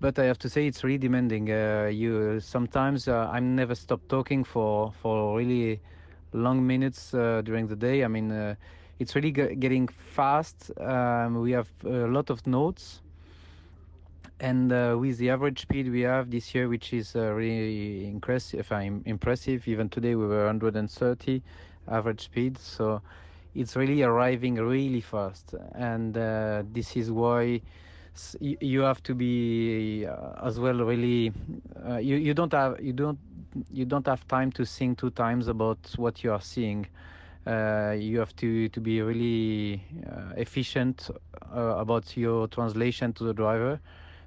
but 0.00 0.18
I 0.18 0.24
have 0.24 0.38
to 0.38 0.48
say 0.48 0.66
it's 0.66 0.82
really 0.82 0.98
demanding. 0.98 1.50
Uh, 1.50 1.90
you 1.92 2.40
sometimes 2.40 3.06
uh, 3.06 3.28
I'm 3.30 3.54
never 3.54 3.74
stop 3.74 4.00
talking 4.08 4.44
for 4.44 4.92
for 4.92 5.36
really 5.36 5.80
long 6.32 6.66
minutes 6.66 7.12
uh, 7.12 7.42
during 7.44 7.66
the 7.66 7.76
day. 7.76 8.02
I 8.02 8.08
mean, 8.08 8.32
uh, 8.32 8.54
it's 8.98 9.14
really 9.14 9.30
getting 9.30 9.88
fast. 9.88 10.70
Um, 10.80 11.40
we 11.42 11.52
have 11.52 11.68
a 11.84 12.06
lot 12.06 12.30
of 12.30 12.46
notes, 12.46 13.02
and 14.40 14.72
uh, 14.72 14.96
with 14.98 15.18
the 15.18 15.28
average 15.28 15.60
speed 15.60 15.90
we 15.90 16.00
have 16.00 16.30
this 16.30 16.54
year, 16.54 16.68
which 16.68 16.94
is 16.94 17.14
uh, 17.14 17.32
really 17.32 18.06
impressive. 18.08 18.72
I'm 18.72 19.02
impressive. 19.04 19.68
Even 19.68 19.90
today 19.90 20.14
we 20.14 20.26
were 20.26 20.46
130 20.46 21.42
average 21.88 22.22
speed, 22.22 22.56
so 22.56 23.02
it's 23.54 23.76
really 23.76 24.02
arriving 24.02 24.54
really 24.54 25.02
fast, 25.02 25.54
and 25.74 26.14
this 26.72 26.96
is 26.96 27.10
why 27.10 27.60
you 28.40 28.80
have 28.80 29.02
to 29.04 29.14
be 29.14 30.06
uh, 30.06 30.46
as 30.46 30.58
well 30.58 30.74
really 30.84 31.32
uh, 31.88 31.96
you 31.96 32.16
you 32.16 32.34
don't 32.34 32.52
have 32.52 32.80
you 32.80 32.92
don't 32.92 33.18
you 33.70 33.84
don't 33.84 34.06
have 34.06 34.26
time 34.28 34.50
to 34.52 34.64
think 34.64 34.98
two 34.98 35.10
times 35.10 35.48
about 35.48 35.78
what 35.96 36.22
you 36.22 36.32
are 36.32 36.40
seeing. 36.40 36.86
Uh, 37.46 37.94
you 37.98 38.18
have 38.18 38.34
to 38.36 38.68
to 38.68 38.80
be 38.80 39.00
really 39.02 39.82
uh, 40.06 40.34
efficient 40.36 41.10
uh, 41.54 41.76
about 41.78 42.16
your 42.16 42.46
translation 42.48 43.12
to 43.12 43.24
the 43.24 43.32
driver 43.32 43.80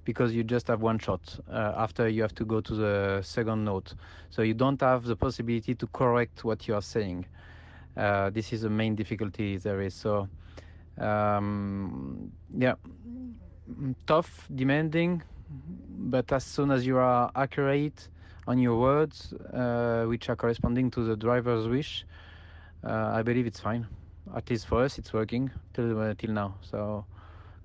because 0.04 0.34
you 0.34 0.44
just 0.44 0.68
have 0.68 0.82
one 0.82 1.00
shot 1.00 1.40
uh, 1.50 1.74
after 1.78 2.08
you 2.10 2.22
have 2.22 2.36
to 2.36 2.44
go 2.46 2.60
to 2.60 2.76
the 2.76 3.22
second 3.22 3.64
note. 3.64 3.94
So 4.30 4.42
you 4.42 4.54
don't 4.54 4.82
have 4.82 5.06
the 5.06 5.16
possibility 5.16 5.76
to 5.76 5.88
correct 5.88 6.44
what 6.44 6.68
you 6.68 6.74
are 6.76 6.82
saying. 6.82 7.26
This 7.96 8.52
is 8.52 8.62
the 8.62 8.70
main 8.70 8.96
difficulty 8.96 9.58
there 9.58 9.82
is. 9.82 9.94
So 9.94 10.28
um, 10.98 12.32
yeah 12.58 12.76
tough, 14.06 14.48
demanding, 14.54 15.24
but 15.50 16.32
as 16.32 16.44
soon 16.46 16.72
as 16.72 16.86
you 16.86 16.98
are 16.98 17.32
accurate 17.36 18.10
on 18.48 18.60
your 18.60 18.80
words, 18.80 19.34
uh, 19.54 20.06
which 20.06 20.30
are 20.30 20.36
corresponding 20.36 20.92
to 20.92 21.04
the 21.04 21.16
driver's 21.16 21.68
wish, 21.68 22.06
uh, 22.84 23.12
I 23.14 23.22
believe 23.24 23.46
it's 23.48 23.60
fine. 23.60 23.88
At 24.36 24.50
least 24.50 24.68
for 24.68 24.84
us, 24.84 24.98
it's 24.98 25.14
working 25.14 25.52
till 25.74 26.00
uh, 26.00 26.14
till 26.18 26.32
now. 26.32 26.58
So 26.62 27.06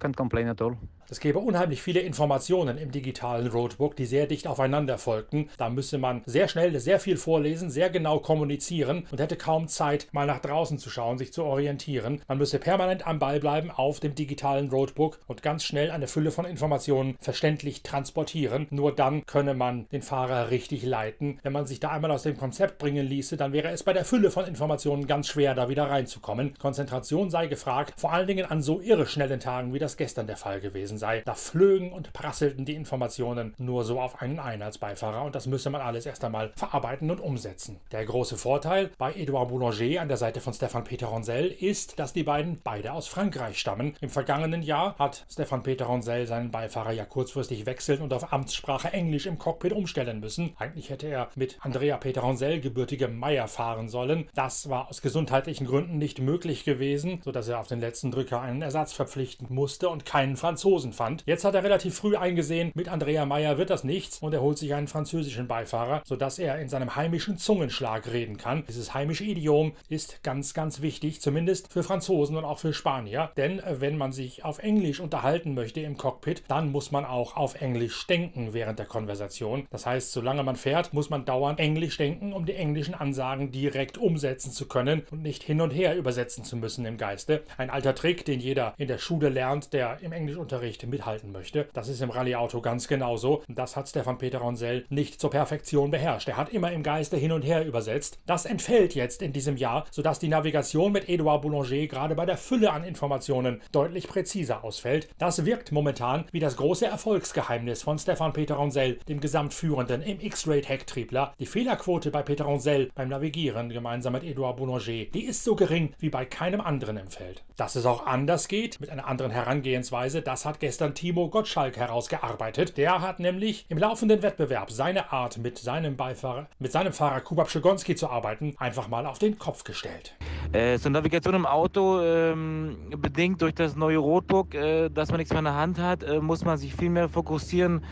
can't 0.00 0.16
complain 0.16 0.48
at 0.48 0.60
all. 0.60 0.76
Es 1.10 1.20
gäbe 1.20 1.38
unheimlich 1.38 1.80
viele 1.80 2.00
Informationen 2.00 2.76
im 2.76 2.90
digitalen 2.90 3.46
Roadbook, 3.46 3.96
die 3.96 4.04
sehr 4.04 4.26
dicht 4.26 4.46
aufeinander 4.46 4.98
folgten. 4.98 5.48
Da 5.56 5.70
müsse 5.70 5.96
man 5.96 6.20
sehr 6.26 6.48
schnell 6.48 6.78
sehr 6.78 7.00
viel 7.00 7.16
vorlesen, 7.16 7.70
sehr 7.70 7.88
genau 7.88 8.18
kommunizieren 8.18 9.06
und 9.10 9.18
hätte 9.18 9.36
kaum 9.36 9.68
Zeit, 9.68 10.08
mal 10.12 10.26
nach 10.26 10.40
draußen 10.40 10.76
zu 10.76 10.90
schauen, 10.90 11.16
sich 11.16 11.32
zu 11.32 11.44
orientieren. 11.44 12.20
Man 12.28 12.36
müsse 12.36 12.58
permanent 12.58 13.06
am 13.06 13.18
Ball 13.18 13.40
bleiben 13.40 13.70
auf 13.70 14.00
dem 14.00 14.14
digitalen 14.14 14.68
Roadbook 14.68 15.18
und 15.26 15.42
ganz 15.42 15.64
schnell 15.64 15.90
eine 15.90 16.08
Fülle 16.08 16.30
von 16.30 16.44
Informationen 16.44 17.16
verständlich 17.20 17.82
transportieren. 17.82 18.66
Nur 18.68 18.94
dann 18.94 19.24
könne 19.24 19.54
man 19.54 19.88
den 19.88 20.02
Fahrer 20.02 20.50
richtig 20.50 20.84
leiten. 20.84 21.40
Wenn 21.42 21.54
man 21.54 21.64
sich 21.64 21.80
da 21.80 21.88
einmal 21.88 22.10
aus 22.10 22.24
dem 22.24 22.36
Konzept 22.36 22.76
bringen 22.76 23.06
ließe, 23.06 23.38
dann 23.38 23.54
wäre 23.54 23.70
es 23.70 23.82
bei 23.82 23.94
der 23.94 24.04
Fülle 24.04 24.30
von 24.30 24.44
Informationen 24.44 25.06
ganz 25.06 25.28
schwer, 25.28 25.54
da 25.54 25.70
wieder 25.70 25.88
reinzukommen. 25.88 26.52
Konzentration 26.58 27.30
sei 27.30 27.46
gefragt, 27.46 27.94
vor 27.96 28.12
allen 28.12 28.26
Dingen 28.26 28.44
an 28.44 28.60
so 28.60 28.82
irre 28.82 29.06
schnellen 29.06 29.40
Tagen, 29.40 29.72
wie 29.72 29.78
das 29.78 29.96
gestern 29.96 30.26
der 30.26 30.36
Fall 30.36 30.60
gewesen 30.60 30.97
sei. 30.98 31.22
Da 31.24 31.34
flögen 31.34 31.92
und 31.92 32.12
prasselten 32.12 32.64
die 32.64 32.74
Informationen 32.74 33.54
nur 33.58 33.84
so 33.84 34.00
auf 34.00 34.20
einen 34.20 34.38
ein 34.38 34.62
als 34.62 34.78
Beifahrer 34.78 35.24
und 35.24 35.34
das 35.34 35.46
müsse 35.46 35.70
man 35.70 35.80
alles 35.80 36.06
erst 36.06 36.24
einmal 36.24 36.52
verarbeiten 36.56 37.10
und 37.10 37.20
umsetzen. 37.20 37.80
Der 37.92 38.04
große 38.04 38.36
Vorteil 38.36 38.90
bei 38.98 39.12
Edouard 39.14 39.48
Boulanger 39.48 40.00
an 40.00 40.08
der 40.08 40.16
Seite 40.16 40.40
von 40.40 40.52
Stefan 40.52 40.84
Peter 40.84 41.06
Ronsell 41.06 41.46
ist, 41.46 41.98
dass 41.98 42.12
die 42.12 42.22
beiden 42.22 42.60
beide 42.62 42.92
aus 42.92 43.08
Frankreich 43.08 43.58
stammen. 43.58 43.94
Im 44.00 44.10
vergangenen 44.10 44.62
Jahr 44.62 44.96
hat 44.98 45.24
Stefan 45.30 45.62
Peter 45.62 45.86
Ronsell 45.86 46.26
seinen 46.26 46.50
Beifahrer 46.50 46.92
ja 46.92 47.04
kurzfristig 47.04 47.66
wechseln 47.66 48.02
und 48.02 48.12
auf 48.12 48.32
Amtssprache 48.32 48.92
Englisch 48.92 49.26
im 49.26 49.38
Cockpit 49.38 49.72
umstellen 49.72 50.20
müssen. 50.20 50.54
Eigentlich 50.58 50.90
hätte 50.90 51.06
er 51.06 51.28
mit 51.34 51.58
Andrea 51.60 51.96
Peter 51.96 52.20
Ronsell 52.20 52.60
gebürtige 52.60 53.08
Meier 53.08 53.48
fahren 53.48 53.88
sollen. 53.88 54.28
Das 54.34 54.68
war 54.68 54.88
aus 54.88 55.02
gesundheitlichen 55.02 55.66
Gründen 55.66 55.98
nicht 55.98 56.20
möglich 56.20 56.64
gewesen, 56.64 57.20
sodass 57.24 57.48
er 57.48 57.60
auf 57.60 57.68
den 57.68 57.80
letzten 57.80 58.10
Drücker 58.10 58.40
einen 58.40 58.62
Ersatz 58.62 58.92
verpflichten 58.92 59.46
musste 59.50 59.88
und 59.88 60.04
keinen 60.04 60.36
Franzosen 60.36 60.87
fand. 60.92 61.22
Jetzt 61.26 61.44
hat 61.44 61.54
er 61.54 61.64
relativ 61.64 61.94
früh 61.94 62.16
eingesehen, 62.16 62.72
mit 62.74 62.88
Andrea 62.88 63.26
Meyer 63.26 63.58
wird 63.58 63.70
das 63.70 63.84
nichts 63.84 64.18
und 64.18 64.32
er 64.32 64.40
holt 64.40 64.58
sich 64.58 64.74
einen 64.74 64.88
französischen 64.88 65.48
Beifahrer, 65.48 66.02
sodass 66.04 66.38
er 66.38 66.58
in 66.58 66.68
seinem 66.68 66.96
heimischen 66.96 67.38
Zungenschlag 67.38 68.12
reden 68.12 68.36
kann. 68.36 68.64
Dieses 68.68 68.94
heimische 68.94 69.24
Idiom 69.24 69.72
ist 69.88 70.22
ganz, 70.22 70.54
ganz 70.54 70.82
wichtig, 70.82 71.20
zumindest 71.20 71.72
für 71.72 71.82
Franzosen 71.82 72.36
und 72.36 72.44
auch 72.44 72.58
für 72.58 72.72
Spanier, 72.72 73.30
denn 73.36 73.60
äh, 73.60 73.80
wenn 73.80 73.96
man 73.96 74.12
sich 74.12 74.44
auf 74.44 74.58
Englisch 74.58 75.00
unterhalten 75.00 75.54
möchte 75.54 75.80
im 75.80 75.96
Cockpit, 75.96 76.42
dann 76.48 76.70
muss 76.70 76.90
man 76.90 77.04
auch 77.04 77.36
auf 77.36 77.60
Englisch 77.60 78.06
denken 78.06 78.52
während 78.52 78.78
der 78.78 78.86
Konversation. 78.86 79.66
Das 79.70 79.86
heißt, 79.86 80.12
solange 80.12 80.42
man 80.42 80.56
fährt, 80.56 80.92
muss 80.92 81.10
man 81.10 81.24
dauernd 81.24 81.60
Englisch 81.60 81.96
denken, 81.96 82.32
um 82.32 82.46
die 82.46 82.54
englischen 82.54 82.94
Ansagen 82.94 83.50
direkt 83.50 83.98
umsetzen 83.98 84.52
zu 84.52 84.66
können 84.66 85.02
und 85.10 85.22
nicht 85.22 85.42
hin 85.42 85.60
und 85.60 85.70
her 85.70 85.96
übersetzen 85.96 86.44
zu 86.44 86.56
müssen 86.56 86.84
im 86.84 86.96
Geiste. 86.96 87.42
Ein 87.56 87.70
alter 87.70 87.94
Trick, 87.94 88.24
den 88.24 88.40
jeder 88.40 88.74
in 88.76 88.88
der 88.88 88.98
Schule 88.98 89.28
lernt, 89.28 89.72
der 89.72 89.98
im 90.00 90.12
Englischunterricht 90.12 90.77
mithalten 90.86 91.32
möchte. 91.32 91.68
Das 91.72 91.88
ist 91.88 92.00
im 92.00 92.10
Rallye-Auto 92.10 92.60
ganz 92.60 92.88
genauso. 92.88 93.42
Das 93.48 93.76
hat 93.76 93.88
Stefan 93.88 94.18
Peter 94.18 94.38
Ronsell 94.38 94.84
nicht 94.88 95.20
zur 95.20 95.30
Perfektion 95.30 95.90
beherrscht. 95.90 96.28
Er 96.28 96.36
hat 96.36 96.50
immer 96.50 96.72
im 96.72 96.82
Geiste 96.82 97.16
hin 97.16 97.32
und 97.32 97.42
her 97.42 97.66
übersetzt. 97.66 98.18
Das 98.26 98.46
entfällt 98.46 98.94
jetzt 98.94 99.22
in 99.22 99.32
diesem 99.32 99.56
Jahr, 99.56 99.86
sodass 99.90 100.18
die 100.18 100.28
Navigation 100.28 100.92
mit 100.92 101.08
Edouard 101.08 101.42
Boulanger 101.42 101.86
gerade 101.86 102.14
bei 102.14 102.26
der 102.26 102.36
Fülle 102.36 102.72
an 102.72 102.84
Informationen 102.84 103.60
deutlich 103.72 104.08
präziser 104.08 104.64
ausfällt. 104.64 105.08
Das 105.18 105.44
wirkt 105.44 105.72
momentan 105.72 106.24
wie 106.32 106.40
das 106.40 106.56
große 106.56 106.86
Erfolgsgeheimnis 106.86 107.82
von 107.82 107.98
Stefan 107.98 108.32
Peter 108.32 108.54
Ronsell, 108.54 108.98
dem 109.08 109.20
Gesamtführenden 109.20 110.02
im 110.02 110.20
X-Rate-Hecktriebler. 110.20 111.34
Die 111.38 111.46
Fehlerquote 111.46 112.10
bei 112.10 112.22
Peter 112.22 112.44
Ronsell 112.44 112.90
beim 112.94 113.08
Navigieren 113.08 113.70
gemeinsam 113.70 114.12
mit 114.12 114.24
Edouard 114.24 114.56
Boulanger, 114.56 115.06
die 115.12 115.24
ist 115.24 115.44
so 115.44 115.56
gering 115.56 115.94
wie 115.98 116.10
bei 116.10 116.24
keinem 116.24 116.60
anderen 116.60 116.96
im 116.96 117.08
Feld. 117.08 117.44
Dass 117.56 117.76
es 117.76 117.86
auch 117.86 118.06
anders 118.06 118.48
geht, 118.48 118.80
mit 118.80 118.90
einer 118.90 119.06
anderen 119.06 119.30
Herangehensweise, 119.30 120.22
das 120.22 120.44
hat 120.44 120.60
gestern 120.68 120.94
Timo 120.94 121.30
Gottschalk 121.30 121.78
herausgearbeitet. 121.78 122.76
Der 122.76 123.00
hat 123.00 123.20
nämlich 123.20 123.64
im 123.70 123.78
laufenden 123.78 124.22
Wettbewerb 124.22 124.70
seine 124.70 125.14
Art, 125.14 125.38
mit 125.38 125.56
seinem 125.56 125.96
Beifahrer, 125.96 126.46
mit 126.58 126.72
seinem 126.72 126.92
Fahrer 126.92 127.22
Kubab 127.22 127.50
Schigonski 127.50 127.94
zu 127.94 128.10
arbeiten, 128.10 128.54
einfach 128.58 128.86
mal 128.88 129.06
auf 129.06 129.18
den 129.18 129.38
Kopf 129.38 129.64
gestellt. 129.64 130.14
Äh, 130.52 130.76
so 130.76 130.90
Navigation 130.90 131.32
im 131.32 131.46
Auto, 131.46 132.02
ähm, 132.02 132.76
bedingt 132.98 133.40
durch 133.40 133.54
das 133.54 133.76
neue 133.76 133.96
Roadbook, 133.96 134.54
äh, 134.54 134.90
dass 134.90 135.08
man 135.08 135.16
nichts 135.16 135.32
mehr 135.32 135.38
in 135.38 135.46
der 135.46 135.54
Hand 135.54 135.78
hat, 135.78 136.02
äh, 136.02 136.20
muss 136.20 136.44
man 136.44 136.58
sich 136.58 136.74
viel 136.74 136.90
mehr 136.90 137.08
fokussieren 137.08 137.82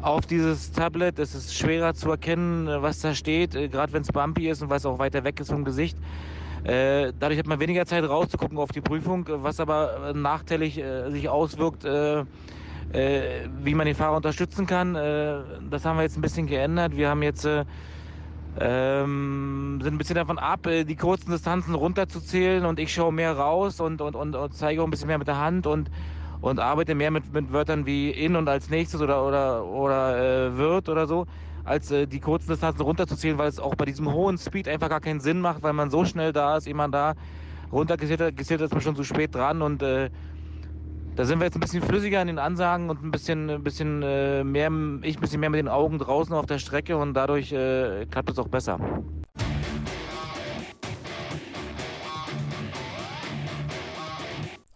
auf 0.00 0.24
dieses 0.24 0.72
Tablet. 0.72 1.18
Es 1.18 1.34
ist 1.34 1.54
schwerer 1.54 1.92
zu 1.92 2.08
erkennen, 2.12 2.66
äh, 2.66 2.80
was 2.80 3.00
da 3.00 3.14
steht, 3.14 3.54
äh, 3.54 3.68
gerade 3.68 3.92
wenn 3.92 4.00
es 4.00 4.08
bumpy 4.08 4.48
ist 4.48 4.62
und 4.62 4.70
was 4.70 4.86
auch 4.86 4.98
weiter 4.98 5.22
weg 5.24 5.38
ist 5.38 5.50
vom 5.50 5.66
Gesicht. 5.66 5.98
Äh, 6.64 7.12
dadurch 7.18 7.38
hat 7.38 7.46
man 7.46 7.60
weniger 7.60 7.86
Zeit 7.86 8.04
rauszugucken 8.04 8.58
auf 8.58 8.70
die 8.70 8.80
Prüfung, 8.80 9.26
was 9.28 9.60
aber 9.60 10.12
nachteilig 10.14 10.82
sich 11.08 11.28
auswirkt, 11.28 11.84
wie 11.84 13.74
man 13.74 13.86
den 13.86 13.94
Fahrer 13.94 14.16
unterstützen 14.16 14.66
kann. 14.66 14.94
das 14.94 15.84
haben 15.84 15.96
wir 15.96 16.02
jetzt 16.02 16.16
ein 16.16 16.20
bisschen 16.22 16.46
geändert. 16.46 16.94
Wir 16.96 17.08
haben 17.08 17.22
jetzt 17.22 17.48
ähm, 18.60 19.80
sind 19.82 19.94
ein 19.94 19.98
bisschen 19.98 20.16
davon 20.16 20.38
ab, 20.38 20.60
die 20.68 20.96
kurzen 20.96 21.30
Distanzen 21.30 21.74
runterzuzählen 21.74 22.66
und 22.66 22.78
ich 22.78 22.92
schaue 22.92 23.12
mehr 23.12 23.32
raus 23.36 23.80
und, 23.80 24.02
und, 24.02 24.14
und, 24.14 24.36
und 24.36 24.54
zeige 24.54 24.82
auch 24.82 24.84
ein 24.86 24.90
bisschen 24.90 25.08
mehr 25.08 25.18
mit 25.18 25.28
der 25.28 25.38
Hand 25.38 25.66
und 25.66 25.90
und 26.42 26.58
arbeite 26.58 26.94
mehr 26.94 27.10
mit, 27.10 27.32
mit 27.32 27.52
Wörtern 27.52 27.86
wie 27.86 28.10
in 28.10 28.36
und 28.36 28.48
als 28.48 28.68
nächstes 28.68 29.00
oder, 29.00 29.24
oder, 29.24 29.64
oder 29.64 30.48
äh, 30.48 30.56
wird 30.58 30.88
oder 30.88 31.06
so, 31.06 31.24
als 31.64 31.90
äh, 31.90 32.06
die 32.06 32.20
kurzen 32.20 32.50
Distanzen 32.50 32.82
runterzuzählen, 32.82 33.38
weil 33.38 33.48
es 33.48 33.60
auch 33.60 33.74
bei 33.74 33.84
diesem 33.84 34.12
hohen 34.12 34.38
Speed 34.38 34.68
einfach 34.68 34.88
gar 34.88 35.00
keinen 35.00 35.20
Sinn 35.20 35.40
macht, 35.40 35.62
weil 35.62 35.72
man 35.72 35.90
so 35.90 36.04
schnell 36.04 36.32
da 36.32 36.56
ist, 36.56 36.66
jemand 36.66 36.94
da 36.94 37.14
runtergezählt 37.72 38.60
ist 38.60 38.72
man 38.72 38.80
schon 38.80 38.96
zu 38.96 39.04
spät 39.04 39.34
dran 39.34 39.62
und 39.62 39.82
äh, 39.82 40.10
da 41.14 41.24
sind 41.24 41.40
wir 41.40 41.44
jetzt 41.44 41.56
ein 41.56 41.60
bisschen 41.60 41.82
flüssiger 41.82 42.20
in 42.22 42.28
den 42.28 42.38
Ansagen 42.38 42.88
und 42.88 43.02
ein 43.02 43.10
bisschen, 43.10 43.50
ein 43.50 43.62
bisschen 43.62 44.02
äh, 44.02 44.44
mehr, 44.44 44.70
ich 45.02 45.16
ein 45.16 45.20
bisschen 45.20 45.40
mehr 45.40 45.50
mit 45.50 45.58
den 45.58 45.68
Augen 45.68 45.98
draußen 45.98 46.34
auf 46.34 46.46
der 46.46 46.58
Strecke 46.58 46.96
und 46.96 47.14
dadurch 47.14 47.52
äh, 47.52 48.06
klappt 48.06 48.30
es 48.30 48.38
auch 48.38 48.48
besser. 48.48 48.78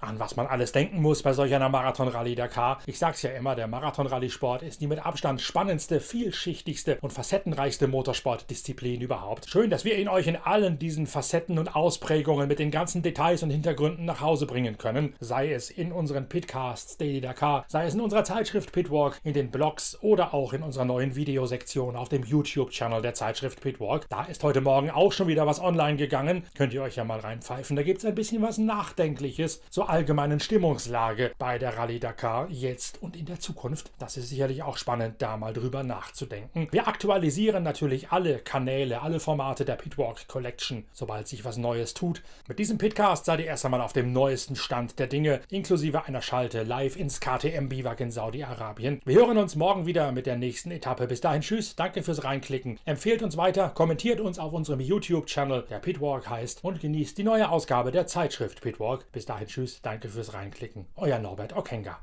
An 0.07 0.21
was 0.21 0.37
man 0.37 0.47
alles 0.47 0.73
denken 0.73 1.03
muss 1.03 1.23
bei 1.23 1.33
solch 1.33 1.55
einer 1.55 1.69
Marathon-Rallye 1.69 2.35
Dakar. 2.35 2.81
Ich 2.87 2.99
sag's 2.99 3.23
ja 3.23 3.31
immer, 3.31 3.55
der 3.55 3.67
Marathon-Rallye-Sport 3.67 4.63
ist 4.63 4.81
die 4.81 4.87
mit 4.87 5.05
Abstand 5.05 5.41
spannendste, 5.41 6.01
vielschichtigste 6.01 6.99
und 7.01 7.13
facettenreichste 7.13 7.89
Motorsportdisziplin 7.89 9.01
überhaupt. 9.01 9.49
Schön, 9.49 9.71
dass 9.71 9.85
wir 9.85 9.99
ihn 9.99 10.09
euch 10.09 10.27
in 10.27 10.37
allen 10.37 10.79
diesen 10.79 11.07
Facetten 11.07 11.59
und 11.59 11.75
Ausprägungen 11.75 12.49
mit 12.49 12.59
den 12.59 12.71
ganzen 12.71 13.03
Details 13.03 13.43
und 13.43 13.51
Hintergründen 13.51 14.05
nach 14.05 14.21
Hause 14.21 14.47
bringen 14.47 14.79
können. 14.79 15.15
Sei 15.21 15.53
es 15.53 15.71
in 15.71 15.93
unseren 15.93 16.29
Pitcasts 16.29 16.97
Daily 16.97 17.21
Dakar, 17.21 17.65
sei 17.69 17.87
es 17.87 17.95
in 17.95 18.01
unserer 18.01 18.25
Zeitschrift 18.25 18.73
Pitwalk, 18.73 19.21
in 19.25 19.35
den 19.35 19.51
Blogs 19.51 19.99
oder 20.01 20.33
auch 20.33 20.53
in 20.53 20.63
unserer 20.63 20.85
neuen 20.85 21.17
Videosektion 21.17 21.97
auf 21.97 22.09
dem 22.09 22.23
YouTube-Channel 22.23 23.03
der 23.03 23.15
Zeitschrift 23.15 23.61
Pitwalk. 23.61 24.07
Da 24.09 24.25
ist 24.25 24.43
heute 24.45 24.61
Morgen 24.61 24.91
auch 24.91 25.13
schon 25.13 25.29
wieder 25.29 25.47
was 25.47 25.61
online 25.61 25.97
gegangen. 25.97 26.45
Könnt 26.57 26.73
ihr 26.75 26.83
euch 26.83 26.97
ja 26.97 27.05
mal 27.05 27.21
reinpfeifen. 27.21 27.77
Da 27.77 27.83
gibt's 27.83 28.05
ein 28.05 28.15
bisschen 28.15 28.43
was 28.43 28.59
Nachdenkliches 28.59 29.63
zur 29.71 29.91
allgemeinen 29.97 30.41
Stimmungslage 30.41 31.33
bei 31.39 31.57
der 31.57 31.79
Rallye 31.79 31.99
Dakar 31.99 32.51
jetzt 32.51 33.03
und 33.03 33.17
in 33.17 33.25
der 33.25 33.41
Zukunft. 33.41 33.91
Das 33.99 34.19
ist 34.19 34.29
sicherlich 34.29 34.63
auch 34.63 34.77
spannend, 34.77 35.23
da 35.23 35.39
mal 35.39 35.55
drüber 35.55 35.85
nachzudenken. 35.85 36.69
Wir 36.71 36.87
aktualisieren 36.87 37.63
natürlich 37.63 38.11
alle 38.11 38.41
Kanäle, 38.41 39.01
alle 39.01 39.21
Formate 39.21 39.65
der 39.65 39.77
Pitwalk 39.77 40.29
Collection, 40.29 40.85
sobald 40.93 41.29
sich 41.29 41.47
was 41.47 41.57
Neues 41.57 41.95
tut. 41.95 42.23
Mit 42.47 42.59
diesem 42.59 42.77
Pitcast 42.77 43.25
seid 43.25 43.41
ihr 43.41 43.47
erst 43.47 43.65
einmal 43.65 43.81
auf 43.81 43.95
dem 43.95 44.13
neuesten 44.13 44.55
Stand 44.55 44.99
der 44.99 45.07
Dinge, 45.07 45.41
inklusive 45.49 46.05
einer 46.05 46.21
Schalte 46.21 46.63
live 46.63 46.97
ins 46.97 47.19
KTM 47.19 47.71
Biwak 47.71 48.01
in 48.01 48.11
Saudi-Arabien. 48.11 49.01
Wir 49.07 49.15
hören 49.15 49.39
uns 49.39 49.57
morgen 49.57 49.87
wieder 49.87 50.13
mit 50.13 50.27
der 50.27 50.37
nächsten 50.37 50.73
Etappe. 50.73 51.07
Bis 51.07 51.23
dahin, 51.23 51.41
tschüss, 51.41 51.75
danke 51.75 52.03
fürs 52.03 52.23
Reinklicken. 52.23 52.79
Empfehlt 52.85 53.23
uns 53.23 53.39
weiter, 53.39 53.71
kommentiert 53.71 54.21
uns 54.21 54.39
auf 54.39 54.53
unserem 54.53 54.81
YouTube-Channel, 54.81 55.65
der 55.71 55.79
Pitwalk 55.79 56.29
heißt, 56.29 56.65
und 56.65 56.83
genießt 56.83 57.17
die 57.17 57.25
neue 57.25 57.49
Ausgabe 57.49 57.93
der 57.93 58.07
Zeitschrift 58.07 58.61
Pitwalk. 58.61 59.11
Bis 59.11 59.25
dahin, 59.25 59.47
tschüss, 59.47 59.81
Danke 59.87 60.09
fürs 60.09 60.35
Reinklicken. 60.35 60.87
Euer 60.97 61.21
Norbert 61.21 61.55
Okenga. 61.55 62.01